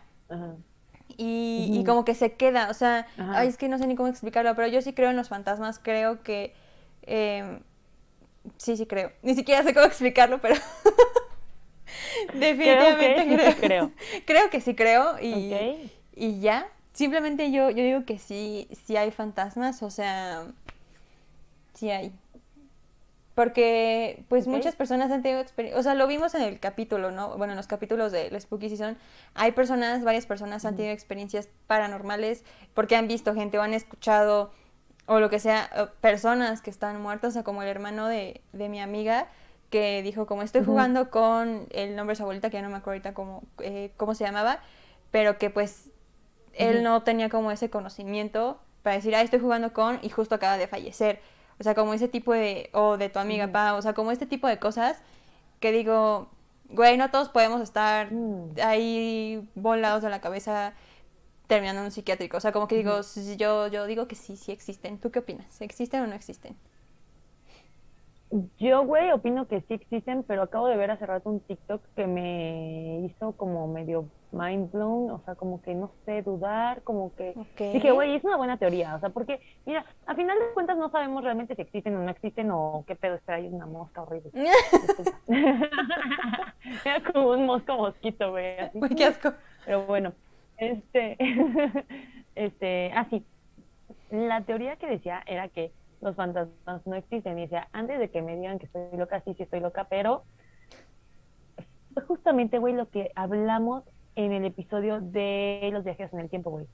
Y, 1.18 1.70
y, 1.72 1.84
como 1.84 2.04
que 2.04 2.16
se 2.16 2.34
queda, 2.34 2.70
o 2.70 2.74
sea, 2.74 3.08
ay, 3.18 3.48
es 3.48 3.58
que 3.58 3.70
no 3.70 3.78
sé 3.78 3.88
ni 3.88 3.96
cómo 3.96 4.10
explicarlo, 4.10 4.56
pero 4.56 4.68
yo 4.68 4.82
sí 4.82 4.94
creo 4.94 5.12
en 5.12 5.16
los 5.16 5.30
fantasmas, 5.30 5.80
creo 5.80 6.24
que... 6.24 6.54
Eh, 7.04 7.60
sí, 8.58 8.76
sí 8.76 8.86
creo. 8.86 9.12
Ni 9.22 9.36
siquiera 9.36 9.64
sé 9.64 9.74
cómo 9.74 9.86
explicarlo, 9.86 10.42
pero... 10.42 10.56
Definitivamente 12.34 13.26
creo. 13.36 13.46
Que 13.46 13.56
creo. 13.56 13.92
creo 14.26 14.50
que 14.50 14.62
sí 14.62 14.76
creo 14.76 15.20
y, 15.22 15.92
y 16.16 16.40
ya. 16.40 16.68
Simplemente 16.94 17.52
yo, 17.52 17.70
yo 17.70 17.84
digo 17.84 18.06
que 18.06 18.18
sí, 18.18 18.70
sí 18.86 18.96
hay 18.96 19.12
fantasmas, 19.12 19.84
o 19.84 19.90
sea, 19.90 20.46
sí 21.74 21.92
hay. 21.92 22.14
Porque, 23.36 24.24
pues, 24.30 24.48
muchas 24.48 24.78
personas 24.78 25.12
han 25.12 25.22
tenido 25.22 25.42
experiencia, 25.42 25.78
o 25.78 25.84
sea, 25.84 25.94
lo 25.94 26.08
vimos 26.08 26.34
en 26.36 26.42
el 26.42 26.58
capítulo, 26.62 27.12
¿no? 27.12 27.38
Bueno, 27.38 27.52
en 27.52 27.58
los 27.58 27.68
capítulos 27.68 28.14
de 28.14 28.32
la 28.32 28.40
Spooky 28.40 28.70
Season, 28.70 28.98
hay 29.34 29.52
personas, 29.52 30.06
varias 30.06 30.26
personas 30.26 30.64
han 30.64 30.78
tenido 30.78 30.94
experiencias 30.94 31.50
paranormales 31.68 32.46
porque 32.74 32.96
han 32.96 33.10
visto 33.10 33.36
gente 33.36 33.60
o 33.60 33.62
han 33.62 33.74
escuchado, 33.74 34.52
o 35.06 35.20
lo 35.20 35.30
que 35.30 35.40
sea, 35.40 35.92
personas 36.00 36.62
que 36.62 36.70
están 36.70 37.02
muertas, 37.02 37.32
o 37.32 37.34
sea, 37.34 37.44
como 37.44 37.62
el 37.62 37.68
hermano 37.68 38.08
de, 38.08 38.40
de 38.54 38.70
mi 38.70 38.80
amiga, 38.80 39.28
que 39.70 40.02
dijo, 40.02 40.26
como 40.28 40.42
estoy 40.42 40.64
jugando 40.64 41.10
con 41.10 41.68
el 41.72 41.98
nombre 41.98 42.14
de 42.14 42.16
su 42.16 42.24
abuelita, 42.24 42.50
que 42.50 42.56
ya 42.58 42.64
no 42.64 42.70
me 42.70 42.78
acuerdo 42.78 42.92
ahorita 42.92 43.14
cómo, 43.14 43.44
eh, 43.60 43.92
cómo 43.98 44.16
se 44.16 44.24
llamaba, 44.24 44.62
pero 45.12 45.38
que, 45.38 45.50
pues, 45.50 45.90
él 46.54 46.84
no 46.84 47.04
tenía 47.04 47.28
como 47.28 47.52
ese 47.52 47.70
conocimiento 47.70 48.62
para 48.82 48.96
decir, 48.96 49.14
ah, 49.14 49.22
estoy 49.22 49.42
jugando 49.42 49.74
con, 49.74 50.00
y 50.02 50.10
justo 50.10 50.36
acaba 50.36 50.58
de 50.58 50.68
fallecer 50.68 51.20
o 51.60 51.64
sea, 51.64 51.76
como 51.76 51.94
ese 51.94 52.08
tipo 52.08 52.34
de, 52.34 52.70
o 52.74 52.98
de 52.98 53.10
tu 53.10 53.20
amiga, 53.20 53.52
pa, 53.52 53.76
o 53.76 53.82
sea, 53.82 53.94
como 53.94 54.12
este 54.12 54.26
tipo 54.26 54.48
de 54.48 54.60
cosas 54.60 54.98
que 55.60 55.72
digo, 55.72 56.30
güey, 56.70 56.98
no 56.98 57.10
todos 57.12 57.30
podemos 57.30 57.62
estar 57.62 58.12
mm. 58.12 58.56
ahí 58.64 59.48
volados 59.56 60.04
de 60.04 60.10
la 60.10 60.22
cabeza 60.22 60.74
terminando 61.48 61.82
en 61.82 61.86
un 61.86 61.92
psiquiátrico. 61.92 62.38
O 62.38 62.40
sea, 62.40 62.52
como 62.52 62.68
que 62.68 62.78
digo, 62.78 63.02
yo, 63.38 63.68
yo 63.68 63.86
digo 63.86 64.08
que 64.08 64.16
sí, 64.16 64.38
sí 64.38 64.52
existen. 64.52 65.00
¿Tú 65.00 65.12
qué 65.12 65.20
opinas? 65.20 65.62
¿Existen 65.62 66.02
o 66.02 66.08
no 66.08 66.16
existen? 66.16 66.56
Yo, 68.60 68.86
güey, 68.86 69.12
opino 69.12 69.48
que 69.48 69.62
sí 69.62 69.76
existen, 69.76 70.24
pero 70.24 70.44
acabo 70.44 70.68
de 70.68 70.76
ver 70.76 70.92
hace 70.92 71.06
rato 71.06 71.30
un 71.30 71.40
TikTok 71.40 71.82
que 71.96 72.06
me 72.06 73.00
hizo 73.06 73.32
como 73.34 73.68
medio 73.68 74.10
mind 74.32 74.72
blown, 74.72 75.12
o 75.12 75.22
sea, 75.24 75.36
como 75.36 75.62
que 75.62 75.74
no 75.74 75.92
sé, 76.06 76.22
dudar, 76.22 76.82
como 76.84 77.16
que 77.16 77.34
dije, 77.58 77.92
güey, 77.92 78.16
es 78.16 78.24
una 78.26 78.36
buena 78.36 78.58
teoría, 78.58 78.96
o 78.96 79.00
sea, 79.00 79.10
porque, 79.10 79.40
mira, 79.66 79.86
a 80.06 80.16
final 80.16 80.38
de 80.38 80.54
cuentas 80.54 80.78
no 80.78 80.90
sabemos 80.90 81.24
realmente 81.24 81.56
si 81.56 81.62
existen 81.62 81.96
o 81.96 82.04
no 82.04 82.10
existen 82.10 82.52
o 82.52 82.84
qué 82.86 82.96
pedo, 82.96 83.16
está 83.16 83.36
ahí 83.36 83.48
una 83.48 83.66
mosca 83.66 84.02
horrible. 84.02 84.32
Era 86.84 87.02
como 87.12 87.30
un 87.30 87.46
mosco 87.46 87.78
mosquito, 87.78 88.32
güey. 88.32 88.58
Qué 88.98 89.06
asco. 89.06 89.32
Pero 89.66 89.86
bueno, 89.86 90.12
este, 90.58 91.16
este, 92.36 92.92
así, 92.94 93.24
ah, 93.24 93.94
la 94.12 94.42
teoría 94.42 94.76
que 94.76 94.88
decía 94.88 95.24
era 95.26 95.48
que 95.48 95.72
los 96.02 96.16
fantasmas 96.16 96.86
no 96.86 96.96
existen, 96.96 97.38
y 97.38 97.44
decía, 97.44 97.68
antes 97.72 98.00
de 98.00 98.10
que 98.10 98.22
me 98.22 98.36
digan 98.36 98.60
que 98.60 98.66
estoy 98.66 98.98
loca, 98.98 99.22
sí, 99.22 99.34
sí 99.36 99.44
estoy 99.44 99.60
loca, 99.60 99.88
pero 99.90 100.24
justamente, 102.08 102.60
güey, 102.60 102.74
lo 102.74 102.90
que 102.90 103.12
hablamos 103.16 103.84
en 104.16 104.32
el 104.32 104.46
episodio 104.46 105.02
de 105.02 105.70
los 105.72 105.84
viajes 105.84 106.12
en 106.14 106.20
el 106.20 106.30
tiempo, 106.30 106.50
güey. 106.50 106.68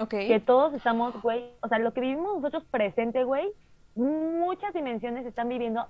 Ok. 0.00 0.10
Que 0.10 0.40
todos 0.44 0.74
estamos, 0.74 1.20
güey, 1.22 1.50
o 1.60 1.68
sea, 1.68 1.78
lo 1.78 1.92
que 1.92 2.00
vivimos 2.00 2.36
nosotros 2.36 2.64
presente, 2.70 3.24
güey, 3.24 3.48
muchas 3.94 4.72
dimensiones 4.72 5.26
están 5.26 5.48
viviendo 5.48 5.86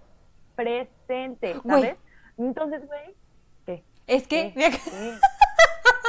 presente, 0.57 1.55
¿sabes? 1.67 1.97
Entonces, 2.39 2.87
güey, 2.87 3.15
¿qué? 3.67 3.85
Es 4.07 4.27
que... 4.27 4.53
¿Qué, 4.55 4.71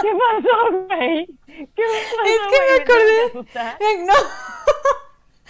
¿Qué? 0.01 0.09
pasó, 0.17 0.85
güey? 0.87 1.25
¿Qué 1.45 1.65
pasó, 1.75 2.23
Es 2.25 2.39
que 2.49 2.59
me 2.67 2.83
acordé... 2.83 4.05
no. 4.05 4.13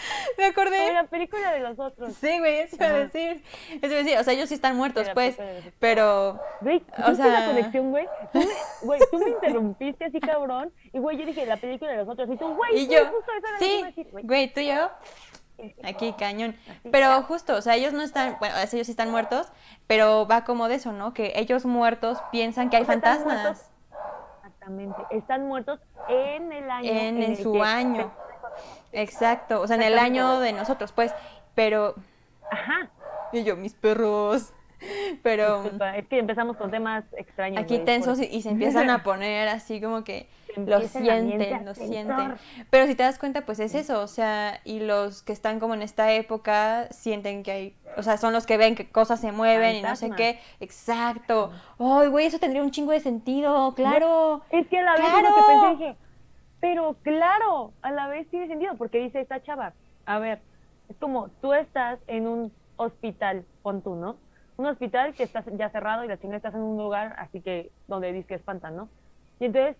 Me 0.37 0.45
acordé. 0.45 0.77
De 0.77 0.93
la 0.93 1.05
película 1.05 1.51
de 1.51 1.59
los 1.59 1.79
otros. 1.79 2.13
Sí, 2.15 2.39
güey, 2.39 2.59
eso 2.59 2.75
iba 2.75 2.87
a 2.87 2.93
decir. 2.93 3.43
Eso 3.69 3.87
iba 3.87 3.95
a 3.95 4.03
decir. 4.03 4.17
O 4.17 4.23
sea, 4.23 4.33
ellos 4.33 4.49
sí 4.49 4.55
están 4.55 4.75
muertos, 4.75 5.07
pues. 5.13 5.37
Pero. 5.79 6.39
Güey, 6.61 6.83
o 7.05 7.15
sea. 7.15 7.27
la 7.27 7.45
conexión, 7.47 7.91
güey? 7.91 8.07
Güey, 8.81 8.99
tú 9.11 9.19
me 9.19 9.29
interrumpiste 9.31 10.05
así, 10.05 10.19
cabrón. 10.19 10.71
Y, 10.93 10.99
güey, 10.99 11.17
yo 11.17 11.25
dije 11.25 11.45
la 11.45 11.57
película 11.57 11.91
de 11.91 11.97
los 11.97 12.07
otros. 12.07 12.29
Y 12.29 12.37
tú, 12.37 12.53
güey, 12.55 12.79
y 12.79 12.87
yo. 12.87 12.99
sí, 13.59 13.83
güey, 14.23 14.53
tú 14.53 14.61
y 14.61 14.67
yo. 14.67 14.89
Aquí, 15.83 16.13
cañón. 16.13 16.55
Pero 16.91 17.21
justo, 17.23 17.55
o 17.55 17.61
sea, 17.61 17.75
ellos 17.75 17.93
no 17.93 18.01
están, 18.01 18.37
bueno, 18.39 18.55
ellos 18.57 18.85
sí 18.85 18.91
están 18.91 19.11
muertos, 19.11 19.51
pero 19.87 20.27
va 20.27 20.43
como 20.43 20.67
de 20.67 20.75
eso, 20.75 20.91
¿no? 20.93 21.13
Que 21.13 21.33
ellos 21.35 21.65
muertos 21.65 22.17
piensan 22.31 22.69
que 22.69 22.77
hay 22.77 22.85
fantasmas. 22.85 23.69
Exactamente, 24.37 25.01
están 25.11 25.47
muertos 25.47 25.79
en 26.07 26.51
el 26.51 26.69
año. 26.69 26.89
En, 26.89 27.35
su 27.37 27.61
año. 27.61 28.11
Exacto, 28.91 29.61
o 29.61 29.67
sea, 29.67 29.75
en 29.75 29.83
el 29.83 29.99
año 29.99 30.39
de 30.39 30.53
nosotros, 30.53 30.91
pues, 30.91 31.13
pero... 31.55 31.95
Ajá. 32.51 32.89
Y 33.31 33.43
yo, 33.43 33.55
mis 33.55 33.73
perros. 33.73 34.53
Pero... 35.23 35.69
es 35.95 36.07
que 36.07 36.19
empezamos 36.19 36.57
con 36.57 36.71
temas 36.71 37.03
extraños. 37.17 37.61
Aquí 37.61 37.79
tensos 37.79 38.19
y, 38.19 38.41
se 38.41 38.49
empiezan 38.49 38.89
a 38.89 39.03
poner 39.03 39.47
así 39.49 39.81
como 39.81 40.03
que 40.03 40.27
lo 40.55 40.81
sienten, 40.81 41.65
lo 41.65 41.75
sienten. 41.75 42.35
Pero 42.69 42.87
si 42.87 42.95
te 42.95 43.03
das 43.03 43.19
cuenta, 43.19 43.45
pues 43.45 43.59
es 43.59 43.75
eso, 43.75 44.01
o 44.01 44.07
sea, 44.07 44.59
y 44.63 44.79
los 44.79 45.21
que 45.21 45.33
están 45.33 45.59
como 45.59 45.73
en 45.73 45.81
esta 45.81 46.11
época 46.13 46.87
sienten 46.91 47.43
que 47.43 47.51
hay, 47.51 47.75
o 47.97 48.03
sea, 48.03 48.17
son 48.17 48.33
los 48.33 48.45
que 48.45 48.57
ven 48.57 48.75
que 48.75 48.89
cosas 48.89 49.19
se 49.19 49.31
mueven 49.31 49.77
y 49.77 49.81
no 49.81 49.95
sé 49.95 50.11
qué. 50.11 50.39
Exacto. 50.59 51.51
Ay, 51.77 52.07
güey, 52.07 52.25
eso 52.25 52.39
tendría 52.39 52.63
un 52.63 52.71
chingo 52.71 52.91
de 52.91 52.99
sentido, 52.99 53.73
claro. 53.75 54.41
es 54.49 54.67
que 54.67 54.81
la 54.81 54.93
vez 54.93 55.01
lo 55.01 55.35
que 55.35 55.41
pensé 55.47 55.69
dije, 55.77 55.97
pero 56.59 56.95
claro, 57.01 57.73
a 57.81 57.91
la 57.91 58.07
vez 58.07 58.27
tiene 58.29 58.47
sentido, 58.47 58.75
porque 58.75 58.99
dice 58.99 59.21
esta 59.21 59.41
chava, 59.41 59.73
a 60.05 60.19
ver, 60.19 60.39
es 60.89 60.97
como 60.97 61.29
tú 61.41 61.53
estás 61.53 61.99
en 62.07 62.27
un 62.27 62.51
hospital, 62.77 63.45
pon 63.61 63.81
tú, 63.81 63.95
¿no? 63.95 64.17
Un 64.57 64.65
hospital 64.65 65.13
que 65.13 65.23
está 65.23 65.43
ya 65.51 65.69
cerrado 65.69 66.03
y 66.03 66.07
la 66.07 66.17
chingada 66.17 66.37
estás 66.37 66.55
en 66.55 66.61
un 66.61 66.77
lugar 66.77 67.15
así 67.17 67.41
que 67.41 67.71
donde 67.87 68.11
dices 68.11 68.27
que 68.27 68.35
espantan, 68.35 68.75
¿no? 68.75 68.89
Y 69.39 69.45
entonces 69.45 69.77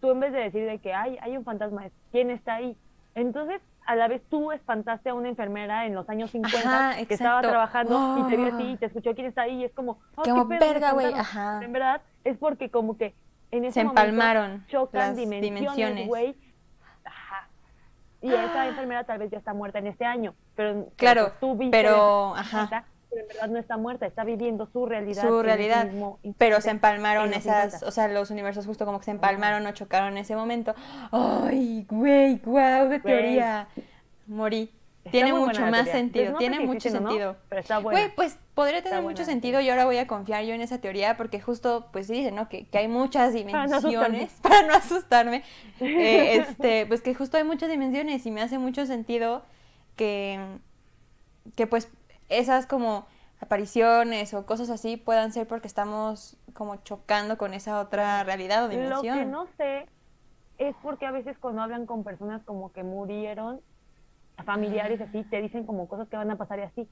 tú 0.00 0.10
en 0.10 0.20
vez 0.20 0.32
de 0.32 0.40
decir 0.40 0.66
de 0.66 0.78
que 0.78 0.92
hay, 0.92 1.18
hay 1.20 1.36
un 1.36 1.44
fantasma, 1.44 1.86
¿quién 2.10 2.30
está 2.30 2.56
ahí? 2.56 2.76
Entonces, 3.14 3.60
a 3.86 3.96
la 3.96 4.06
vez 4.06 4.22
tú 4.28 4.52
espantaste 4.52 5.08
a 5.08 5.14
una 5.14 5.28
enfermera 5.28 5.86
en 5.86 5.94
los 5.94 6.08
años 6.08 6.30
50 6.30 7.06
que 7.08 7.14
estaba 7.14 7.40
trabajando 7.40 8.18
y 8.18 8.30
te 8.30 8.36
vio 8.36 8.54
así 8.54 8.72
y 8.72 8.76
te 8.76 8.86
escuchó 8.86 9.14
quién 9.14 9.26
está 9.26 9.42
ahí 9.42 9.62
y 9.62 9.64
es 9.64 9.72
como, 9.72 9.98
oh, 10.14 10.22
como 10.22 10.44
verga, 10.44 10.92
güey, 10.92 11.12
ajá. 11.14 11.60
En 11.64 11.72
verdad 11.72 12.02
es 12.22 12.36
porque 12.36 12.70
como 12.70 12.96
que 12.96 13.14
en 13.50 13.64
ese 13.64 13.74
se 13.74 13.80
empalmaron 13.80 14.66
chocan 14.68 15.08
las 15.08 15.16
dimensiones, 15.16 16.06
güey. 16.06 16.36
Ajá. 17.04 17.48
Y 18.20 18.32
esa 18.32 18.68
enfermera 18.68 19.04
tal 19.04 19.18
vez 19.18 19.30
ya 19.30 19.38
está 19.38 19.54
muerta 19.54 19.78
en 19.78 19.86
este 19.86 20.04
año, 20.04 20.34
pero 20.54 20.88
claro, 20.96 21.32
tú 21.40 21.56
viste 21.56 21.76
pero 21.76 22.34
ajá 22.36 22.86
pero 23.10 23.22
en 23.22 23.28
verdad 23.28 23.48
no 23.48 23.58
está 23.58 23.76
muerta, 23.76 24.06
está 24.06 24.24
viviendo 24.24 24.66
su 24.66 24.86
realidad. 24.86 25.22
Su 25.22 25.42
realidad, 25.42 25.88
pero 26.36 26.60
se 26.60 26.70
empalmaron 26.70 27.32
esas, 27.32 27.82
o 27.82 27.90
sea, 27.90 28.08
los 28.08 28.30
universos 28.30 28.66
justo 28.66 28.84
como 28.84 28.98
que 28.98 29.06
se 29.06 29.10
empalmaron 29.12 29.66
o 29.66 29.72
chocaron 29.72 30.12
en 30.12 30.18
ese 30.18 30.36
momento. 30.36 30.74
¡Ay, 31.10 31.86
güey, 31.88 32.38
guau, 32.38 32.90
qué 32.90 33.00
teoría! 33.00 33.68
Morí. 34.26 34.70
Tiene 35.10 35.32
mucho 35.32 35.60
más 35.66 35.88
sentido, 35.88 36.36
tiene 36.38 36.60
mucho 36.60 36.90
sentido. 36.90 37.36
pero 37.48 37.60
está 37.60 37.78
bueno. 37.78 37.98
Güey, 37.98 38.14
pues 38.14 38.38
podría 38.54 38.82
tener 38.82 39.02
mucho 39.02 39.24
sentido 39.24 39.60
y 39.60 39.68
ahora 39.70 39.84
voy 39.84 39.98
a 39.98 40.06
confiar 40.06 40.44
yo 40.44 40.54
en 40.54 40.60
esa 40.60 40.78
teoría 40.80 41.16
porque 41.16 41.40
justo, 41.40 41.88
pues 41.92 42.08
dice, 42.08 42.32
¿no? 42.32 42.48
Que, 42.48 42.66
que 42.66 42.78
hay 42.78 42.88
muchas 42.88 43.32
dimensiones, 43.32 44.32
para 44.42 44.62
no 44.62 44.74
asustarme, 44.74 45.42
eh, 45.80 46.38
este, 46.38 46.86
pues 46.86 47.02
que 47.02 47.14
justo 47.14 47.36
hay 47.36 47.44
muchas 47.44 47.70
dimensiones 47.70 48.24
y 48.26 48.30
me 48.30 48.42
hace 48.42 48.58
mucho 48.58 48.86
sentido 48.86 49.42
que, 49.96 50.40
que 51.56 51.66
pues 51.66 51.88
esas 52.28 52.66
como 52.66 53.06
apariciones 53.40 54.34
o 54.34 54.46
cosas 54.46 54.70
así 54.70 54.96
puedan 54.96 55.32
ser 55.32 55.46
porque 55.46 55.68
estamos 55.68 56.36
como 56.54 56.76
chocando 56.76 57.38
con 57.38 57.54
esa 57.54 57.80
otra 57.80 58.24
realidad 58.24 58.64
o 58.64 58.68
dimensión. 58.68 59.18
Lo 59.18 59.24
que 59.24 59.30
no 59.30 59.46
sé 59.56 59.86
es 60.58 60.74
porque 60.82 61.06
a 61.06 61.12
veces 61.12 61.38
cuando 61.38 61.62
hablan 61.62 61.86
con 61.86 62.02
personas 62.02 62.42
como 62.44 62.72
que 62.72 62.82
murieron, 62.82 63.60
familiares 64.44 65.00
así, 65.00 65.22
te 65.24 65.40
dicen 65.40 65.64
como 65.64 65.88
cosas 65.88 66.08
que 66.08 66.16
van 66.16 66.30
a 66.30 66.36
pasar 66.36 66.58
y 66.58 66.62
así. 66.62 66.88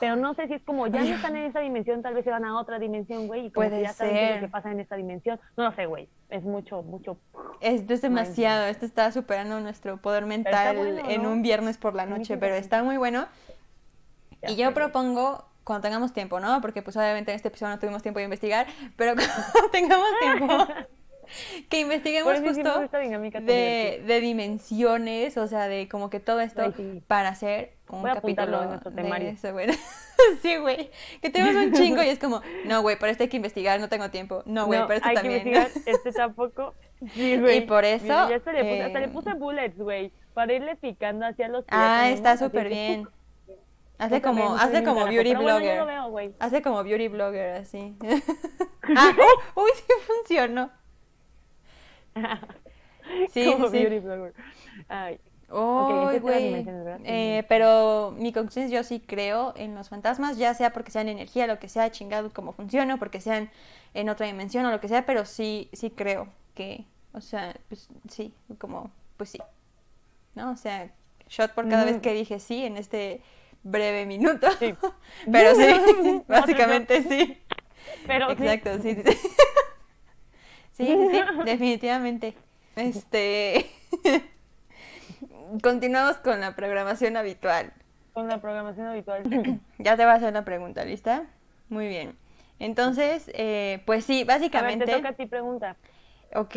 Pero 0.00 0.16
no 0.16 0.34
sé 0.34 0.46
si 0.48 0.54
es 0.54 0.62
como 0.62 0.86
ya 0.86 1.00
no 1.02 1.14
están 1.14 1.34
en 1.36 1.44
esa 1.44 1.60
dimensión, 1.60 2.02
tal 2.02 2.14
vez 2.14 2.24
se 2.24 2.30
van 2.30 2.44
a 2.44 2.58
otra 2.60 2.78
dimensión, 2.78 3.26
güey, 3.26 3.46
y 3.46 3.50
como 3.50 3.70
que 3.70 3.80
ya 3.80 3.92
saben 3.92 4.34
lo 4.34 4.40
que 4.40 4.48
pasa 4.48 4.70
en 4.70 4.80
esta 4.80 4.96
dimensión. 4.96 5.40
No 5.56 5.64
lo 5.64 5.72
sé, 5.72 5.86
güey. 5.86 6.08
Es 6.28 6.42
mucho, 6.42 6.82
mucho. 6.82 7.16
Esto 7.60 7.94
es 7.94 8.02
demasiado. 8.02 8.66
Esto 8.66 8.84
está 8.84 9.10
superando 9.12 9.60
nuestro 9.60 9.96
poder 9.96 10.26
mental 10.26 10.76
en 11.08 11.26
un 11.26 11.42
viernes 11.42 11.78
por 11.78 11.94
la 11.94 12.06
noche, 12.06 12.36
pero 12.36 12.54
está 12.54 12.82
muy 12.82 12.96
bueno 12.96 13.26
y 14.42 14.56
yo 14.56 14.72
propongo, 14.72 15.44
cuando 15.64 15.82
tengamos 15.82 16.12
tiempo, 16.12 16.40
¿no? 16.40 16.60
Porque 16.60 16.82
pues 16.82 16.96
obviamente 16.96 17.32
en 17.32 17.36
este 17.36 17.48
episodio 17.48 17.74
no 17.74 17.80
tuvimos 17.80 18.02
tiempo 18.02 18.18
de 18.18 18.24
investigar, 18.24 18.66
pero 18.96 19.14
cuando 19.52 19.70
tengamos 19.70 20.08
tiempo, 20.20 20.66
que 21.68 21.80
investiguemos 21.80 22.40
justo 22.40 22.88
de, 23.40 24.02
de, 24.06 24.20
dimensiones, 24.20 25.36
o 25.36 25.46
sea, 25.46 25.68
de 25.68 25.88
como 25.88 26.10
que 26.10 26.20
todo 26.20 26.40
esto 26.40 26.72
para 27.06 27.30
hacer 27.30 27.74
un 27.88 28.02
capítulo 28.02 28.62
en 28.62 28.68
nuestro 28.70 28.92
temario. 28.92 29.34
sí, 30.42 30.56
güey. 30.56 30.90
Que 31.20 31.30
tenemos 31.30 31.54
un 31.64 31.72
chingo 31.72 32.02
y 32.02 32.08
es 32.08 32.18
como, 32.18 32.42
no, 32.64 32.82
güey, 32.82 32.98
para 32.98 33.12
este 33.12 33.24
hay 33.24 33.28
que 33.28 33.36
investigar, 33.36 33.80
no 33.80 33.88
tengo 33.88 34.10
tiempo. 34.10 34.42
No, 34.46 34.66
güey, 34.66 34.80
para 34.82 34.96
este 34.96 35.14
también. 35.14 35.34
Hay 35.34 35.42
que 35.42 35.48
investigar, 35.48 35.82
este 35.86 36.12
tampoco. 36.12 36.74
Sí, 37.14 37.38
güey. 37.38 37.58
Y 37.58 37.60
por 37.62 37.84
eso... 37.84 38.06
ya 38.06 38.36
hasta, 38.36 38.52
le 38.52 38.64
puse, 38.64 38.82
hasta 38.82 39.00
le 39.00 39.08
puse 39.08 39.34
bullets, 39.34 39.78
güey, 39.78 40.12
para 40.34 40.52
irle 40.52 40.76
picando 40.76 41.26
hacia 41.26 41.48
los 41.48 41.64
Ah, 41.68 42.10
está 42.10 42.36
súper 42.36 42.68
bien. 42.68 43.08
Hace 43.98 44.22
como, 44.22 44.54
hace 44.54 44.84
como 44.84 45.06
beauty 45.06 45.34
blogger. 45.34 46.34
hace 46.38 46.62
como 46.62 46.84
beauty 46.84 47.08
blogger, 47.08 47.56
así. 47.56 47.96
ah, 48.96 49.12
oh, 49.54 49.62
uy, 49.62 49.70
sí 49.74 49.92
funcionó. 50.06 50.70
sí, 53.32 53.52
como 53.52 53.68
sí. 53.68 53.78
beauty 53.78 53.98
blogger. 54.00 54.34
Ay. 54.88 55.18
Oh, 55.50 56.10
güey. 56.20 56.66
Eh, 57.04 57.42
pero 57.48 58.14
mi 58.16 58.34
es 58.36 58.70
yo 58.70 58.84
sí 58.84 59.00
creo 59.00 59.54
en 59.56 59.74
los 59.74 59.88
fantasmas, 59.88 60.36
ya 60.36 60.52
sea 60.52 60.72
porque 60.74 60.90
sean 60.90 61.08
energía, 61.08 61.46
lo 61.46 61.58
que 61.58 61.70
sea, 61.70 61.90
chingado 61.90 62.30
como 62.30 62.52
funciona, 62.52 62.98
porque 62.98 63.20
sean 63.20 63.50
en 63.94 64.10
otra 64.10 64.26
dimensión 64.26 64.66
o 64.66 64.70
lo 64.70 64.80
que 64.80 64.88
sea, 64.88 65.06
pero 65.06 65.24
sí, 65.24 65.70
sí 65.72 65.90
creo 65.90 66.28
que, 66.54 66.84
o 67.12 67.22
sea, 67.22 67.56
pues 67.68 67.88
sí, 68.10 68.34
como, 68.58 68.90
pues 69.16 69.30
sí. 69.30 69.38
¿No? 70.34 70.50
O 70.50 70.56
sea, 70.56 70.90
shot 71.28 71.52
por 71.52 71.68
cada 71.68 71.84
vez 71.84 72.00
que 72.00 72.12
dije 72.12 72.40
sí 72.40 72.64
en 72.64 72.76
este 72.76 73.22
breve 73.62 74.06
minuto. 74.06 74.48
Sí. 74.58 74.74
Pero 75.32 75.54
sí, 75.54 76.22
básicamente 76.28 77.02
sí. 77.02 77.38
Pero 78.06 78.30
Exacto, 78.30 78.78
sí, 78.82 78.94
sí. 78.94 79.02
Sí, 79.12 79.28
sí, 80.78 80.86
sí, 80.86 81.08
sí 81.12 81.22
definitivamente. 81.44 82.34
Este. 82.76 83.66
Continuamos 85.62 86.16
con 86.16 86.40
la 86.40 86.54
programación 86.54 87.16
habitual. 87.16 87.72
Con 88.12 88.28
la 88.28 88.40
programación 88.40 88.86
habitual. 88.86 89.22
ya 89.78 89.96
te 89.96 90.04
voy 90.04 90.12
a 90.12 90.14
hacer 90.14 90.32
la 90.32 90.44
pregunta, 90.44 90.84
¿lista? 90.84 91.26
Muy 91.68 91.88
bien. 91.88 92.16
Entonces, 92.58 93.30
eh, 93.34 93.82
pues 93.84 94.04
sí, 94.04 94.24
básicamente. 94.24 94.84
A 94.84 94.86
ver, 94.86 94.96
te 94.96 95.02
toca 95.02 95.08
a 95.10 95.16
ti 95.16 95.26
pregunta. 95.26 95.76
Ok, 96.34 96.56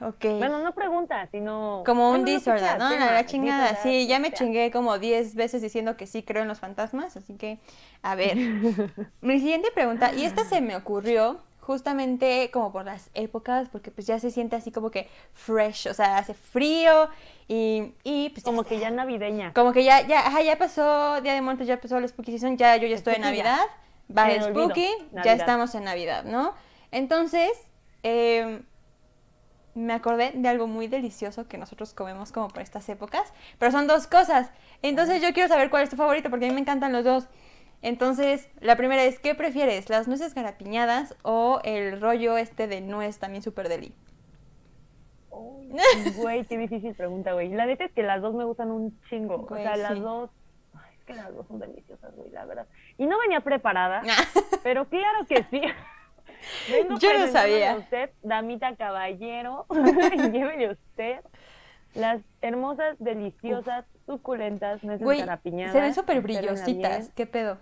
ok. 0.00 0.24
Bueno, 0.38 0.58
no 0.58 0.74
pregunta, 0.74 1.28
sino... 1.30 1.84
Como 1.86 2.10
un 2.10 2.24
disorder, 2.24 2.78
¿no? 2.78 2.90
La, 2.90 3.24
chingada, 3.26 3.76
sí, 3.76 4.08
ya 4.08 4.18
me 4.18 4.32
chingué 4.32 4.72
como 4.72 4.98
10 4.98 5.36
veces 5.36 5.62
diciendo 5.62 5.96
que 5.96 6.08
sí 6.08 6.24
creo 6.24 6.42
en 6.42 6.48
los 6.48 6.58
fantasmas, 6.58 7.16
así 7.16 7.34
que, 7.34 7.60
a 8.02 8.16
ver. 8.16 8.36
Mi 9.20 9.38
siguiente 9.38 9.70
pregunta, 9.72 10.12
y 10.14 10.24
esta 10.24 10.44
se 10.44 10.60
me 10.60 10.74
ocurrió 10.74 11.40
justamente 11.64 12.50
como 12.52 12.72
por 12.72 12.84
las 12.84 13.10
épocas, 13.14 13.68
porque 13.70 13.90
pues 13.90 14.06
ya 14.06 14.18
se 14.18 14.30
siente 14.30 14.56
así 14.56 14.70
como 14.70 14.90
que 14.90 15.08
fresh, 15.32 15.88
o 15.88 15.94
sea, 15.94 16.18
hace 16.18 16.34
frío 16.34 17.08
y, 17.48 17.94
y 18.04 18.30
pues... 18.30 18.44
Como 18.44 18.64
que 18.64 18.78
ya 18.78 18.90
navideña. 18.90 19.52
Como 19.54 19.72
que 19.72 19.82
ya, 19.82 20.06
ya, 20.06 20.26
ajá, 20.26 20.42
ya 20.42 20.58
pasó 20.58 21.20
Día 21.22 21.34
de 21.34 21.40
Muertos, 21.40 21.66
ya 21.66 21.80
pasó 21.80 21.98
la 21.98 22.06
Spooky 22.06 22.32
Season, 22.32 22.56
ya 22.56 22.76
yo 22.76 22.86
ya 22.86 22.96
estoy 22.96 23.14
en 23.14 23.22
Navidad, 23.22 23.60
va 24.16 24.30
el 24.30 24.42
Spooky, 24.42 24.88
ya 25.24 25.32
estamos 25.32 25.74
en 25.74 25.84
Navidad, 25.84 26.24
¿no? 26.24 26.54
Entonces, 26.90 27.50
eh 28.02 28.62
me 29.74 29.92
acordé 29.92 30.32
de 30.34 30.48
algo 30.48 30.66
muy 30.66 30.86
delicioso 30.86 31.48
que 31.48 31.58
nosotros 31.58 31.94
comemos 31.94 32.32
como 32.32 32.48
por 32.48 32.62
estas 32.62 32.88
épocas, 32.88 33.32
pero 33.58 33.72
son 33.72 33.86
dos 33.86 34.06
cosas. 34.06 34.50
Entonces 34.82 35.20
yo 35.20 35.32
quiero 35.32 35.48
saber 35.48 35.70
cuál 35.70 35.82
es 35.82 35.90
tu 35.90 35.96
favorito 35.96 36.30
porque 36.30 36.46
a 36.46 36.48
mí 36.48 36.54
me 36.54 36.60
encantan 36.60 36.92
los 36.92 37.04
dos. 37.04 37.26
Entonces, 37.84 38.48
la 38.60 38.76
primera 38.76 39.04
es, 39.04 39.18
¿qué 39.18 39.34
prefieres? 39.34 39.90
¿Las 39.90 40.08
nueces 40.08 40.34
garapiñadas 40.34 41.14
o 41.22 41.60
el 41.64 42.00
rollo 42.00 42.38
este 42.38 42.66
de 42.66 42.80
nuez 42.80 43.18
también 43.18 43.42
súper 43.42 43.68
deli? 43.68 43.92
Güey, 46.16 46.46
qué 46.46 46.56
difícil 46.56 46.94
pregunta, 46.94 47.34
güey. 47.34 47.50
La 47.50 47.66
neta 47.66 47.84
es 47.84 47.92
que 47.92 48.02
las 48.02 48.22
dos 48.22 48.34
me 48.34 48.44
gustan 48.44 48.70
un 48.70 48.98
chingo. 49.10 49.46
o 49.50 49.54
sea, 49.54 49.76
las 49.76 50.00
dos... 50.00 50.30
Ay, 50.72 50.94
es 50.98 51.04
que 51.04 51.14
las 51.14 51.34
dos 51.34 51.46
son 51.46 51.58
deliciosas, 51.58 52.14
güey, 52.16 52.30
la 52.30 52.46
verdad. 52.46 52.66
Y 52.96 53.04
no 53.04 53.18
venía 53.18 53.40
preparada, 53.40 54.02
pero 54.62 54.86
claro 54.86 55.26
que 55.28 55.44
sí. 55.50 55.60
Yo 57.00 57.18
no 57.18 57.28
sabía. 57.28 57.76
usted, 57.76 58.10
damita 58.22 58.76
caballero, 58.76 59.66
llévele 60.32 60.70
usted 60.72 61.20
Las 61.94 62.22
hermosas, 62.40 62.96
deliciosas, 62.98 63.84
suculentas 64.06 64.82
nueces 64.84 65.04
Güey, 65.04 65.20
garapiñadas. 65.20 65.72
se 65.74 65.80
ven 65.80 65.92
súper 65.92 66.22
brillositas. 66.22 67.10
¿Qué 67.14 67.26
pedo? 67.26 67.58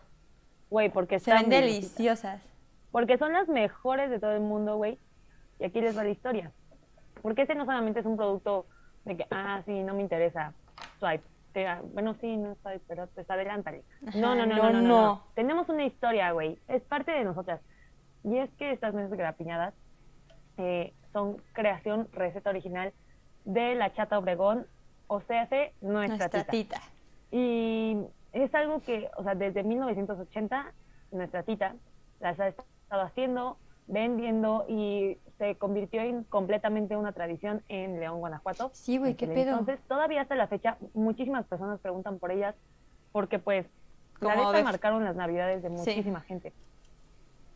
güey, 0.72 0.88
porque 0.88 1.20
se 1.20 1.32
ven 1.32 1.50
deliciosas. 1.50 2.42
Porque 2.90 3.18
son 3.18 3.32
las 3.32 3.46
mejores 3.46 4.10
de 4.10 4.18
todo 4.18 4.32
el 4.32 4.40
mundo, 4.40 4.76
güey. 4.76 4.98
Y 5.60 5.64
aquí 5.64 5.80
les 5.80 5.96
va 5.96 6.02
la 6.02 6.10
historia. 6.10 6.50
Porque 7.20 7.42
ese 7.42 7.54
no 7.54 7.66
solamente 7.66 8.00
es 8.00 8.06
un 8.06 8.16
producto 8.16 8.66
de 9.04 9.16
que, 9.18 9.26
ah, 9.30 9.62
sí, 9.66 9.82
no 9.82 9.94
me 9.94 10.02
interesa, 10.02 10.54
swipe. 10.98 11.24
Te, 11.52 11.66
ah, 11.66 11.82
bueno, 11.92 12.14
sí, 12.20 12.36
no 12.38 12.56
swipe, 12.62 12.80
pero 12.88 13.06
pues 13.14 13.30
adelántale. 13.30 13.84
No, 14.14 14.34
no, 14.34 14.46
no, 14.46 14.56
no, 14.56 14.72
no, 14.72 14.72
no, 14.72 14.88
no, 14.88 15.24
Tenemos 15.34 15.68
una 15.68 15.84
historia, 15.84 16.32
güey. 16.32 16.58
Es 16.68 16.82
parte 16.82 17.12
de 17.12 17.24
nosotras. 17.24 17.60
Y 18.24 18.38
es 18.38 18.50
que 18.54 18.72
estas 18.72 18.94
mesas 18.94 19.12
grapiñadas 19.12 19.74
eh, 20.56 20.94
son 21.12 21.36
creación, 21.52 22.08
receta 22.12 22.50
original 22.50 22.92
de 23.44 23.74
la 23.74 23.92
chata 23.92 24.18
Obregón, 24.18 24.66
o 25.06 25.20
sea, 25.22 25.42
hace 25.42 25.74
nuestra, 25.82 26.16
nuestra 26.16 26.44
tita. 26.44 26.78
tita. 26.78 26.80
Y 27.30 27.96
es 28.32 28.54
algo 28.54 28.80
que, 28.82 29.08
o 29.16 29.22
sea, 29.22 29.34
desde 29.34 29.62
1980, 29.62 30.72
nuestra 31.12 31.42
tita 31.42 31.74
las 32.20 32.38
ha 32.40 32.48
estado 32.48 33.02
haciendo, 33.02 33.58
vendiendo 33.86 34.64
y 34.68 35.18
se 35.38 35.56
convirtió 35.56 36.00
en 36.00 36.24
completamente 36.24 36.96
una 36.96 37.12
tradición 37.12 37.62
en 37.68 37.98
León, 38.00 38.20
Guanajuato. 38.20 38.70
Sí, 38.72 38.96
güey, 38.98 39.14
qué 39.14 39.26
pedo. 39.26 39.50
Entonces, 39.58 39.80
todavía 39.88 40.22
hasta 40.22 40.34
la 40.36 40.46
fecha, 40.46 40.78
muchísimas 40.94 41.44
personas 41.46 41.80
preguntan 41.80 42.18
por 42.18 42.30
ellas 42.30 42.54
porque, 43.10 43.38
pues, 43.38 43.66
la 44.20 44.36
neta 44.36 44.52
de- 44.52 44.62
marcaron 44.64 45.04
las 45.04 45.16
navidades 45.16 45.62
de 45.62 45.68
Sí. 45.70 45.74
muchísima 45.74 46.20
gente. 46.20 46.52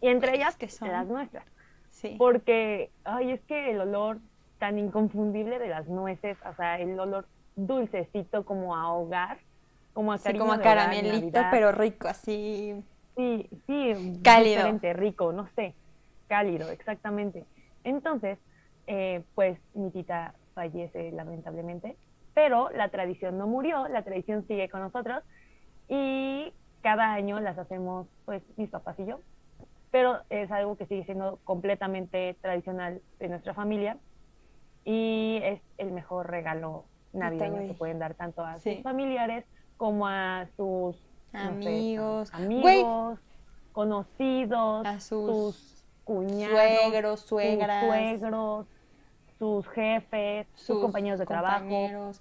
Y 0.00 0.08
entre 0.08 0.34
ellas, 0.34 0.50
es 0.50 0.56
que 0.56 0.68
son- 0.68 0.88
las 0.90 1.06
nuestras. 1.06 1.44
Sí. 1.90 2.16
Porque, 2.18 2.90
ay, 3.04 3.30
es 3.30 3.40
que 3.42 3.70
el 3.70 3.80
olor 3.80 4.18
tan 4.58 4.78
inconfundible 4.78 5.58
de 5.58 5.68
las 5.68 5.86
nueces, 5.86 6.36
o 6.44 6.54
sea, 6.54 6.78
el 6.80 6.98
olor 6.98 7.26
dulcecito 7.54 8.44
como 8.44 8.74
a 8.76 8.92
hogar, 8.92 9.38
como 9.96 10.12
a 10.12 10.18
Sí, 10.18 10.34
como 10.34 10.52
a 10.52 10.60
caramelito, 10.60 11.40
pero 11.50 11.72
rico, 11.72 12.06
así. 12.06 12.84
Sí, 13.16 13.48
sí, 13.66 13.94
Cálido. 14.22 14.56
diferente, 14.56 14.92
rico, 14.92 15.32
no 15.32 15.48
sé, 15.56 15.74
cálido, 16.28 16.70
exactamente. 16.70 17.46
Entonces, 17.82 18.38
eh, 18.86 19.24
pues 19.34 19.58
mi 19.72 19.90
tita 19.90 20.34
fallece 20.54 21.12
lamentablemente, 21.12 21.96
pero 22.34 22.68
la 22.70 22.90
tradición 22.90 23.38
no 23.38 23.46
murió, 23.46 23.88
la 23.88 24.04
tradición 24.04 24.46
sigue 24.46 24.68
con 24.68 24.82
nosotros 24.82 25.24
y 25.88 26.52
cada 26.82 27.14
año 27.14 27.40
las 27.40 27.56
hacemos, 27.58 28.06
pues, 28.26 28.42
mis 28.58 28.68
papás 28.68 28.98
y 29.00 29.06
yo, 29.06 29.20
pero 29.90 30.20
es 30.28 30.50
algo 30.50 30.76
que 30.76 30.84
sigue 30.86 31.06
siendo 31.06 31.40
completamente 31.42 32.36
tradicional 32.42 33.00
de 33.18 33.28
nuestra 33.28 33.54
familia 33.54 33.96
y 34.84 35.40
es 35.42 35.62
el 35.78 35.90
mejor 35.92 36.30
regalo 36.30 36.84
navideño 37.14 37.66
que 37.66 37.72
pueden 37.78 37.98
dar 37.98 38.14
tanto 38.14 38.44
a 38.44 38.56
Sí. 38.56 38.74
sus 38.74 38.82
familiares 38.82 39.46
como 39.76 40.06
a 40.06 40.46
sus 40.56 40.96
no 41.32 41.62
sé, 41.62 41.68
Amigos. 41.68 42.30
amigos, 42.32 43.18
conocidos, 43.72 44.86
A 44.86 45.00
sus 45.00 45.84
cuñados, 46.04 46.50
suegros, 46.50 47.20
sus 47.20 47.28
suegras, 47.28 47.84
suegros, 47.84 48.66
sus 49.38 49.68
jefes, 49.68 50.46
sus, 50.54 50.80
compañeros 50.80 51.18
de 51.18 51.26
trabajo. 51.26 52.12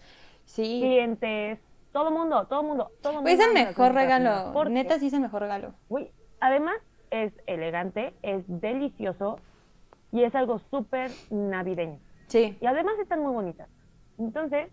Sí. 0.43 0.79
clientes, 0.81 1.59
todo 1.91 2.11
mundo, 2.11 2.45
todo 2.47 2.61
mundo, 2.61 2.91
todo 3.01 3.13
mundo. 3.13 3.29
Es 3.29 3.39
el 3.39 3.53
mejor 3.53 3.93
regalo. 3.93 4.51
porque, 4.53 4.73
Neta, 4.73 4.99
sí 4.99 5.07
es 5.07 5.13
el 5.13 5.21
mejor 5.21 5.41
regalo. 5.41 5.73
güey, 5.87 6.11
además 6.39 6.75
es 7.09 7.31
elegante, 7.47 8.13
es 8.21 8.43
delicioso 8.47 9.39
y 10.11 10.23
es 10.23 10.35
algo 10.35 10.59
súper 10.69 11.11
navideño. 11.29 11.99
Sí. 12.27 12.57
Y 12.59 12.65
además 12.65 12.95
están 12.99 13.21
muy 13.21 13.33
bonitas. 13.33 13.69
Entonces, 14.17 14.69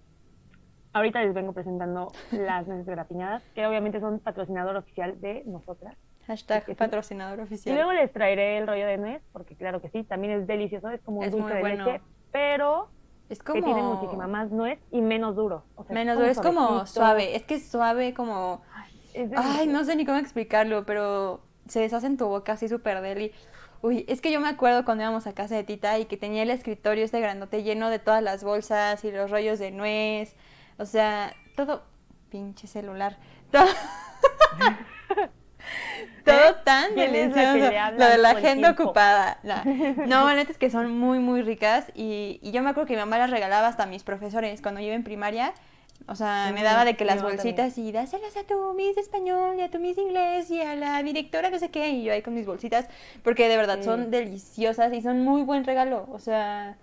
ahorita 0.93 1.23
les 1.23 1.35
vengo 1.35 1.53
presentando 1.53 2.13
las 2.31 2.67
nueces 2.67 2.87
grapiñadas, 2.87 3.43
que 3.55 3.67
obviamente 3.67 4.01
son 4.01 4.19
patrocinador 4.21 4.77
oficial 4.77 5.21
de 5.21 5.43
nosotras. 5.47 5.97
Hashtag 6.27 6.65
Sí, 6.67 6.75
patrocinador 6.75 7.41
Y 7.41 7.43
oficial. 7.43 7.75
luego 7.75 7.93
les 7.93 8.13
traeré 8.13 8.59
el 8.59 8.67
rollo 8.67 8.87
de 8.87 8.97
nuez, 8.97 9.23
porque 9.33 9.57
claro 9.57 9.81
que 9.83 9.89
sí, 9.91 10.05
también 10.05 10.33
es 10.35 10.47
delicioso, 10.47 10.89
es 10.91 11.01
como 11.03 11.19
un 11.19 11.25
Es 11.25 11.33
dulce 11.33 11.45
muy 11.45 11.55
de 11.55 11.61
bueno. 11.61 11.85
leche, 11.87 12.01
pero 12.31 12.89
es 13.29 13.43
como. 13.43 13.55
que 13.61 13.63
tiene 13.63 13.83
muchísima 13.83 14.27
más 14.29 14.51
nuez 14.51 14.79
y 14.93 15.01
menos 15.01 15.35
duro. 15.35 15.65
O 15.75 15.85
sea, 15.85 15.95
Menos 15.95 16.17
duro, 16.17 16.29
es 16.29 16.39
como 16.41 16.87
suave. 16.87 17.35
Es 17.35 17.43
que 17.43 17.55
es 17.57 17.69
suave 17.69 18.15
como. 18.15 18.63
Ay, 19.37 19.67
no 19.67 19.85
sé 19.85 19.97
ni 19.97 20.07
cómo 20.07 20.19
explicarlo, 20.19 20.87
pero 20.87 21.41
se 21.67 21.81
deshace 21.81 22.07
en 22.07 22.17
tu 22.17 22.27
boca 22.29 22.53
así 22.53 22.69
súper 22.69 23.01
deli. 23.01 23.33
Uy, 23.83 24.05
es 24.09 24.21
que 24.21 24.31
yo 24.31 24.41
me 24.41 24.49
acuerdo 24.49 24.85
cuando 24.85 25.03
íbamos 25.03 25.27
a 25.27 25.35
casa 25.35 25.57
de 25.57 25.65
Tita 25.65 25.99
y 25.99 26.05
que 26.05 26.17
tenía 26.17 26.45
el 26.45 26.51
escritorio 26.51 27.05
este 27.05 27.21
grandote 27.21 27.65
lleno 27.65 27.91
de 27.91 27.99
todas 27.99 28.23
las 28.23 28.45
bolsas 28.45 29.05
y 29.05 29.11
los 29.11 29.29
rollos 29.31 29.59
de 29.59 29.73
nuez. 29.73 30.37
O 30.79 30.87
sea, 30.87 31.35
todo. 31.57 31.83
Pinche 32.31 32.67
celular. 32.67 33.19
Todo, 33.51 33.67
todo 36.25 36.55
tan 36.65 36.95
¿Quién 36.95 37.15
es 37.15 37.29
la 37.31 37.35
que 37.35 37.47
delicioso. 37.61 37.93
Lo 37.99 38.07
de 38.07 38.19
la 38.19 38.31
agenda 38.31 38.71
ocupada. 38.71 39.39
la- 39.43 39.65
No, 40.07 40.27
la 40.27 40.35
neta 40.35 40.53
es 40.53 40.59
que 40.59 40.71
son 40.71 40.91
muy, 40.99 41.19
muy 41.19 41.43
ricas. 41.43 41.87
Y, 41.95 42.39
y 42.43 42.53
yo 42.53 42.63
me 42.63 42.71
acuerdo 42.71 42.87
que 42.89 42.95
mi 42.95 43.01
mamá 43.01 43.19
las 43.19 43.31
regalaba 43.31 43.69
hasta 43.69 43.85
a 43.85 43.87
mis 43.87 44.03
profesores 44.03 44.61
cuando 44.63 44.81
yo 44.81 44.87
iba 44.87 44.95
en 44.95 45.05
primaria. 45.05 45.53
O 46.09 46.17
sea, 46.17 46.51
me 46.53 46.65
daba 46.65 46.85
de 46.85 46.97
que 46.97 47.05
las 47.05 47.19
también. 47.19 47.37
bolsitas 47.37 47.79
y 47.79 47.93
dáselas 47.93 48.37
a 48.37 48.43
tu 48.45 48.73
Miss 48.75 48.97
español 48.97 49.57
y 49.59 49.63
a 49.63 49.71
tu 49.71 49.79
Miss 49.79 49.99
inglés 49.99 50.51
y 50.51 50.61
a 50.61 50.75
la 50.75 51.01
directora 51.03 51.51
no 51.51 51.59
sé 51.59 51.71
qué. 51.71 51.91
Y 51.91 52.05
yo 52.05 52.13
ahí 52.13 52.23
con 52.23 52.35
mis 52.35 52.47
bolsitas. 52.47 52.87
Porque 53.23 53.49
de 53.49 53.57
verdad 53.57 53.77
Sí. 53.79 53.85
son 53.85 54.11
deliciosas 54.11 54.93
y 54.93 55.01
son 55.01 55.23
muy 55.23 55.43
buen 55.43 55.65
regalo. 55.65 56.09
O 56.11 56.19
sea, 56.19 56.77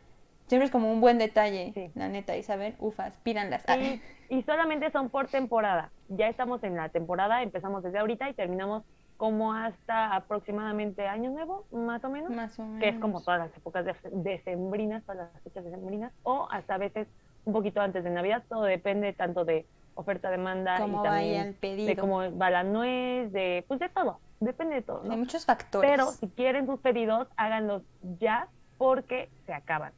siempre 0.50 0.66
es 0.66 0.72
como 0.72 0.92
un 0.92 1.00
buen 1.00 1.18
detalle. 1.18 1.72
Sí. 1.74 1.90
La 1.96 2.10
neta, 2.10 2.36
Isabel, 2.36 2.76
ufas, 2.80 3.16
pídanlas. 3.24 3.64
Ah, 3.70 3.78
Y, 3.78 4.02
y 4.30 4.44
solamente 4.44 4.92
son 4.92 5.10
por 5.10 5.28
temporada. 5.28 5.92
Ya 6.10 6.28
estamos 6.28 6.62
en 6.66 6.76
la 6.76 6.90
temporada, 6.90 7.42
empezamos 7.42 7.82
desde 7.84 8.00
ahorita 8.00 8.30
y 8.30 8.34
terminamos 8.34 8.84
como 9.16 9.54
hasta 9.54 10.16
aproximadamente 10.16 11.08
Año 11.08 11.30
Nuevo, 11.30 11.66
más 11.72 12.04
o 12.04 12.10
menos. 12.10 12.30
Más 12.32 12.58
o 12.60 12.64
menos. 12.66 12.80
que 12.82 12.90
es 12.90 13.00
como 13.00 13.22
todas 13.22 13.40
las 13.40 13.56
épocas 13.58 13.86
de- 13.86 13.94
decembrinas, 14.12 15.04
todas 15.04 15.30
las 15.34 15.44
fechas 15.44 15.64
decembrinas, 15.66 16.12
o 16.24 16.48
hasta 16.52 16.76
a 16.76 16.78
veces 16.78 17.08
un 17.46 17.54
poquito 17.54 17.82
antes 17.82 18.04
de 18.04 18.10
Navidad, 18.10 18.44
todo 18.50 18.64
depende 18.64 19.12
tanto 19.14 19.44
de 19.46 19.66
oferta, 19.96 20.30
demanda 20.32 20.78
Cómo 20.78 21.02
y 21.02 21.04
también 21.04 21.34
vaya 21.38 21.48
el 21.50 21.54
pedido. 21.56 21.88
de 21.88 21.98
cómo 21.98 22.38
va 22.38 22.50
la 22.50 22.64
nuez, 22.64 23.32
de 23.34 23.66
pues 23.68 23.80
de 23.82 23.90
todo, 23.90 24.20
depende 24.40 24.76
de 24.76 24.82
todo, 24.84 25.04
¿no? 25.04 25.12
Hay 25.12 25.18
muchos 25.18 25.46
factores. 25.46 25.90
Pero 25.92 26.06
si 26.12 26.28
quieren 26.30 26.66
sus 26.66 26.80
pedidos, 26.80 27.28
háganlos 27.36 27.82
ya 28.20 28.48
porque 28.78 29.30
se 29.46 29.54
acaban. 29.54 29.92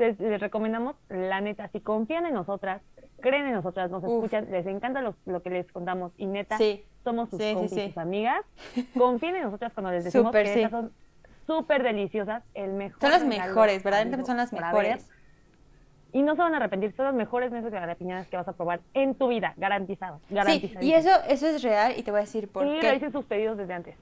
Entonces, 0.00 0.30
les 0.30 0.40
recomendamos, 0.40 0.96
la 1.10 1.40
neta, 1.42 1.68
si 1.68 1.80
confían 1.80 2.24
en 2.24 2.32
nosotras, 2.34 2.80
creen 3.20 3.46
en 3.46 3.52
nosotras, 3.52 3.90
nos 3.90 4.02
Uf. 4.02 4.24
escuchan, 4.24 4.50
les 4.50 4.66
encanta 4.66 5.02
lo, 5.02 5.14
lo 5.26 5.42
que 5.42 5.50
les 5.50 5.70
contamos 5.70 6.12
y 6.16 6.26
neta, 6.26 6.56
Sí. 6.56 6.82
somos 7.04 7.28
sus 7.28 7.38
Sí, 7.38 7.48
sí, 7.48 7.54
compis, 7.54 7.74
sí. 7.74 7.86
sus 7.88 7.98
amigas, 7.98 8.40
confíen 8.96 9.36
en 9.36 9.42
nosotras 9.42 9.72
cuando 9.74 9.90
les 9.92 10.04
decimos 10.04 10.28
Súper, 10.28 10.44
que 10.46 10.54
estas 10.54 10.70
son 10.70 10.92
súper 11.46 11.82
deliciosas, 11.82 12.42
el 12.54 12.72
mejor 12.72 13.00
Son 13.00 13.10
las 13.10 13.24
mejores, 13.26 13.82
¿verdad? 13.82 14.00
amigo, 14.02 14.24
Son 14.24 14.36
las 14.38 14.50
ver. 14.50 14.62
mejores. 14.62 15.10
Y 16.12 16.22
no 16.22 16.34
se 16.34 16.42
van 16.42 16.54
a 16.54 16.56
arrepentir, 16.56 16.92
son 16.96 17.04
las 17.04 17.14
mejores 17.14 17.52
nueces 17.52 17.70
garapiñadas 17.70 18.26
que 18.28 18.36
vas 18.36 18.48
a 18.48 18.52
probar 18.54 18.80
en 18.94 19.14
tu 19.14 19.28
vida, 19.28 19.52
garantizado. 19.58 20.20
Sí, 20.46 20.72
y 20.80 20.92
eso, 20.92 21.10
eso 21.28 21.46
es 21.46 21.62
real 21.62 21.92
y 21.96 22.02
te 22.02 22.10
voy 22.10 22.18
a 22.18 22.22
decir 22.22 22.48
por 22.48 22.66
Y 22.66 22.80
qué. 22.80 22.94
hice 22.96 23.10
sus 23.12 23.24
pedidos 23.26 23.58
desde 23.58 23.74
antes. 23.74 23.96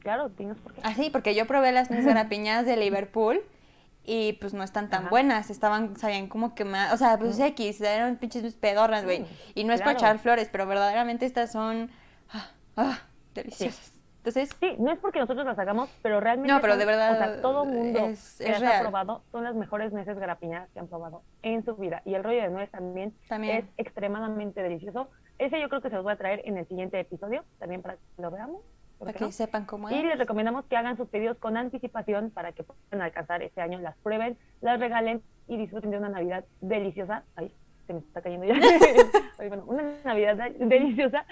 Claro, 0.00 0.28
dinos 0.30 0.56
por 0.58 0.72
qué. 0.74 0.80
Ah, 0.84 0.94
sí, 0.94 1.10
porque 1.10 1.34
yo 1.34 1.46
probé 1.46 1.72
las 1.72 1.90
nueces 1.90 2.06
garapiñadas 2.14 2.64
de 2.66 2.76
Liverpool 2.76 3.40
y 4.04 4.34
pues 4.34 4.52
no 4.54 4.62
están 4.62 4.90
tan 4.90 5.02
Ajá. 5.02 5.10
buenas, 5.10 5.50
estaban, 5.50 5.96
sabían 5.96 6.28
como 6.28 6.54
que 6.54 6.64
más, 6.64 6.92
o 6.92 6.96
sea, 6.96 7.18
pues 7.18 7.38
X, 7.38 7.80
eran 7.80 8.16
pinches 8.16 8.54
pedorras, 8.54 9.04
güey. 9.04 9.24
Y 9.54 9.64
no 9.64 9.72
es 9.72 9.80
para 9.80 9.92
echar 9.92 10.18
flores, 10.18 10.48
pero 10.52 10.66
verdaderamente 10.66 11.24
estas 11.26 11.52
son 11.52 11.90
ah, 12.32 12.50
ah, 12.76 12.98
deliciosas. 13.34 13.92
Entonces, 14.18 14.48
Sí, 14.58 14.74
no 14.78 14.90
es 14.90 14.98
porque 15.00 15.18
nosotros 15.18 15.44
las 15.44 15.58
hagamos, 15.58 15.90
pero 16.00 16.18
realmente. 16.18 16.50
No, 16.50 16.60
pero 16.62 16.72
son- 16.74 16.80
de 16.80 16.86
verdad 16.86 17.12
O 17.12 17.16
sea, 17.16 17.42
todo 17.42 17.64
mundo 17.66 18.06
es- 18.06 18.36
que 18.38 18.44
es 18.44 18.50
las 18.52 18.60
real. 18.60 18.76
ha 18.76 18.80
probado 18.80 19.22
son 19.30 19.44
las 19.44 19.54
mejores 19.54 19.92
nueces 19.92 20.18
garapiñadas 20.18 20.70
que 20.70 20.78
han 20.80 20.88
probado 20.88 21.22
en 21.42 21.62
su 21.62 21.76
vida. 21.76 22.00
Y 22.06 22.14
el 22.14 22.24
rollo 22.24 22.40
de 22.40 22.48
nuez 22.48 22.70
también, 22.70 23.14
También. 23.28 23.58
es 23.58 23.64
extremadamente 23.76 24.62
delicioso. 24.62 25.10
Ese 25.38 25.60
yo 25.60 25.68
creo 25.68 25.82
que 25.82 25.90
se 25.90 25.96
los 25.96 26.04
voy 26.04 26.14
a 26.14 26.16
traer 26.16 26.40
en 26.46 26.56
el 26.56 26.66
siguiente 26.68 26.98
episodio, 26.98 27.44
también 27.58 27.82
para 27.82 27.94
que 27.96 28.00
lo 28.22 28.30
veamos. 28.30 28.62
¿Por 28.98 29.06
para 29.08 29.18
que 29.18 29.24
no? 29.24 29.32
sepan 29.32 29.64
cómo 29.66 29.90
Y 29.90 29.94
es. 29.94 30.04
les 30.04 30.18
recomendamos 30.18 30.64
que 30.66 30.76
hagan 30.76 30.96
sus 30.96 31.08
pedidos 31.08 31.36
con 31.38 31.56
anticipación 31.56 32.30
para 32.30 32.52
que 32.52 32.62
puedan 32.64 33.02
alcanzar 33.02 33.42
este 33.42 33.60
año, 33.60 33.78
las 33.80 33.96
prueben, 33.98 34.36
las 34.60 34.78
regalen 34.80 35.22
y 35.48 35.56
disfruten 35.56 35.90
de 35.90 35.98
una 35.98 36.08
Navidad 36.08 36.44
deliciosa. 36.60 37.24
Ay, 37.36 37.52
se 37.86 37.92
me 37.92 37.98
está 38.00 38.22
cayendo 38.22 38.46
ya. 38.46 38.54
Ay, 39.38 39.48
bueno, 39.48 39.64
una 39.66 39.82
Navidad 40.04 40.36
de- 40.36 40.66
deliciosa 40.66 41.26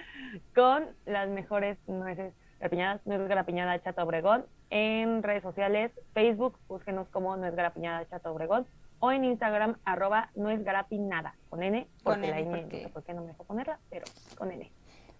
con 0.54 0.86
las 1.06 1.28
mejores 1.28 1.78
nueces 1.88 2.34
garapiñadas, 2.60 3.00
Nuez 3.06 3.26
Garapiñada 3.28 3.82
Chato 3.82 4.02
Obregón, 4.04 4.44
en 4.70 5.22
redes 5.22 5.42
sociales, 5.42 5.90
Facebook, 6.14 6.58
búsquenos 6.68 7.08
como 7.08 7.36
Nuez 7.36 7.54
Garapiñada 7.56 8.06
Chato 8.08 8.30
Obregón, 8.32 8.66
o 9.00 9.10
en 9.10 9.24
Instagram, 9.24 9.78
arroba 9.84 10.30
Nuez 10.36 10.62
Garapinada, 10.62 11.34
con 11.50 11.62
N, 11.64 11.88
Con 12.04 12.14
porque 12.14 12.28
la 12.28 12.38
N, 12.38 12.50
N, 12.50 12.60
porque- 12.62 12.76
no 12.82 12.82
sé 12.88 12.92
por 12.92 13.02
qué 13.02 13.14
no 13.14 13.22
me 13.22 13.28
dejó 13.28 13.42
ponerla, 13.44 13.80
pero 13.90 14.04
con 14.38 14.52
N. 14.52 14.64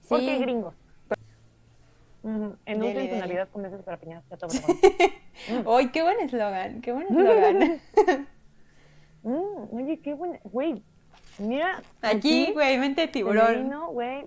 Sí. 0.03 0.09
Porque 0.09 0.39
gringos. 0.39 0.75
Endulcen 2.25 2.59
Deli, 2.67 3.09
su 3.09 3.15
deli. 3.15 3.21
Navidad 3.21 3.49
con 3.51 3.63
nueces 3.63 3.85
garapiñadas 3.85 4.29
Chato 4.29 4.47
Obregón. 4.47 4.77
¡Ay, 5.67 5.91
qué 5.91 6.03
buen 6.03 6.21
eslogan! 6.21 6.81
¡Qué 6.81 6.93
buen 6.93 7.07
eslogan! 7.11 7.81
Mm, 9.25 9.73
oye, 9.77 10.01
qué 10.01 10.15
buena, 10.15 10.41
güey, 10.43 10.83
Mira. 11.39 11.83
Aquí, 12.03 12.53
güey, 12.53 12.79
mente 12.79 13.03
de 13.03 13.09
tiburón. 13.09 13.69
No, 13.69 13.91
güey. 13.91 14.27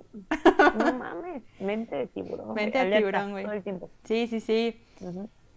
No 0.78 0.94
mames. 0.94 1.44
Mente 1.60 1.96
de 1.96 2.08
tiburón. 2.08 2.54
Mente 2.54 2.84
de 2.84 2.98
tiburón, 2.98 3.32
güey. 3.32 3.44
Todo 3.44 3.54
el 3.54 3.64
tiempo. 3.64 3.90
Sí, 4.04 4.28
sí, 4.28 4.40
sí. 4.40 4.82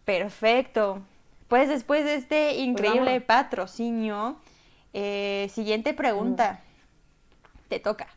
Perfecto. 0.05 1.03
Pues 1.49 1.69
después 1.69 2.05
de 2.05 2.17
este 2.17 2.51
pues 2.51 2.59
increíble 2.59 3.21
patrocinio, 3.21 4.37
eh, 4.93 5.49
siguiente 5.51 5.95
pregunta. 5.95 6.61
Te 7.69 7.81
toca. 7.81 8.09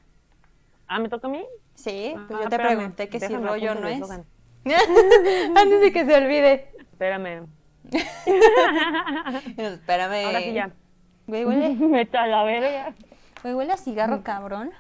Ah, 0.88 1.00
¿me 1.00 1.08
toca 1.08 1.28
a 1.28 1.32
mí? 1.32 1.46
Sí, 1.76 2.14
pues 2.28 2.42
yo 2.44 2.50
te 2.50 2.58
pregunté 2.60 3.10
que 3.10 3.20
si 3.20 3.36
rollo 3.36 3.76
no 3.76 3.88
es. 3.88 4.02
Antes 4.12 5.82
de 5.82 5.92
que 5.94 6.06
se 6.06 6.16
olvide. 6.16 6.72
Espérame. 6.92 7.48
Espérame. 9.58 10.26
Ahora 10.26 10.40
sí 10.42 10.54
ya. 10.54 10.72
Güey, 11.28 11.46
huele. 11.46 11.70
Me 11.76 12.06
la 12.06 12.44
verga. 12.44 12.94
Güey, 13.42 13.54
huele 13.56 13.74
a 13.74 13.78
cigarro 13.78 14.24
cabrón. 14.24 14.72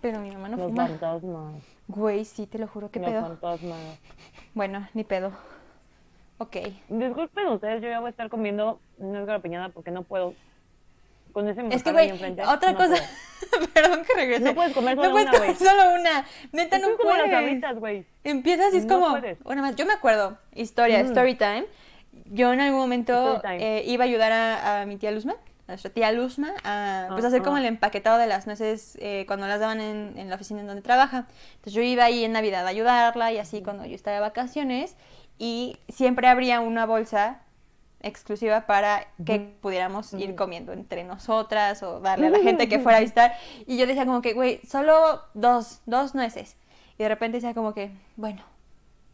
Pero 0.00 0.20
mi 0.20 0.30
mamá 0.30 0.48
no 0.48 0.56
Los 0.56 0.66
fuma. 0.68 0.86
fantasmas. 0.88 1.62
Güey, 1.88 2.24
sí, 2.24 2.46
te 2.46 2.58
lo 2.58 2.66
juro, 2.66 2.90
Los 2.92 3.04
pedo. 3.10 3.22
fantasmas. 3.22 3.98
Bueno, 4.54 4.88
ni 4.94 5.04
pedo. 5.04 5.32
Ok. 6.38 6.56
Disculpen 6.88 7.46
ustedes, 7.48 7.82
yo 7.82 7.88
ya 7.88 8.00
voy 8.00 8.06
a 8.08 8.10
estar 8.10 8.30
comiendo 8.30 8.80
una 8.98 9.24
garapiñada 9.24 9.68
porque 9.68 9.90
no 9.90 10.02
puedo. 10.02 10.34
Con 11.32 11.48
ese 11.48 11.62
Es 11.70 11.82
que, 11.82 11.92
güey, 11.92 12.10
otra 12.46 12.72
no 12.72 12.78
cosa. 12.78 12.94
Perdón 13.74 14.04
que 14.04 14.14
regrese. 14.14 14.44
No 14.44 14.54
puedes 14.54 14.72
comer 14.74 14.96
No 14.96 15.02
solo 15.04 15.12
puedes 15.14 15.28
una, 15.28 15.38
comer 15.38 15.56
solo 15.56 15.94
una. 15.98 16.24
Neta, 16.52 16.78
no 16.78 16.88
las 16.90 16.98
puedes. 16.98 17.78
güey. 17.78 18.06
Empiezas 18.24 18.74
y 18.74 18.78
es 18.78 18.84
No 18.86 19.00
como. 19.00 19.18
Una 19.44 19.62
más. 19.62 19.76
Yo 19.76 19.86
me 19.86 19.92
acuerdo, 19.92 20.38
historia, 20.54 20.98
Ujú. 21.00 21.08
story 21.08 21.34
time. 21.34 21.64
Yo 22.32 22.52
en 22.52 22.60
algún 22.60 22.80
momento 22.80 23.40
eh, 23.44 23.82
iba 23.86 24.04
a 24.04 24.06
ayudar 24.06 24.32
a, 24.32 24.82
a 24.82 24.86
mi 24.86 24.96
tía 24.96 25.10
Luzma, 25.10 25.34
a 25.66 25.72
nuestra 25.72 25.90
tía 25.90 26.12
Luzma, 26.12 26.50
a 26.64 27.06
pues, 27.10 27.24
Ah, 27.24 27.28
hacer 27.28 27.42
como 27.42 27.58
el 27.58 27.64
empaquetado 27.64 28.18
de 28.18 28.26
las 28.26 28.46
nueces 28.46 28.96
eh, 29.00 29.24
cuando 29.26 29.46
las 29.48 29.58
daban 29.60 29.80
en, 29.80 30.14
en 30.16 30.28
la 30.28 30.36
oficina 30.36 30.60
en 30.60 30.66
donde 30.66 30.82
trabaja. 30.82 31.26
Entonces 31.56 31.72
yo 31.72 31.82
iba 31.82 32.04
ahí 32.04 32.24
en 32.24 32.32
Navidad 32.32 32.66
a 32.66 32.68
ayudarla 32.70 33.32
y 33.32 33.38
así 33.38 33.62
cuando 33.62 33.84
yo 33.86 33.94
estaba 33.94 34.14
de 34.16 34.20
vacaciones. 34.20 34.96
Y 35.38 35.78
siempre 35.88 36.28
habría 36.28 36.60
una 36.60 36.84
bolsa 36.86 37.40
exclusiva 38.02 38.66
para 38.66 39.06
que 39.24 39.38
pudiéramos 39.60 40.12
ir 40.14 40.34
comiendo 40.34 40.72
entre 40.72 41.04
nosotras 41.04 41.82
o 41.82 42.00
darle 42.00 42.28
a 42.28 42.30
la 42.30 42.40
gente 42.40 42.68
que 42.68 42.78
fuera 42.78 42.98
a 42.98 43.00
visitar. 43.00 43.34
Y 43.66 43.76
yo 43.76 43.86
decía 43.86 44.06
como 44.06 44.22
que, 44.22 44.32
güey, 44.32 44.60
solo 44.66 45.22
dos, 45.34 45.82
dos 45.86 46.14
nueces. 46.14 46.56
Y 46.98 47.02
de 47.02 47.08
repente 47.08 47.38
decía 47.38 47.54
como 47.54 47.74
que, 47.74 47.92
bueno, 48.16 48.42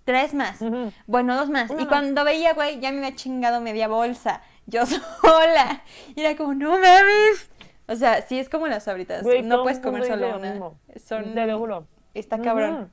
tres 0.04 0.34
más. 0.34 0.58
Bueno, 1.06 1.36
dos 1.36 1.50
más. 1.50 1.70
Y 1.70 1.74
más. 1.74 1.86
cuando 1.86 2.24
veía, 2.24 2.54
güey, 2.54 2.80
ya 2.80 2.90
me 2.92 2.98
había 2.98 3.14
chingado 3.14 3.60
media 3.60 3.88
bolsa. 3.88 4.42
Yo 4.66 4.86
sola. 5.20 5.82
Y 6.14 6.20
era 6.20 6.36
como, 6.36 6.54
no 6.54 6.70
mames. 6.70 7.50
O 7.88 7.94
sea, 7.94 8.22
sí 8.22 8.38
es 8.38 8.48
como 8.48 8.66
las 8.66 8.84
sabritas. 8.84 9.24
No 9.44 9.62
puedes 9.62 9.80
comer 9.80 10.04
solo 10.04 10.30
lo 10.30 10.36
una. 10.38 10.60
Son... 11.04 11.34
Te 11.34 11.46
lo 11.46 11.58
juro. 11.58 11.86
Está 12.14 12.40
cabrón. 12.40 12.90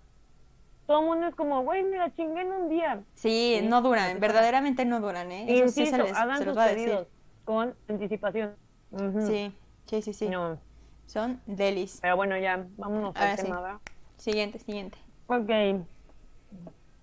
Todo 0.87 0.99
el 0.99 1.05
mundo 1.05 1.27
es 1.27 1.35
como, 1.35 1.63
güey, 1.63 1.83
me 1.83 1.97
la 1.97 2.13
chingué 2.13 2.41
en 2.41 2.51
un 2.51 2.69
día. 2.69 3.01
Sí, 3.13 3.57
Sí, 3.61 3.65
no 3.67 3.81
duran. 3.81 4.19
verdaderamente 4.19 4.83
no 4.85 4.99
duran, 4.99 5.31
¿eh? 5.31 5.45
Eso 5.47 5.69
sí 5.69 5.85
se, 5.85 5.97
les, 5.97 6.13
hagan 6.15 6.37
se 6.39 6.45
los 6.45 6.53
sus 6.53 6.57
va 6.59 6.65
a 6.65 6.67
decir. 6.69 6.85
pedidos 6.87 7.07
con 7.45 7.75
anticipación. 7.87 8.55
Ujú. 8.91 9.21
Sí, 9.27 9.55
sí, 9.85 10.01
sí, 10.01 10.13
sí. 10.13 10.29
No, 10.29 10.59
Son 11.05 11.41
delis. 11.45 11.99
pero 12.01 12.15
bueno, 12.17 12.37
ya, 12.37 12.65
vámonos 12.77 13.15
Ahora 13.15 13.31
al 13.31 13.37
sí. 13.37 13.43
tema, 13.45 13.61
¿verdad? 13.61 13.79
Siguiente, 14.17 14.59
siguiente. 14.59 14.97
Ok. 15.27 15.49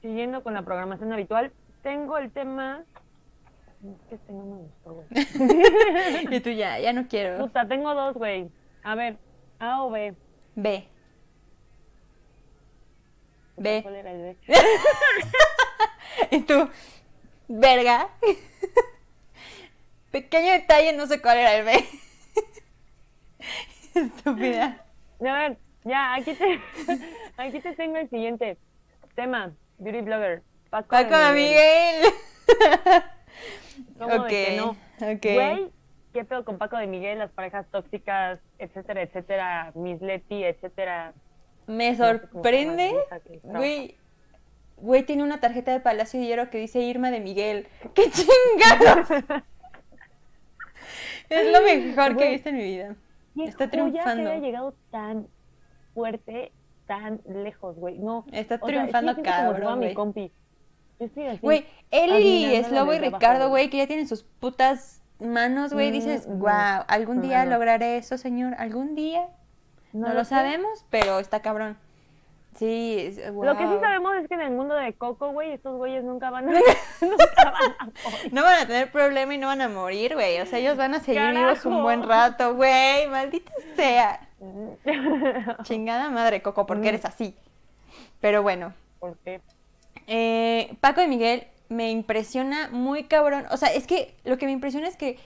Siguiendo 0.02 0.42
con 0.42 0.54
la 0.54 0.62
programación 0.62 1.12
habitual, 1.12 1.52
tengo 1.82 2.16
el 2.18 2.30
tema. 2.30 2.84
Es 3.82 4.08
que 4.08 4.14
este 4.16 4.32
no 4.32 4.44
me 4.44 4.56
gustó, 4.56 4.92
güey. 4.94 5.06
y 6.36 6.40
tú 6.40 6.50
ya, 6.50 6.78
ya 6.80 6.92
no 6.92 7.06
quiero. 7.08 7.38
Puta, 7.38 7.66
tengo 7.66 7.94
dos, 7.94 8.14
güey. 8.14 8.50
A 8.82 8.94
ver, 8.94 9.16
A 9.58 9.82
o 9.84 9.90
B. 9.90 10.14
B. 10.54 10.86
B. 13.60 13.82
¿Cuál 13.82 13.96
era 13.96 14.10
el 14.10 14.22
B? 14.22 14.36
Y 16.30 16.40
tú, 16.40 16.68
verga. 17.48 18.08
Pequeño 20.10 20.52
detalle, 20.52 20.92
no 20.92 21.06
sé 21.06 21.20
cuál 21.20 21.38
era 21.38 21.54
el 21.56 21.64
B. 21.64 21.84
Estúpida. 23.94 24.84
A 25.20 25.32
ver, 25.32 25.58
ya, 25.84 26.14
aquí 26.14 26.34
te, 26.34 26.60
aquí 27.36 27.60
te 27.60 27.74
tengo 27.74 27.96
el 27.96 28.08
siguiente 28.10 28.56
tema. 29.14 29.52
Beauty 29.78 30.00
blogger. 30.02 30.42
Paco, 30.70 30.96
de 30.96 31.04
Paco 31.04 31.18
de 31.18 31.32
Miguel. 31.32 32.04
¿Cómo 33.98 34.14
ok, 34.14 34.22
de 34.24 34.28
que 34.28 34.56
no? 34.56 34.70
ok. 34.70 35.22
Güey, 35.22 35.70
¿qué 36.12 36.24
pedo 36.24 36.44
con 36.44 36.58
Paco 36.58 36.76
de 36.76 36.86
Miguel? 36.86 37.18
Las 37.18 37.30
parejas 37.30 37.66
tóxicas, 37.70 38.40
etcétera, 38.58 39.02
etcétera. 39.02 39.72
Miss 39.74 40.00
Leti, 40.00 40.44
etcétera. 40.44 41.12
Me 41.70 41.96
sorprende, 41.96 42.94
que 43.26 43.40
güey. 43.44 43.96
Güey, 44.76 45.02
tiene 45.04 45.22
una 45.22 45.40
tarjeta 45.40 45.72
de 45.72 45.80
Palacio 45.80 46.18
de 46.18 46.26
Hierro 46.26 46.50
que 46.50 46.58
dice 46.58 46.80
Irma 46.80 47.10
de 47.10 47.20
Miguel. 47.20 47.68
¡Qué 47.94 48.10
chingados! 48.10 49.08
es 51.28 51.52
lo 51.52 51.60
mejor 51.60 52.16
que 52.16 52.26
he 52.26 52.30
visto 52.32 52.48
en 52.48 52.56
mi 52.56 52.64
vida. 52.64 52.96
¿Qué 53.36 53.44
Está 53.44 53.66
que 53.66 53.72
triunfando. 53.72 54.30
haya 54.30 54.40
llegado 54.40 54.74
tan 54.90 55.28
fuerte, 55.94 56.52
tan 56.86 57.20
lejos, 57.28 57.76
güey. 57.76 57.98
No. 57.98 58.24
Está 58.32 58.56
o 58.56 58.58
sea, 58.58 58.66
triunfando 58.66 59.14
si 59.14 59.20
fuera 59.20 59.36
cabrón, 59.36 59.78
mi 59.78 59.86
güey. 59.86 59.94
compi. 59.94 60.32
Güey, 61.40 61.66
él 61.90 62.20
y 62.20 62.62
Slobo 62.64 62.92
y 62.92 62.98
Ricardo, 62.98 63.48
güey, 63.48 63.70
que 63.70 63.78
ya 63.78 63.86
tienen 63.86 64.06
sus 64.08 64.22
putas 64.22 65.02
manos, 65.18 65.72
güey, 65.72 65.90
Mm, 65.90 65.92
dices, 65.92 66.26
wow, 66.26 66.84
algún 66.88 67.22
día 67.22 67.44
lograré 67.46 67.96
eso, 67.96 68.18
señor, 68.18 68.54
algún 68.58 68.94
día. 68.94 69.28
No, 69.92 70.12
lo 70.14 70.24
sé. 70.24 70.30
sabemos, 70.30 70.84
pero 70.90 71.18
está 71.18 71.40
cabrón. 71.42 71.76
Sí, 72.56 72.96
es- 72.98 73.18
Lo 73.32 73.56
que 73.56 73.66
sí 73.66 73.74
sabemos 73.80 74.14
es 74.16 74.28
que 74.28 74.34
en 74.34 74.40
el 74.40 74.50
mundo 74.50 74.74
de 74.74 74.92
Coco, 74.94 75.30
güey, 75.30 75.52
estos 75.52 75.76
güeyes 75.76 76.02
nunca 76.04 76.30
van 76.30 76.48
a. 76.48 76.52
nunca 77.00 77.44
van 77.44 77.54
a 77.78 77.84
morir. 77.84 78.32
No 78.32 78.42
van 78.42 78.58
a 78.62 78.66
tener 78.66 78.90
problema 78.90 79.34
y 79.34 79.38
no 79.38 79.46
van 79.46 79.60
a 79.60 79.68
morir, 79.68 80.14
güey. 80.14 80.40
O 80.40 80.46
sea, 80.46 80.58
ellos 80.58 80.76
van 80.76 80.94
a 80.94 81.00
seguir 81.00 81.30
vivos 81.30 81.64
un 81.64 81.82
buen 81.82 82.02
rato, 82.06 82.54
güey. 82.54 83.06
Maldita 83.08 83.52
sea. 83.76 84.28
Chingada 85.62 86.10
madre, 86.10 86.42
Coco, 86.42 86.66
porque 86.66 86.86
Mm. 86.86 86.88
eres 86.88 87.04
así. 87.04 87.34
Pero 88.20 88.42
bueno, 88.42 88.74
¿Por 88.98 89.16
qué? 89.18 89.40
eh, 90.06 90.76
Paco 90.80 91.00
de 91.00 91.08
Miguel 91.08 91.46
me 91.68 91.90
impresiona 91.90 92.68
muy 92.70 93.04
cabrón. 93.04 93.46
O 93.50 93.56
sea, 93.56 93.72
es 93.72 93.86
que 93.86 94.14
lo 94.24 94.36
que 94.38 94.46
me 94.46 94.52
impresiona 94.52 94.88
es 94.88 94.96
que 94.96 95.18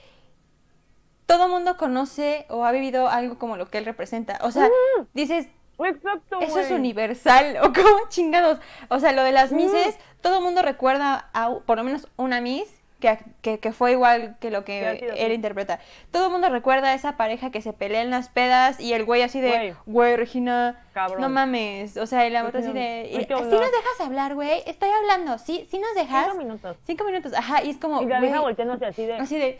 todo 1.25 1.47
mundo 1.47 1.77
conoce 1.77 2.45
o 2.49 2.65
ha 2.65 2.71
vivido 2.71 3.07
algo 3.09 3.37
como 3.37 3.57
lo 3.57 3.69
que 3.69 3.77
él 3.77 3.85
representa. 3.85 4.39
O 4.41 4.51
sea, 4.51 4.67
Mm. 4.67 5.05
dices, 5.13 5.47
Exacto, 5.77 6.39
eso 6.39 6.59
es 6.59 6.71
universal. 6.71 7.57
O 7.63 7.73
como 7.73 8.07
chingados. 8.09 8.59
O 8.89 8.99
sea, 8.99 9.11
lo 9.11 9.23
de 9.23 9.33
las 9.33 9.51
Mm. 9.51 9.55
mises, 9.57 9.97
todo 10.21 10.37
el 10.37 10.43
mundo 10.43 10.61
recuerda 10.61 11.29
a 11.33 11.53
por 11.65 11.77
lo 11.77 11.83
menos 11.83 12.07
una 12.15 12.39
miss 12.39 12.63
que, 13.01 13.19
que, 13.41 13.59
que 13.59 13.73
fue 13.73 13.91
igual 13.91 14.37
que 14.39 14.51
lo 14.51 14.63
que 14.63 15.11
él 15.17 15.33
interpreta. 15.33 15.79
Todo 16.11 16.27
el 16.27 16.31
mundo 16.31 16.47
recuerda 16.47 16.91
a 16.91 16.93
esa 16.93 17.17
pareja 17.17 17.51
que 17.51 17.61
se 17.61 17.73
pelea 17.73 18.01
en 18.01 18.09
las 18.09 18.29
pedas 18.29 18.79
y 18.79 18.93
el 18.93 19.03
güey 19.03 19.21
así 19.21 19.41
de, 19.41 19.75
Güey. 19.85 20.15
Regina, 20.15 20.81
Cabrón. 20.93 21.19
no 21.19 21.27
mames. 21.27 21.97
O 21.97 22.05
sea, 22.07 22.25
y 22.25 22.29
la 22.29 22.45
otra 22.45 22.61
así 22.61 22.71
de, 22.71 22.79
hay 23.11 23.17
"¿Sí 23.19 23.25
que 23.25 23.33
nos 23.33 23.41
hablar". 23.43 23.59
dejas 23.69 23.99
hablar, 24.07 24.33
güey? 24.35 24.63
Estoy 24.65 24.89
hablando, 24.89 25.37
¿sí? 25.39 25.67
¿Sí 25.69 25.77
nos 25.77 25.93
dejas? 25.93 26.23
Cinco 26.27 26.37
minutos. 26.37 26.77
Cinco 26.87 27.03
minutos, 27.03 27.33
ajá, 27.33 27.63
y 27.63 27.71
es 27.71 27.77
como, 27.77 28.01
Y 28.01 28.05
la 28.05 28.19
güey, 28.19 28.31
volteándose 28.39 28.85
así 28.85 29.05
de. 29.05 29.15
así 29.17 29.37
de, 29.37 29.57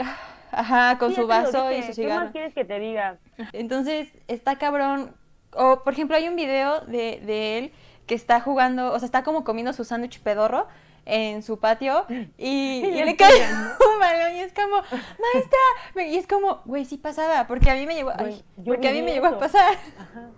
"Ah", 0.00 0.16
ajá, 0.52 0.98
con 0.98 1.10
"Sí, 1.10 1.16
su 1.16 1.26
vaso 1.26 1.70
y 1.72 1.82
su 1.82 1.88
¿Qué 1.88 1.94
cigarro. 1.94 2.24
más 2.24 2.32
quieres 2.32 2.54
que 2.54 2.64
te 2.64 2.78
diga? 2.78 3.18
Entonces, 3.52 4.08
está 4.28 4.56
cabrón. 4.58 5.14
O, 5.54 5.82
por 5.84 5.92
ejemplo, 5.92 6.16
hay 6.16 6.28
un 6.28 6.36
video 6.36 6.80
de, 6.82 7.20
de 7.24 7.58
él 7.58 7.72
que 8.06 8.14
está 8.14 8.40
jugando, 8.40 8.92
o 8.92 8.98
sea, 8.98 9.06
está 9.06 9.22
como 9.24 9.44
comiendo 9.44 9.72
su 9.72 9.84
sándwich 9.84 10.20
pedorro 10.22 10.66
en 11.06 11.42
su 11.42 11.58
patio 11.58 12.04
y, 12.36 12.84
y 12.84 13.04
le 13.04 13.16
cae 13.16 13.32
un 13.94 14.00
balón 14.00 14.34
y 14.36 14.40
es 14.40 14.52
como, 14.52 14.76
maestra, 14.76 16.04
y 16.06 16.16
es 16.16 16.26
como, 16.26 16.60
güey, 16.66 16.84
sí 16.84 16.98
pasaba, 16.98 17.46
porque 17.46 17.70
a 17.70 17.74
mí 17.74 17.86
me 17.86 17.94
llegó, 17.94 18.10
ay, 18.10 18.24
Güey, 18.26 18.36
yo 18.58 18.64
porque 18.74 18.88
a 18.88 18.92
mí 18.92 19.02
me 19.02 19.12
llegó 19.12 19.26
a 19.26 19.38
pasar. 19.38 19.74
Ajá. 19.98 20.28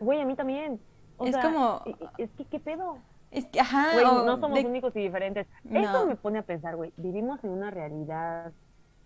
Güey, 0.00 0.20
a 0.20 0.24
mí 0.24 0.34
también. 0.34 0.80
O 1.16 1.26
Es 1.26 1.32
sea, 1.32 1.42
como- 1.42 1.82
Es 2.18 2.30
que, 2.36 2.44
¿qué 2.44 2.58
pedo? 2.58 2.98
Es 3.30 3.46
que, 3.46 3.60
ajá, 3.60 3.90
Güey, 3.94 4.04
no 4.04 4.40
somos 4.40 4.54
de- 4.58 4.66
únicos 4.66 4.94
y 4.96 5.00
diferentes. 5.00 5.46
No. 5.62 5.80
Eso 5.80 6.06
me 6.06 6.16
pone 6.16 6.40
a 6.40 6.42
pensar, 6.42 6.74
güey. 6.76 6.92
Vivimos 6.96 7.42
en 7.44 7.50
una 7.50 7.70
realidad. 7.70 8.52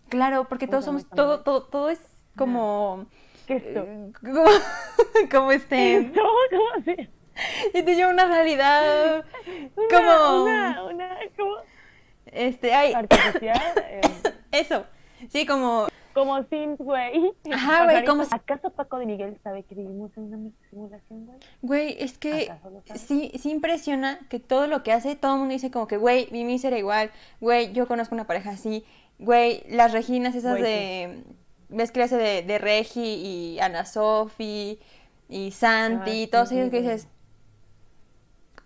Claro, 0.08 0.46
porque 0.48 0.66
¿Cómo 0.66 0.72
todos 0.72 0.84
somos, 0.84 1.08
todo, 1.10 1.40
todo, 1.40 1.62
todo 1.64 1.90
es 1.90 2.00
como, 2.36 3.06
¿Qué 3.46 3.56
es 3.56 3.64
esto? 3.66 3.84
eh, 3.86 4.12
como, 4.20 4.44
como 5.30 5.52
este, 5.52 6.12
y 7.74 7.82
te 7.82 7.94
lleva 7.94 8.10
una 8.10 8.26
realidad, 8.26 9.24
Una, 9.76 9.88
como, 9.90 10.42
Una, 10.44 10.84
una, 10.84 11.16
como 11.36 11.54
este, 12.26 12.74
ay, 12.74 12.92
artificial. 12.92 13.60
eh, 13.86 14.00
eso, 14.52 14.84
sí, 15.28 15.46
como, 15.46 15.86
como 16.14 16.42
Sims, 16.44 16.78
güey. 16.78 17.32
Ajá, 17.52 17.84
güey, 17.84 18.04
como-. 18.04 18.24
¿Acaso 18.30 18.70
Paco 18.70 18.98
de 18.98 19.06
Miguel 19.06 19.38
sabe 19.44 19.62
que 19.62 19.76
vivimos 19.76 20.10
en 20.16 20.34
una 20.34 20.50
simulación, 20.68 21.26
güey? 21.26 21.38
Güey, 21.62 21.96
es 22.00 22.18
que 22.18 22.52
sí, 22.96 23.30
sí 23.38 23.50
impresiona 23.52 24.18
que 24.28 24.40
todo 24.40 24.66
lo 24.66 24.82
que 24.82 24.92
hace, 24.92 25.14
todo 25.14 25.34
el 25.34 25.38
mundo 25.38 25.52
dice 25.52 25.70
como 25.70 25.86
que, 25.86 25.96
güey, 25.96 26.28
mi 26.32 26.44
miss 26.44 26.64
era 26.64 26.76
igual, 26.76 27.12
güey, 27.40 27.72
yo 27.72 27.86
conozco 27.86 28.16
una 28.16 28.26
pareja 28.26 28.50
así, 28.50 28.84
güey, 29.18 29.64
las 29.68 29.92
Reginas 29.92 30.34
esas 30.34 30.58
Güey, 30.58 30.62
de, 30.62 31.24
ves 31.68 31.92
que 31.92 32.02
hace 32.02 32.16
de, 32.16 32.42
de 32.42 32.58
Regi 32.58 33.00
y 33.00 33.60
Ana 33.60 33.84
Sofi 33.84 34.78
y 35.28 35.50
Santi, 35.50 36.22
y 36.22 36.26
todos 36.26 36.50
ellos 36.52 36.70
que 36.70 36.80
dices, 36.80 37.08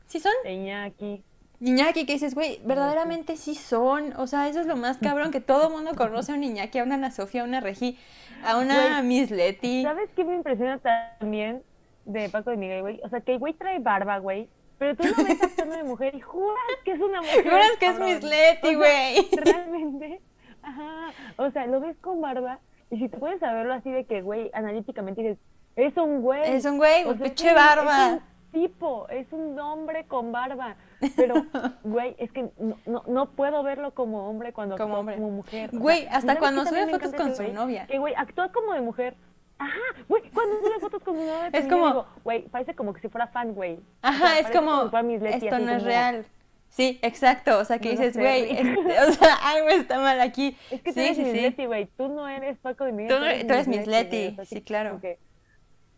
¿sí 0.06 0.20
son? 0.20 0.32
Iñaki. 0.48 1.24
Iñaki, 1.60 2.06
que 2.06 2.14
dices, 2.14 2.34
güey, 2.34 2.60
verdaderamente 2.64 3.36
sí 3.36 3.54
son. 3.54 4.14
O 4.16 4.26
sea, 4.26 4.48
eso 4.48 4.60
es 4.60 4.66
lo 4.66 4.76
más 4.76 4.98
cabrón, 4.98 5.30
que 5.30 5.40
todo 5.40 5.68
el 5.68 5.72
mundo 5.72 5.92
conoce 5.96 6.32
a 6.32 6.34
un 6.34 6.42
Iñaki, 6.42 6.78
a 6.78 6.84
una 6.84 6.96
Ana 6.96 7.10
Sofía, 7.10 7.42
a 7.42 7.44
una 7.44 7.60
Regi, 7.60 7.98
a 8.44 8.58
una 8.58 9.02
Miss 9.02 9.30
Leti. 9.30 9.82
¿Sabes 9.82 10.10
qué 10.14 10.24
me 10.24 10.34
impresiona 10.34 10.78
también 10.78 11.62
de 12.04 12.28
Paco 12.28 12.50
de 12.50 12.56
Miguel, 12.56 12.82
güey? 12.82 13.00
O 13.04 13.08
sea, 13.08 13.20
que 13.20 13.34
el 13.34 13.38
güey 13.38 13.54
trae 13.54 13.78
barba, 13.78 14.18
güey. 14.18 14.48
Pero 14.78 14.96
tú 14.96 15.04
lo 15.04 15.24
ves 15.24 15.40
actuando 15.40 15.76
de 15.76 15.84
mujer 15.84 16.14
y 16.16 16.20
juras 16.20 16.58
que 16.84 16.92
es 16.92 17.00
una 17.00 17.20
mujer. 17.20 17.44
Juras 17.44 17.70
que 17.78 17.86
es 17.86 17.98
Miss 18.00 18.22
Leti, 18.24 18.74
güey. 18.74 19.28
realmente. 19.32 20.20
Ajá. 20.62 21.12
O 21.36 21.50
sea, 21.50 21.66
lo 21.66 21.80
ves 21.80 21.96
con 21.98 22.20
barba 22.20 22.58
y 22.90 22.98
si 22.98 23.08
te 23.08 23.18
puedes 23.18 23.40
saberlo 23.40 23.74
así 23.74 23.90
de 23.90 24.04
que, 24.04 24.22
güey, 24.22 24.50
analíticamente 24.54 25.22
dices, 25.22 25.38
es 25.76 25.96
un 25.96 26.22
güey. 26.22 26.42
Es 26.52 26.64
un 26.64 26.76
güey, 26.76 27.04
o 27.04 27.14
pinche 27.14 27.52
barba 27.54 28.20
tipo, 28.52 29.08
es 29.08 29.26
un 29.32 29.58
hombre 29.58 30.04
con 30.06 30.30
barba. 30.30 30.76
Pero, 31.16 31.34
güey, 31.82 32.14
es 32.18 32.30
que 32.30 32.50
no, 32.86 33.02
no, 33.08 33.30
puedo 33.30 33.62
verlo 33.62 33.92
como 33.92 34.28
hombre 34.28 34.52
cuando 34.52 34.76
como 34.76 34.98
actúa 34.98 35.14
como 35.14 35.30
mujer. 35.30 35.70
Güey, 35.72 36.06
hasta 36.08 36.38
cuando 36.38 36.64
sube 36.64 36.86
fotos 36.86 37.12
con 37.14 37.34
su 37.34 37.42
novia. 37.52 37.86
Que, 37.86 37.98
güey, 37.98 38.14
actúa 38.16 38.52
como 38.52 38.72
de 38.74 38.80
mujer. 38.80 39.16
Ajá, 39.58 40.04
güey, 40.08 40.22
cuando 40.30 40.60
sube 40.60 40.80
fotos 40.80 41.02
con 41.02 41.16
su 41.16 41.24
novia. 41.24 41.50
Es 41.52 41.66
como, 41.66 42.06
güey, 42.22 42.48
parece 42.48 42.74
como 42.74 42.92
que 42.92 43.00
si 43.00 43.08
fuera 43.08 43.26
fan, 43.28 43.54
güey. 43.54 43.80
Ajá, 44.02 44.38
es 44.38 44.50
como, 44.50 44.84
esto 44.84 45.58
no 45.58 45.72
es 45.72 45.82
real. 45.82 46.26
Sí, 46.72 46.98
exacto. 47.02 47.58
O 47.58 47.66
sea, 47.66 47.78
que 47.78 47.90
dices, 47.90 48.16
güey, 48.16 48.50
o 48.50 49.12
sea, 49.12 49.34
algo 49.44 49.68
está 49.68 50.00
mal 50.00 50.18
aquí. 50.22 50.56
Es 50.70 50.80
que 50.80 50.94
tú 50.94 51.00
eres 51.00 51.54
sí, 51.54 51.66
güey. 51.66 51.86
Tú 51.98 52.08
no 52.08 52.26
eres 52.26 52.56
Paco 52.60 52.84
de 52.84 52.92
Miguel. 52.92 53.10
Tú, 53.10 53.18
tú 53.18 53.52
eres, 53.52 53.68
Miss 53.68 53.86
Leti, 53.86 54.34
sí, 54.46 54.62
claro. 54.62 54.98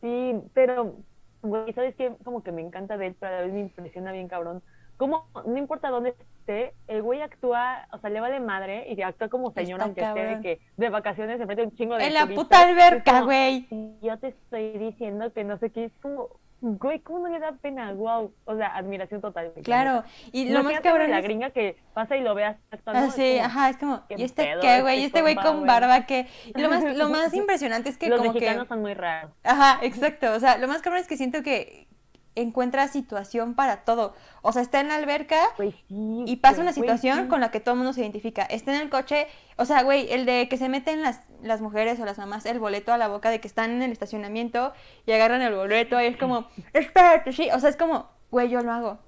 sí, 0.00 0.34
pero 0.52 0.96
güey, 1.42 1.72
¿sabes 1.74 1.94
qué? 1.94 2.12
Como 2.24 2.42
que 2.42 2.50
me 2.50 2.60
encanta 2.60 2.96
de 2.96 3.06
él, 3.06 3.16
pero 3.20 3.34
a 3.34 3.36
la 3.36 3.42
vez 3.44 3.52
me 3.52 3.60
impresiona 3.60 4.10
bien 4.10 4.26
cabrón. 4.26 4.62
Como, 4.96 5.28
no 5.46 5.56
importa 5.56 5.90
dónde 5.90 6.16
esté, 6.40 6.74
el 6.88 7.02
güey 7.02 7.20
actúa, 7.20 7.86
o 7.92 7.98
sea, 7.98 8.10
le 8.10 8.20
vale 8.20 8.40
madre 8.40 8.92
y 8.92 9.00
actúa 9.02 9.28
como 9.28 9.52
señora, 9.52 9.84
aunque 9.84 10.00
esté 10.00 10.24
de, 10.24 10.40
que, 10.40 10.60
de 10.76 10.88
vacaciones 10.88 11.38
se 11.38 11.46
mete 11.46 11.62
un 11.62 11.76
chingo 11.76 11.96
de 11.96 12.06
En 12.06 12.14
la 12.14 12.26
puta 12.26 12.68
alberca, 12.68 13.20
güey. 13.22 13.68
Yo 14.02 14.18
te 14.18 14.28
estoy 14.28 14.76
diciendo 14.78 15.32
que 15.32 15.44
no 15.44 15.56
sé 15.58 15.70
qué, 15.70 15.84
es 15.84 15.92
como, 16.02 16.30
güey, 16.64 17.00
¿cómo 17.00 17.20
no 17.20 17.28
le 17.28 17.38
da 17.38 17.52
pena? 17.52 17.92
Wow. 17.92 18.32
O 18.44 18.56
sea, 18.56 18.74
admiración 18.74 19.20
total. 19.20 19.52
Claro. 19.62 20.02
Y 20.32 20.48
lo 20.48 20.62
más 20.62 20.80
cabrón. 20.80 21.10
la 21.10 21.20
gringa 21.20 21.50
que 21.50 21.76
pasa 21.92 22.16
y 22.16 22.22
lo 22.22 22.34
veas 22.34 22.56
Ah, 22.86 23.10
sí, 23.10 23.38
ajá, 23.38 23.70
es 23.70 23.76
como, 23.76 24.02
¿y 24.08 24.22
este 24.22 24.54
qué, 24.60 24.80
güey? 24.80 25.00
¿Y 25.00 25.04
este 25.04 25.20
güey 25.20 25.36
con 25.36 25.66
barba 25.66 26.06
qué? 26.06 26.26
Lo 26.54 26.70
más, 26.70 26.96
lo 26.96 27.08
más 27.08 27.34
impresionante 27.34 27.90
es 27.90 27.98
que 27.98 28.08
Los 28.08 28.18
como 28.18 28.32
mexicanos 28.32 28.68
son 28.68 28.80
muy 28.80 28.94
raros. 28.94 29.30
Ajá, 29.42 29.78
exacto. 29.82 30.32
O 30.32 30.40
sea, 30.40 30.58
lo 30.58 30.68
más 30.68 30.80
cabrón 30.80 31.00
es 31.00 31.08
que 31.08 31.16
siento 31.16 31.42
que 31.42 31.86
encuentra 32.34 32.88
situación 32.88 33.54
para 33.54 33.84
todo. 33.84 34.14
O 34.42 34.52
sea, 34.52 34.62
está 34.62 34.80
en 34.80 34.88
la 34.88 34.96
alberca 34.96 35.38
pues 35.56 35.74
y 35.88 36.36
pasa 36.36 36.60
una 36.60 36.72
situación 36.72 37.28
con 37.28 37.40
la 37.40 37.50
que 37.50 37.60
todo 37.60 37.74
el 37.74 37.78
mundo 37.78 37.92
se 37.92 38.00
identifica. 38.00 38.42
Está 38.42 38.74
en 38.74 38.82
el 38.82 38.90
coche, 38.90 39.26
o 39.56 39.64
sea, 39.64 39.82
güey, 39.82 40.12
el 40.12 40.26
de 40.26 40.48
que 40.48 40.56
se 40.56 40.68
meten 40.68 41.02
las, 41.02 41.20
las 41.42 41.60
mujeres 41.60 42.00
o 42.00 42.04
las 42.04 42.18
mamás 42.18 42.46
el 42.46 42.58
boleto 42.58 42.92
a 42.92 42.98
la 42.98 43.08
boca 43.08 43.30
de 43.30 43.40
que 43.40 43.48
están 43.48 43.70
en 43.70 43.82
el 43.82 43.92
estacionamiento 43.92 44.72
y 45.06 45.12
agarran 45.12 45.42
el 45.42 45.54
boleto 45.54 46.00
y 46.00 46.06
es 46.06 46.16
como, 46.16 46.48
espérate, 46.72 47.32
sí, 47.32 47.48
o 47.52 47.60
sea, 47.60 47.70
es 47.70 47.76
como, 47.76 48.08
güey, 48.30 48.48
yo 48.48 48.60
lo 48.60 48.72
hago. 48.72 48.98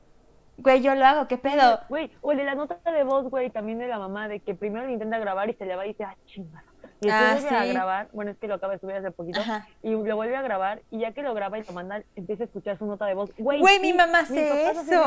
Güey, 0.59 0.81
yo 0.81 0.95
lo 0.95 1.05
hago, 1.05 1.29
¿qué 1.29 1.37
pedo? 1.37 1.81
Güey, 1.91 2.11
o 2.22 2.33
el 2.33 2.39
de 2.39 2.45
la 2.45 2.55
nota 2.55 2.79
de 2.91 3.05
voz, 3.05 3.29
güey, 3.29 3.51
también 3.51 3.79
de 3.79 3.89
la 3.89 3.99
mamá, 3.99 4.27
de 4.27 4.41
que 4.41 4.55
primero 4.55 4.87
le 4.87 4.93
intenta 4.95 5.18
grabar 5.18 5.51
y 5.51 5.55
se 5.55 5.66
le 5.66 5.77
va 5.77 5.85
y 5.85 5.89
dice, 5.89 6.05
ah, 6.05 6.16
chingada 6.27 6.66
y 7.01 7.07
después 7.07 7.12
ah, 7.12 7.38
vuelve 7.40 7.57
a 7.57 7.64
grabar, 7.66 8.09
bueno, 8.12 8.30
es 8.30 8.38
que 8.38 8.49
lo 8.49 8.55
acaba 8.55 8.72
de 8.72 8.78
subir 8.78 8.97
hace 8.97 9.11
poquito, 9.11 9.40
y 9.82 9.90
lo 9.90 10.16
vuelve 10.16 10.36
a 10.36 10.42
grabar, 10.42 10.82
y 10.90 11.01
ya 11.01 11.12
que 11.12 11.22
lo 11.22 11.34
graba 11.34 11.59
y 11.59 11.64
lo 11.64 11.72
manda, 11.72 12.03
empieza 12.14 12.44
a 12.44 12.47
escuchar 12.47 12.78
su 12.78 12.86
nota 12.86 13.07
de 13.07 13.14
voz. 13.14 13.30
Güey, 13.38 13.80
mi 13.80 13.92
mamá 13.92 14.20
hace 14.20 14.70
eso. 14.70 15.03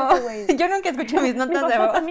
Yo 0.56 0.68
nunca 0.68 0.90
escucho 0.90 1.20
mis 1.20 1.34
notas 1.36 1.68
de 1.68 1.78
voz. 1.78 2.02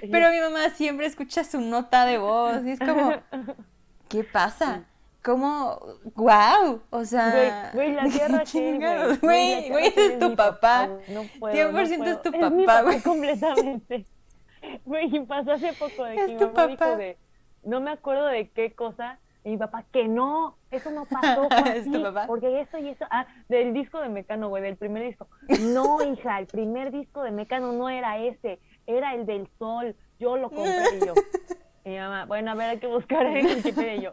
Pero 0.00 0.30
mi 0.30 0.40
mamá 0.40 0.70
siempre 0.70 1.06
escucha 1.06 1.44
su 1.44 1.60
nota 1.60 2.04
de 2.04 2.18
voz, 2.18 2.64
y 2.64 2.72
es 2.72 2.78
como, 2.78 3.12
¿qué 4.08 4.22
pasa? 4.24 4.84
¿Cómo? 5.22 5.80
¡Wow! 6.14 6.82
O 6.90 7.04
sea. 7.04 7.72
Güey, 7.74 7.94
la 7.94 8.04
tierra 8.04 8.44
que. 8.44 9.18
Güey, 9.20 9.70
güey, 9.70 9.92
es 9.96 10.18
tu 10.20 10.36
papá. 10.36 10.88
No 11.08 11.24
puedo, 11.40 11.72
100% 11.72 12.06
es 12.06 12.22
tu 12.22 12.30
papá, 12.30 12.82
güey. 12.82 13.00
completamente. 13.00 14.06
Güey, 14.84 15.26
pasó 15.26 15.52
hace 15.52 15.72
poco 15.72 16.04
de 16.04 16.14
que 16.14 16.26
mi 16.28 16.34
mamá 16.34 16.66
dijo 16.68 16.96
de 16.96 17.18
no 17.66 17.80
me 17.80 17.90
acuerdo 17.90 18.26
de 18.26 18.48
qué 18.50 18.72
cosa, 18.72 19.18
y 19.44 19.50
mi 19.50 19.56
papá, 19.58 19.84
que 19.92 20.08
no, 20.08 20.56
eso 20.70 20.90
no 20.90 21.04
pasó, 21.04 21.48
así, 21.50 21.92
porque 22.26 22.60
eso 22.60 22.78
y 22.78 22.88
eso, 22.88 23.04
ah, 23.10 23.26
del 23.48 23.74
disco 23.74 24.00
de 24.00 24.08
Mecano, 24.08 24.48
güey, 24.48 24.62
del 24.62 24.76
primer 24.76 25.04
disco. 25.04 25.28
No, 25.60 26.02
hija, 26.02 26.38
el 26.38 26.46
primer 26.46 26.90
disco 26.90 27.22
de 27.22 27.30
Mecano 27.30 27.72
no 27.72 27.88
era 27.88 28.18
ese, 28.18 28.58
era 28.86 29.14
el 29.14 29.26
del 29.26 29.48
sol, 29.58 29.94
yo 30.18 30.36
lo 30.36 30.50
compré 30.50 30.96
y 30.96 31.06
yo. 31.06 31.14
Y 31.84 31.90
mi 31.90 31.98
mamá, 31.98 32.24
bueno, 32.24 32.52
a 32.52 32.54
ver, 32.54 32.70
hay 32.70 32.78
que 32.78 32.86
buscar 32.86 33.26
en 33.26 33.46
Wikipedia 33.46 33.94
y 33.96 34.02
yo. 34.02 34.12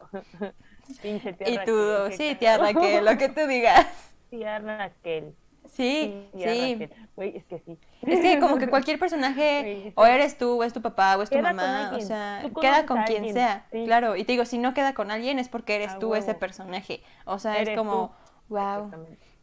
Pinche 1.01 1.33
tía 1.33 1.49
Y 1.49 1.65
tú, 1.65 1.79
sí, 2.11 2.35
tía 2.35 2.57
Raquel, 2.57 3.05
lo 3.05 3.17
que 3.17 3.29
tú 3.29 3.47
digas. 3.47 3.87
Tía 4.29 4.59
Raquel. 4.59 5.33
Sí, 5.73 6.29
sí. 6.37 6.89
Güey, 7.15 7.35
es 7.35 7.45
que 7.45 7.59
sí. 7.59 7.79
Es 8.03 8.19
que 8.19 8.39
como 8.39 8.57
que 8.57 8.67
cualquier 8.69 8.99
personaje, 8.99 9.91
o 9.95 10.05
eres 10.05 10.37
tú, 10.37 10.61
o 10.61 10.63
es 10.63 10.71
tu 10.71 10.81
papá, 10.81 11.17
o 11.17 11.23
es 11.23 11.29
tu 11.29 11.39
mamá, 11.39 11.93
o 11.95 12.01
sea, 12.01 12.43
queda 12.61 12.85
con 12.85 13.03
quien 13.03 13.33
sea, 13.33 13.65
claro. 13.71 14.15
Y 14.15 14.23
te 14.23 14.33
digo, 14.33 14.45
si 14.45 14.59
no 14.59 14.73
queda 14.73 14.93
con 14.93 15.09
alguien 15.09 15.39
es 15.39 15.49
porque 15.49 15.75
eres 15.75 15.97
tú 15.99 16.15
ese 16.15 16.35
personaje. 16.35 17.01
O 17.25 17.39
sea, 17.39 17.59
es 17.59 17.75
como, 17.75 18.13
wow, 18.49 18.91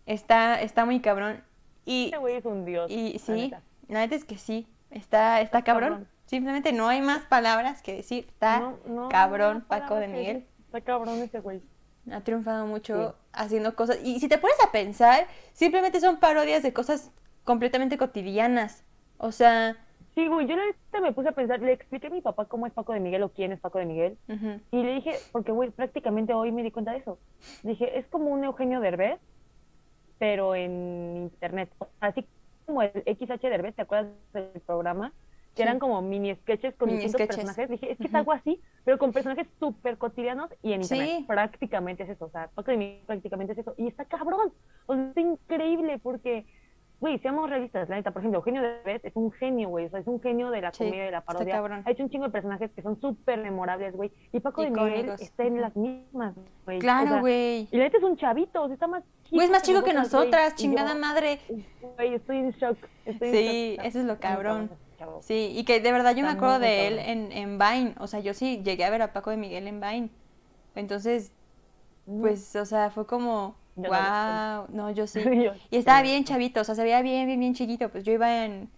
está, 0.07 0.61
está 0.61 0.85
muy 0.85 1.01
cabrón. 1.01 1.43
Y, 1.85 2.09
Ese 2.09 2.19
güey 2.19 2.37
es 2.37 2.45
un 2.45 2.65
dios. 2.65 2.91
Y 2.91 3.19
sí, 3.19 3.53
la 3.89 4.01
neta 4.01 4.15
es 4.15 4.25
que 4.25 4.39
sí, 4.39 4.69
está, 4.91 5.41
está 5.41 5.63
cabrón. 5.63 6.07
Simplemente 6.27 6.73
no 6.73 6.87
hay 6.87 7.03
más 7.03 7.25
palabras 7.25 7.83
que 7.83 7.97
decir, 7.97 8.27
está 8.29 8.75
cabrón 9.11 9.65
Paco 9.67 9.97
de 9.97 10.07
Miguel. 10.07 10.47
Está 10.67 10.81
cabrón 10.83 11.19
ese 11.19 11.41
güey 11.41 11.61
ha 12.11 12.21
triunfado 12.21 12.67
mucho 12.67 13.17
haciendo 13.33 13.75
cosas. 13.75 13.99
Y 14.03 14.21
si 14.21 14.29
te 14.29 14.39
pones 14.39 14.57
a 14.63 14.73
pensar, 14.73 15.27
simplemente 15.53 16.01
son 16.01 16.19
parodias 16.19 16.63
de 16.63 16.73
cosas 16.73 17.11
completamente 17.45 17.99
cotidianas. 17.99 18.85
O 19.19 19.33
sea... 19.33 19.77
Sí, 20.15 20.27
güey, 20.27 20.47
yo 20.47 20.57
me 21.01 21.13
puse 21.13 21.29
a 21.29 21.33
pensar, 21.33 21.61
le 21.61 21.73
expliqué 21.73 22.09
a 22.09 22.11
mi 22.11 22.21
papá 22.21 22.45
cómo 22.47 22.67
es 22.67 22.73
Paco 22.73 22.93
de 22.93 23.01
Miguel 23.01 23.23
o 23.23 23.29
quién 23.29 23.53
es 23.53 23.61
Paco 23.61 23.79
de 23.79 23.87
Miguel. 23.87 24.19
Y 24.73 24.83
le 24.83 24.95
dije, 24.95 25.15
porque, 25.31 25.53
güey, 25.53 25.71
prácticamente 25.71 26.35
hoy 26.35 26.51
me 26.51 26.63
di 26.65 26.73
cuenta 26.73 26.91
de 26.93 26.99
eso. 26.99 27.19
Dije, 27.63 27.99
es 27.99 28.07
como 28.07 28.31
un 28.31 28.43
Eugenio 28.43 28.81
Derbez, 28.81 29.21
pero 30.19 30.55
en 30.57 31.31
internet. 31.33 31.71
Así 32.01 32.27
como 32.67 32.83
el 32.83 32.91
XH 33.07 33.41
Derbez, 33.41 33.77
¿te 33.77 33.83
acuerdas 33.83 34.13
del 34.33 34.61
programa? 34.67 35.13
Que 35.55 35.63
eran 35.63 35.79
como 35.79 36.01
mini 36.03 36.35
sketches 36.35 36.75
con 36.77 36.89
distintos 36.91 37.27
personajes. 37.27 37.69
Dije, 37.69 37.93
es 37.93 37.99
que 37.99 38.07
es 38.07 38.15
algo 38.15 38.33
así, 38.33 38.61
pero 38.85 38.99
con 38.99 39.13
personajes 39.13 39.47
súper 39.59 39.99
cotidianos 39.99 40.51
y 40.63 40.73
en 40.73 40.83
internet. 40.83 41.27
Prácticamente 41.27 42.05
es 42.05 42.11
eso, 42.11 42.27
o 42.27 42.31
sea, 42.31 42.51
prácticamente 43.07 43.53
es 43.53 43.59
eso. 43.59 43.75
Y 43.77 43.89
está 43.89 44.05
cabrón, 44.05 44.53
o 44.87 44.95
sea, 44.95 45.09
está 45.09 45.21
increíble 45.21 45.99
porque, 45.99 46.47
güey, 47.01 47.19
seamos 47.19 47.51
realistas, 47.51 47.89
la 47.89 47.97
neta, 47.97 48.13
por 48.13 48.23
ejemplo, 48.23 48.39
Eugenio 48.39 48.63
Derbez 48.63 49.05
es 49.05 49.17
un 49.17 49.33
genio, 49.33 49.69
güey, 49.69 49.87
o 49.87 49.91
sea, 49.91 50.01
es 50.01 50.07
un 50.07 50.21
genio 50.21 50.51
de 50.51 50.61
la 50.61 50.71
comedia, 50.71 51.05
de 51.05 51.11
la 51.11 51.23
parodia. 51.23 51.83
Ha 51.85 51.91
hecho 51.91 52.05
un 52.05 52.11
chingo 52.11 52.27
de 52.27 52.31
personajes 52.31 52.71
que 52.71 52.83
son 52.83 53.01
súper 53.01 53.41
memorables, 53.41 53.97
güey. 53.97 54.13
Y 54.33 54.41
Paco 54.41 54.63
de 54.63 54.71
Miguel 54.71 55.11
está 55.19 55.45
en 55.45 55.61
las 55.61 55.75
mismas, 55.77 56.35
güey. 56.65 56.79
Claro, 56.79 57.21
güey. 57.21 57.69
y 57.71 57.77
la 57.77 57.85
neta 57.85 57.99
es 57.99 58.05
un 58.05 58.17
chavito, 58.17 58.63
o 58.63 58.67
sea, 58.67 58.75
está 58.75 58.87
más 58.87 59.03
Güey, 59.31 59.45
es 59.45 59.51
más 59.51 59.63
chico 59.63 59.83
que 59.83 59.93
nosotras, 59.93 60.55
chingada 60.57 60.95
madre. 60.95 61.39
Güey, 61.97 62.15
estoy 62.15 62.39
en 62.39 62.51
shock. 62.53 62.79
sí, 63.21 63.77
eso 63.83 64.01
es 64.01 64.05
lo 64.05 64.19
cabrón. 64.19 64.71
Sí, 65.21 65.53
y 65.55 65.65
que 65.65 65.81
de 65.81 65.93
verdad 65.93 66.15
yo 66.15 66.25
me 66.25 66.31
acuerdo 66.31 66.59
de 66.59 66.87
él 66.87 66.99
en, 66.99 67.33
en 67.33 67.59
Vine. 67.59 67.95
O 67.99 68.07
sea, 68.07 68.21
yo 68.21 68.35
sí 68.35 68.63
llegué 68.65 68.85
a 68.85 68.91
ver 68.91 69.03
a 69.03 69.13
Paco 69.13 69.31
de 69.31 69.37
Miguel 69.37 69.67
en 69.67 69.81
Vine. 69.81 70.11
Entonces, 70.75 71.33
mm. 72.07 72.21
pues, 72.21 72.57
o 72.57 72.65
sea, 72.65 72.91
fue 72.91 73.07
como, 73.07 73.57
wow, 73.77 74.67
no, 74.69 74.91
yo 74.91 75.07
sí. 75.07 75.21
y 75.71 75.77
estaba 75.77 76.03
bien 76.03 76.25
chavito, 76.25 76.61
o 76.61 76.65
sea, 76.65 76.75
se 76.75 76.83
veía 76.83 77.03
bien, 77.03 77.27
bien, 77.27 77.41
bien 77.41 77.55
chiquito. 77.55 77.89
Pues 77.89 78.05
yo 78.05 78.13
iba 78.13 78.45
en... 78.45 78.71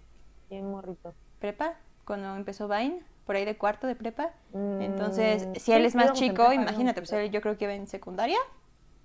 Bien 0.49 0.71
morrito. 0.71 1.15
Prepa, 1.39 1.75
cuando 2.05 2.37
empezó 2.37 2.69
Vine, 2.69 3.03
por 3.25 3.37
ahí 3.37 3.45
de 3.45 3.57
cuarto 3.57 3.87
de 3.87 3.97
prepa. 3.97 4.31
Entonces, 4.53 5.47
mm, 5.47 5.55
si 5.57 5.73
él 5.73 5.85
es 5.85 5.95
más 5.95 6.13
chico, 6.13 6.53
imagínate, 6.53 7.03
pues 7.03 7.31
yo 7.31 7.41
creo 7.41 7.57
que 7.57 7.65
iba 7.65 7.75
en 7.75 7.87
secundaria. 7.87 8.39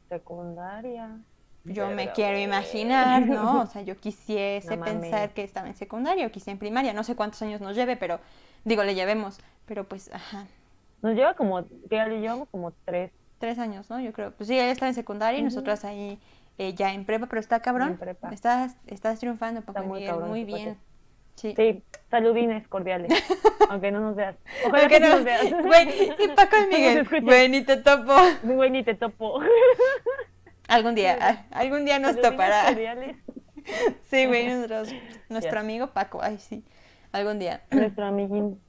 Secundaria 0.09 1.19
yo 1.67 1.89
me 1.89 2.11
quiero 2.11 2.37
imaginar, 2.37 3.25
¿no? 3.27 3.61
O 3.61 3.67
sea, 3.67 3.81
yo 3.81 3.97
quisiese 3.97 4.77
pensar 4.77 5.31
que 5.31 5.43
estaba 5.43 5.67
en 5.67 5.75
secundaria 5.75 6.27
o 6.27 6.31
quizá 6.31 6.51
en 6.51 6.57
primaria, 6.57 6.93
no 6.93 7.03
sé 7.03 7.15
cuántos 7.15 7.41
años 7.41 7.61
nos 7.61 7.75
lleve, 7.75 7.95
pero 7.95 8.19
digo, 8.65 8.83
le 8.83 8.95
llevemos, 8.95 9.39
pero 9.65 9.83
pues, 9.83 10.09
ajá. 10.13 10.45
Nos 11.01 11.15
lleva 11.15 11.35
como, 11.35 11.61
le 11.61 12.19
llevamos 12.19 12.47
como 12.49 12.71
tres. 12.85 13.11
Tres 13.39 13.59
años, 13.59 13.87
¿no? 13.91 13.99
Yo 13.99 14.13
creo. 14.13 14.31
Pues 14.31 14.47
sí, 14.47 14.57
él 14.57 14.69
está 14.69 14.87
en 14.87 14.95
secundaria 14.95 15.39
y 15.39 15.43
nosotras 15.43 15.85
ahí 15.85 16.17
eh, 16.57 16.73
ya 16.73 16.91
en 16.91 17.05
prepa, 17.05 17.27
pero 17.27 17.39
está 17.39 17.59
cabrón. 17.59 17.99
Estás, 18.31 18.75
estás 18.87 19.19
triunfando, 19.19 19.61
papá 19.61 19.83
muy, 19.83 19.99
Miguel, 19.99 20.15
muy 20.21 20.43
bien. 20.43 20.75
Sí. 21.35 21.53
sí. 21.55 21.83
Saludines 22.09 22.67
cordiales. 22.67 23.11
aunque 23.69 23.91
no 23.91 23.99
nos 23.99 24.15
veas. 24.15 24.35
Ojalá 24.65 24.87
que 24.87 24.99
no 24.99 25.09
nos 25.09 25.23
veas. 25.23 25.51
Güey, 25.63 26.11
y 26.19 26.27
Paco 26.29 26.55
y 26.57 26.73
Miguel. 26.73 27.07
Güey, 27.21 27.49
ni 27.49 27.61
te 27.61 27.77
topo. 27.77 28.15
Güey, 28.43 28.69
ni 28.71 28.83
te 28.83 28.95
topo. 28.95 29.39
Algún 30.67 30.95
día, 30.95 31.45
algún 31.51 31.85
día 31.85 31.99
nos 31.99 32.19
topará. 32.19 32.65
Sí, 34.09 34.25
güey, 34.27 34.47
nuestro 35.27 35.59
amigo 35.59 35.87
Paco, 35.87 36.21
ay, 36.21 36.37
sí. 36.37 36.63
Algún 37.11 37.37
día. 37.37 37.63
Nuestro 37.71 38.05
amiguín. 38.05 38.61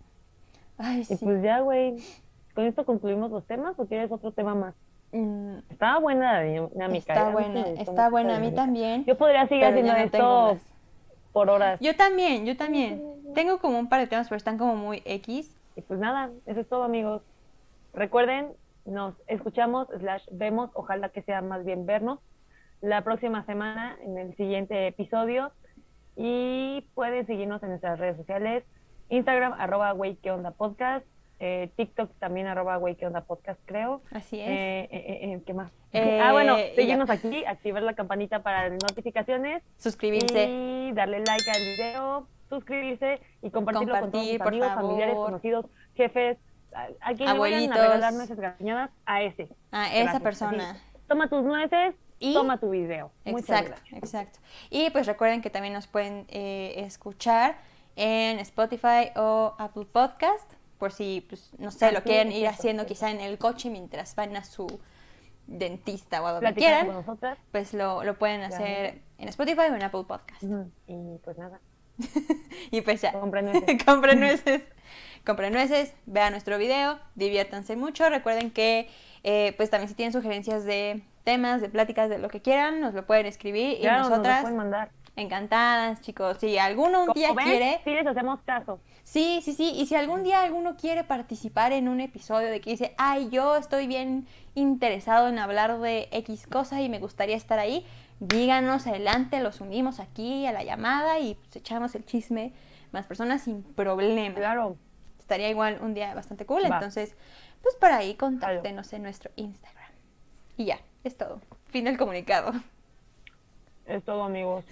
Ay, 0.76 1.04
sí. 1.04 1.14
Y 1.14 1.16
pues 1.18 1.40
ya, 1.40 1.60
güey. 1.60 1.96
¿Con 2.52 2.64
esto 2.64 2.84
concluimos 2.84 3.30
los 3.30 3.46
temas 3.46 3.78
o 3.78 3.86
quieres 3.86 4.10
otro 4.10 4.32
tema 4.32 4.56
más? 4.56 4.74
Mm. 5.12 5.58
Estaba 5.70 6.00
buena 6.00 6.32
la 6.32 6.42
dinámica. 6.42 7.12
Está 7.12 7.30
buena, 7.30 7.60
está 7.68 8.10
buena. 8.10 8.36
A 8.36 8.40
mí 8.40 8.52
también. 8.52 9.04
Yo 9.04 9.16
podría 9.16 9.46
seguir 9.46 9.66
haciendo 9.66 9.92
esto 9.94 10.58
por 11.32 11.48
horas. 11.50 11.78
Yo 11.80 11.94
también, 11.94 12.44
yo 12.44 12.56
también. 12.56 13.00
Tengo 13.34 13.58
como 13.58 13.78
un 13.78 13.88
par 13.88 14.00
de 14.00 14.08
temas, 14.08 14.28
pero 14.28 14.36
están 14.36 14.58
como 14.58 14.74
muy 14.74 15.02
X. 15.04 15.54
Y 15.76 15.82
pues 15.82 16.00
nada, 16.00 16.30
eso 16.46 16.60
es 16.60 16.68
todo, 16.68 16.82
amigos. 16.82 17.22
Recuerden, 17.94 18.48
nos 18.88 19.14
escuchamos, 19.26 19.88
slash 19.98 20.24
vemos, 20.32 20.70
ojalá 20.74 21.10
que 21.10 21.22
sea 21.22 21.42
más 21.42 21.64
bien 21.64 21.86
vernos 21.86 22.20
la 22.80 23.02
próxima 23.02 23.44
semana 23.44 23.96
en 24.02 24.18
el 24.18 24.36
siguiente 24.36 24.86
episodio. 24.86 25.52
Y 26.16 26.84
pueden 26.94 27.26
seguirnos 27.26 27.62
en 27.62 27.70
nuestras 27.70 27.98
redes 27.98 28.16
sociales, 28.16 28.64
Instagram, 29.08 29.52
arroba 29.52 29.94
que 30.20 30.30
onda 30.32 30.50
podcast, 30.50 31.06
eh, 31.38 31.70
TikTok 31.76 32.10
también 32.18 32.48
arroba 32.48 32.80
que 32.96 33.06
onda 33.06 33.20
podcast, 33.20 33.60
creo. 33.66 34.02
Así 34.10 34.40
es. 34.40 34.48
Eh, 34.48 34.88
eh, 34.90 35.42
¿Qué 35.46 35.54
más? 35.54 35.70
ah, 35.94 36.32
bueno, 36.32 36.56
seguirnos 36.74 37.08
aquí, 37.08 37.44
activar 37.44 37.82
la 37.82 37.94
campanita 37.94 38.42
para 38.42 38.68
notificaciones. 38.68 39.62
Suscribirse. 39.76 40.48
Y 40.48 40.92
darle 40.92 41.18
like 41.18 41.50
al 41.50 41.62
video, 41.62 42.28
suscribirse 42.48 43.20
y 43.42 43.50
compartirlo 43.50 44.00
con 44.00 44.10
todos 44.10 44.26
sus 44.26 44.40
amigos, 44.40 44.68
familiares, 44.74 45.14
conocidos, 45.14 45.66
jefes, 45.94 46.38
a, 46.72 47.14
quien 47.14 47.32
le 47.32 47.38
vayan 47.38 47.72
a 47.72 47.76
regalar 47.76 48.12
nueces 48.12 48.38
gañadas, 48.38 48.90
a 49.06 49.22
ese. 49.22 49.48
A 49.70 49.94
esa 49.94 50.20
persona. 50.20 50.76
toma 51.06 51.28
tus 51.28 51.42
nueces, 51.42 51.94
y, 52.20 52.34
toma 52.34 52.58
tu 52.58 52.70
video. 52.70 53.10
exacto, 53.24 53.80
exacto. 53.92 54.40
Y 54.70 54.90
pues 54.90 55.06
recuerden 55.06 55.40
que 55.40 55.50
también 55.50 55.74
nos 55.74 55.86
pueden 55.86 56.26
eh, 56.28 56.74
escuchar 56.78 57.56
en 57.96 58.38
Spotify 58.40 59.10
o 59.16 59.54
Apple 59.58 59.86
Podcast, 59.86 60.52
por 60.78 60.92
si, 60.92 61.24
pues, 61.28 61.52
no 61.58 61.70
sé, 61.70 61.92
lo 61.92 62.02
quieren 62.02 62.32
ir 62.32 62.46
haciendo 62.46 62.86
quizá 62.86 63.10
en 63.10 63.20
el 63.20 63.38
coche 63.38 63.70
mientras 63.70 64.14
van 64.14 64.36
a 64.36 64.44
su 64.44 64.80
dentista 65.46 66.22
o 66.22 66.26
a 66.26 66.32
donde 66.32 66.54
quieran, 66.54 67.04
pues 67.50 67.74
lo, 67.74 68.04
lo 68.04 68.18
pueden 68.18 68.42
hacer 68.42 69.02
en 69.18 69.28
Spotify 69.28 69.62
o 69.70 69.74
en 69.74 69.82
Apple 69.82 70.04
Podcast. 70.06 70.42
Y 70.86 71.18
pues 71.24 71.38
nada. 71.38 71.60
y 72.70 72.80
pues 72.80 73.02
ya. 73.02 73.12
Compren 73.12 73.44
nueces. 73.52 73.84
Compren 73.84 74.20
nueces. 74.20 74.62
Compren 75.24 75.52
nueces, 75.52 75.92
vean 76.06 76.32
nuestro 76.32 76.56
video, 76.56 76.98
diviértanse 77.14 77.76
mucho. 77.76 78.08
Recuerden 78.08 78.50
que, 78.50 78.88
eh, 79.24 79.52
pues 79.58 79.68
también 79.68 79.88
si 79.88 79.94
tienen 79.94 80.12
sugerencias 80.12 80.64
de 80.64 81.02
temas, 81.24 81.60
de 81.60 81.68
pláticas, 81.68 82.08
de 82.08 82.18
lo 82.18 82.28
que 82.30 82.40
quieran, 82.40 82.80
nos 82.80 82.94
lo 82.94 83.04
pueden 83.04 83.26
escribir 83.26 83.78
y 83.78 83.84
nosotras 83.84 84.40
pueden 84.40 84.56
mandar. 84.56 84.90
encantadas, 85.16 86.00
chicos. 86.00 86.38
Si 86.40 86.56
alguno 86.56 87.04
un 87.04 87.12
día 87.12 87.34
quiere, 87.34 87.80
sí 87.84 87.90
les 87.90 88.06
hacemos 88.06 88.40
caso. 88.42 88.80
Sí, 89.04 89.40
sí, 89.42 89.52
sí. 89.52 89.72
Y 89.76 89.86
si 89.86 89.96
algún 89.96 90.22
día 90.22 90.40
alguno 90.42 90.76
quiere 90.76 91.04
participar 91.04 91.72
en 91.72 91.88
un 91.88 92.00
episodio 92.00 92.48
de 92.48 92.60
que 92.62 92.70
dice, 92.70 92.94
ay, 92.96 93.28
yo 93.30 93.56
estoy 93.56 93.86
bien 93.86 94.26
interesado 94.54 95.28
en 95.28 95.38
hablar 95.38 95.78
de 95.80 96.08
X 96.12 96.46
cosa 96.46 96.80
y 96.80 96.88
me 96.88 96.98
gustaría 96.98 97.36
estar 97.36 97.58
ahí, 97.58 97.86
díganos 98.20 98.86
adelante, 98.86 99.40
los 99.40 99.60
unimos 99.60 100.00
aquí 100.00 100.46
a 100.46 100.52
la 100.52 100.64
llamada 100.64 101.18
y 101.18 101.34
pues 101.34 101.56
echamos 101.56 101.94
el 101.94 102.04
chisme 102.04 102.52
más 102.92 103.06
personas 103.06 103.42
sin 103.42 103.62
problema. 103.62 104.34
Claro. 104.34 104.76
Estaría 105.18 105.50
igual 105.50 105.78
un 105.82 105.94
día 105.94 106.14
bastante 106.14 106.46
cool. 106.46 106.64
Entonces, 106.64 107.14
pues 107.62 107.74
por 107.76 107.90
ahí 107.90 108.14
contáctenos 108.14 108.92
en 108.92 109.02
nuestro 109.02 109.30
Instagram. 109.36 109.90
Y 110.56 110.66
ya. 110.66 110.80
Es 111.04 111.16
todo. 111.16 111.40
Fin 111.66 111.84
del 111.84 111.96
comunicado. 111.96 112.52
Es 113.86 114.04
todo, 114.04 114.24
amigos. 114.24 114.64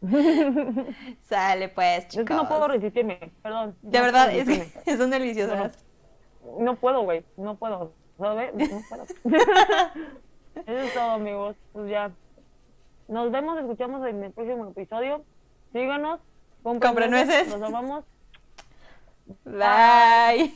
Sale 1.22 1.68
pues, 1.68 2.08
chicos. 2.08 2.22
Es 2.22 2.26
que 2.26 2.34
no 2.34 2.48
puedo 2.48 2.68
resistirme, 2.68 3.32
perdón. 3.42 3.76
De 3.82 4.00
verdad, 4.00 4.32
es 4.32 4.48
que 4.84 4.96
son 4.96 5.10
deliciosas. 5.10 5.84
No, 6.58 6.76
puedo, 6.76 7.02
güey, 7.02 7.24
no 7.36 7.56
puedo. 7.56 7.92
¿Sabes? 8.18 8.54
No 8.54 8.80
puedo. 8.88 9.04
Eso 10.66 10.78
es 10.78 10.94
todo, 10.94 11.10
amigos. 11.10 11.56
Pues 11.72 11.90
ya. 11.90 12.10
Nos 13.10 13.32
vemos, 13.32 13.58
escuchamos 13.58 14.06
en 14.06 14.22
el 14.22 14.32
próximo 14.32 14.68
episodio. 14.68 15.24
Síganos. 15.72 16.20
Compren 16.62 17.10
nueces. 17.10 17.48
Nos 17.48 17.72
vemos. 17.72 18.04
Bye. 19.44 20.54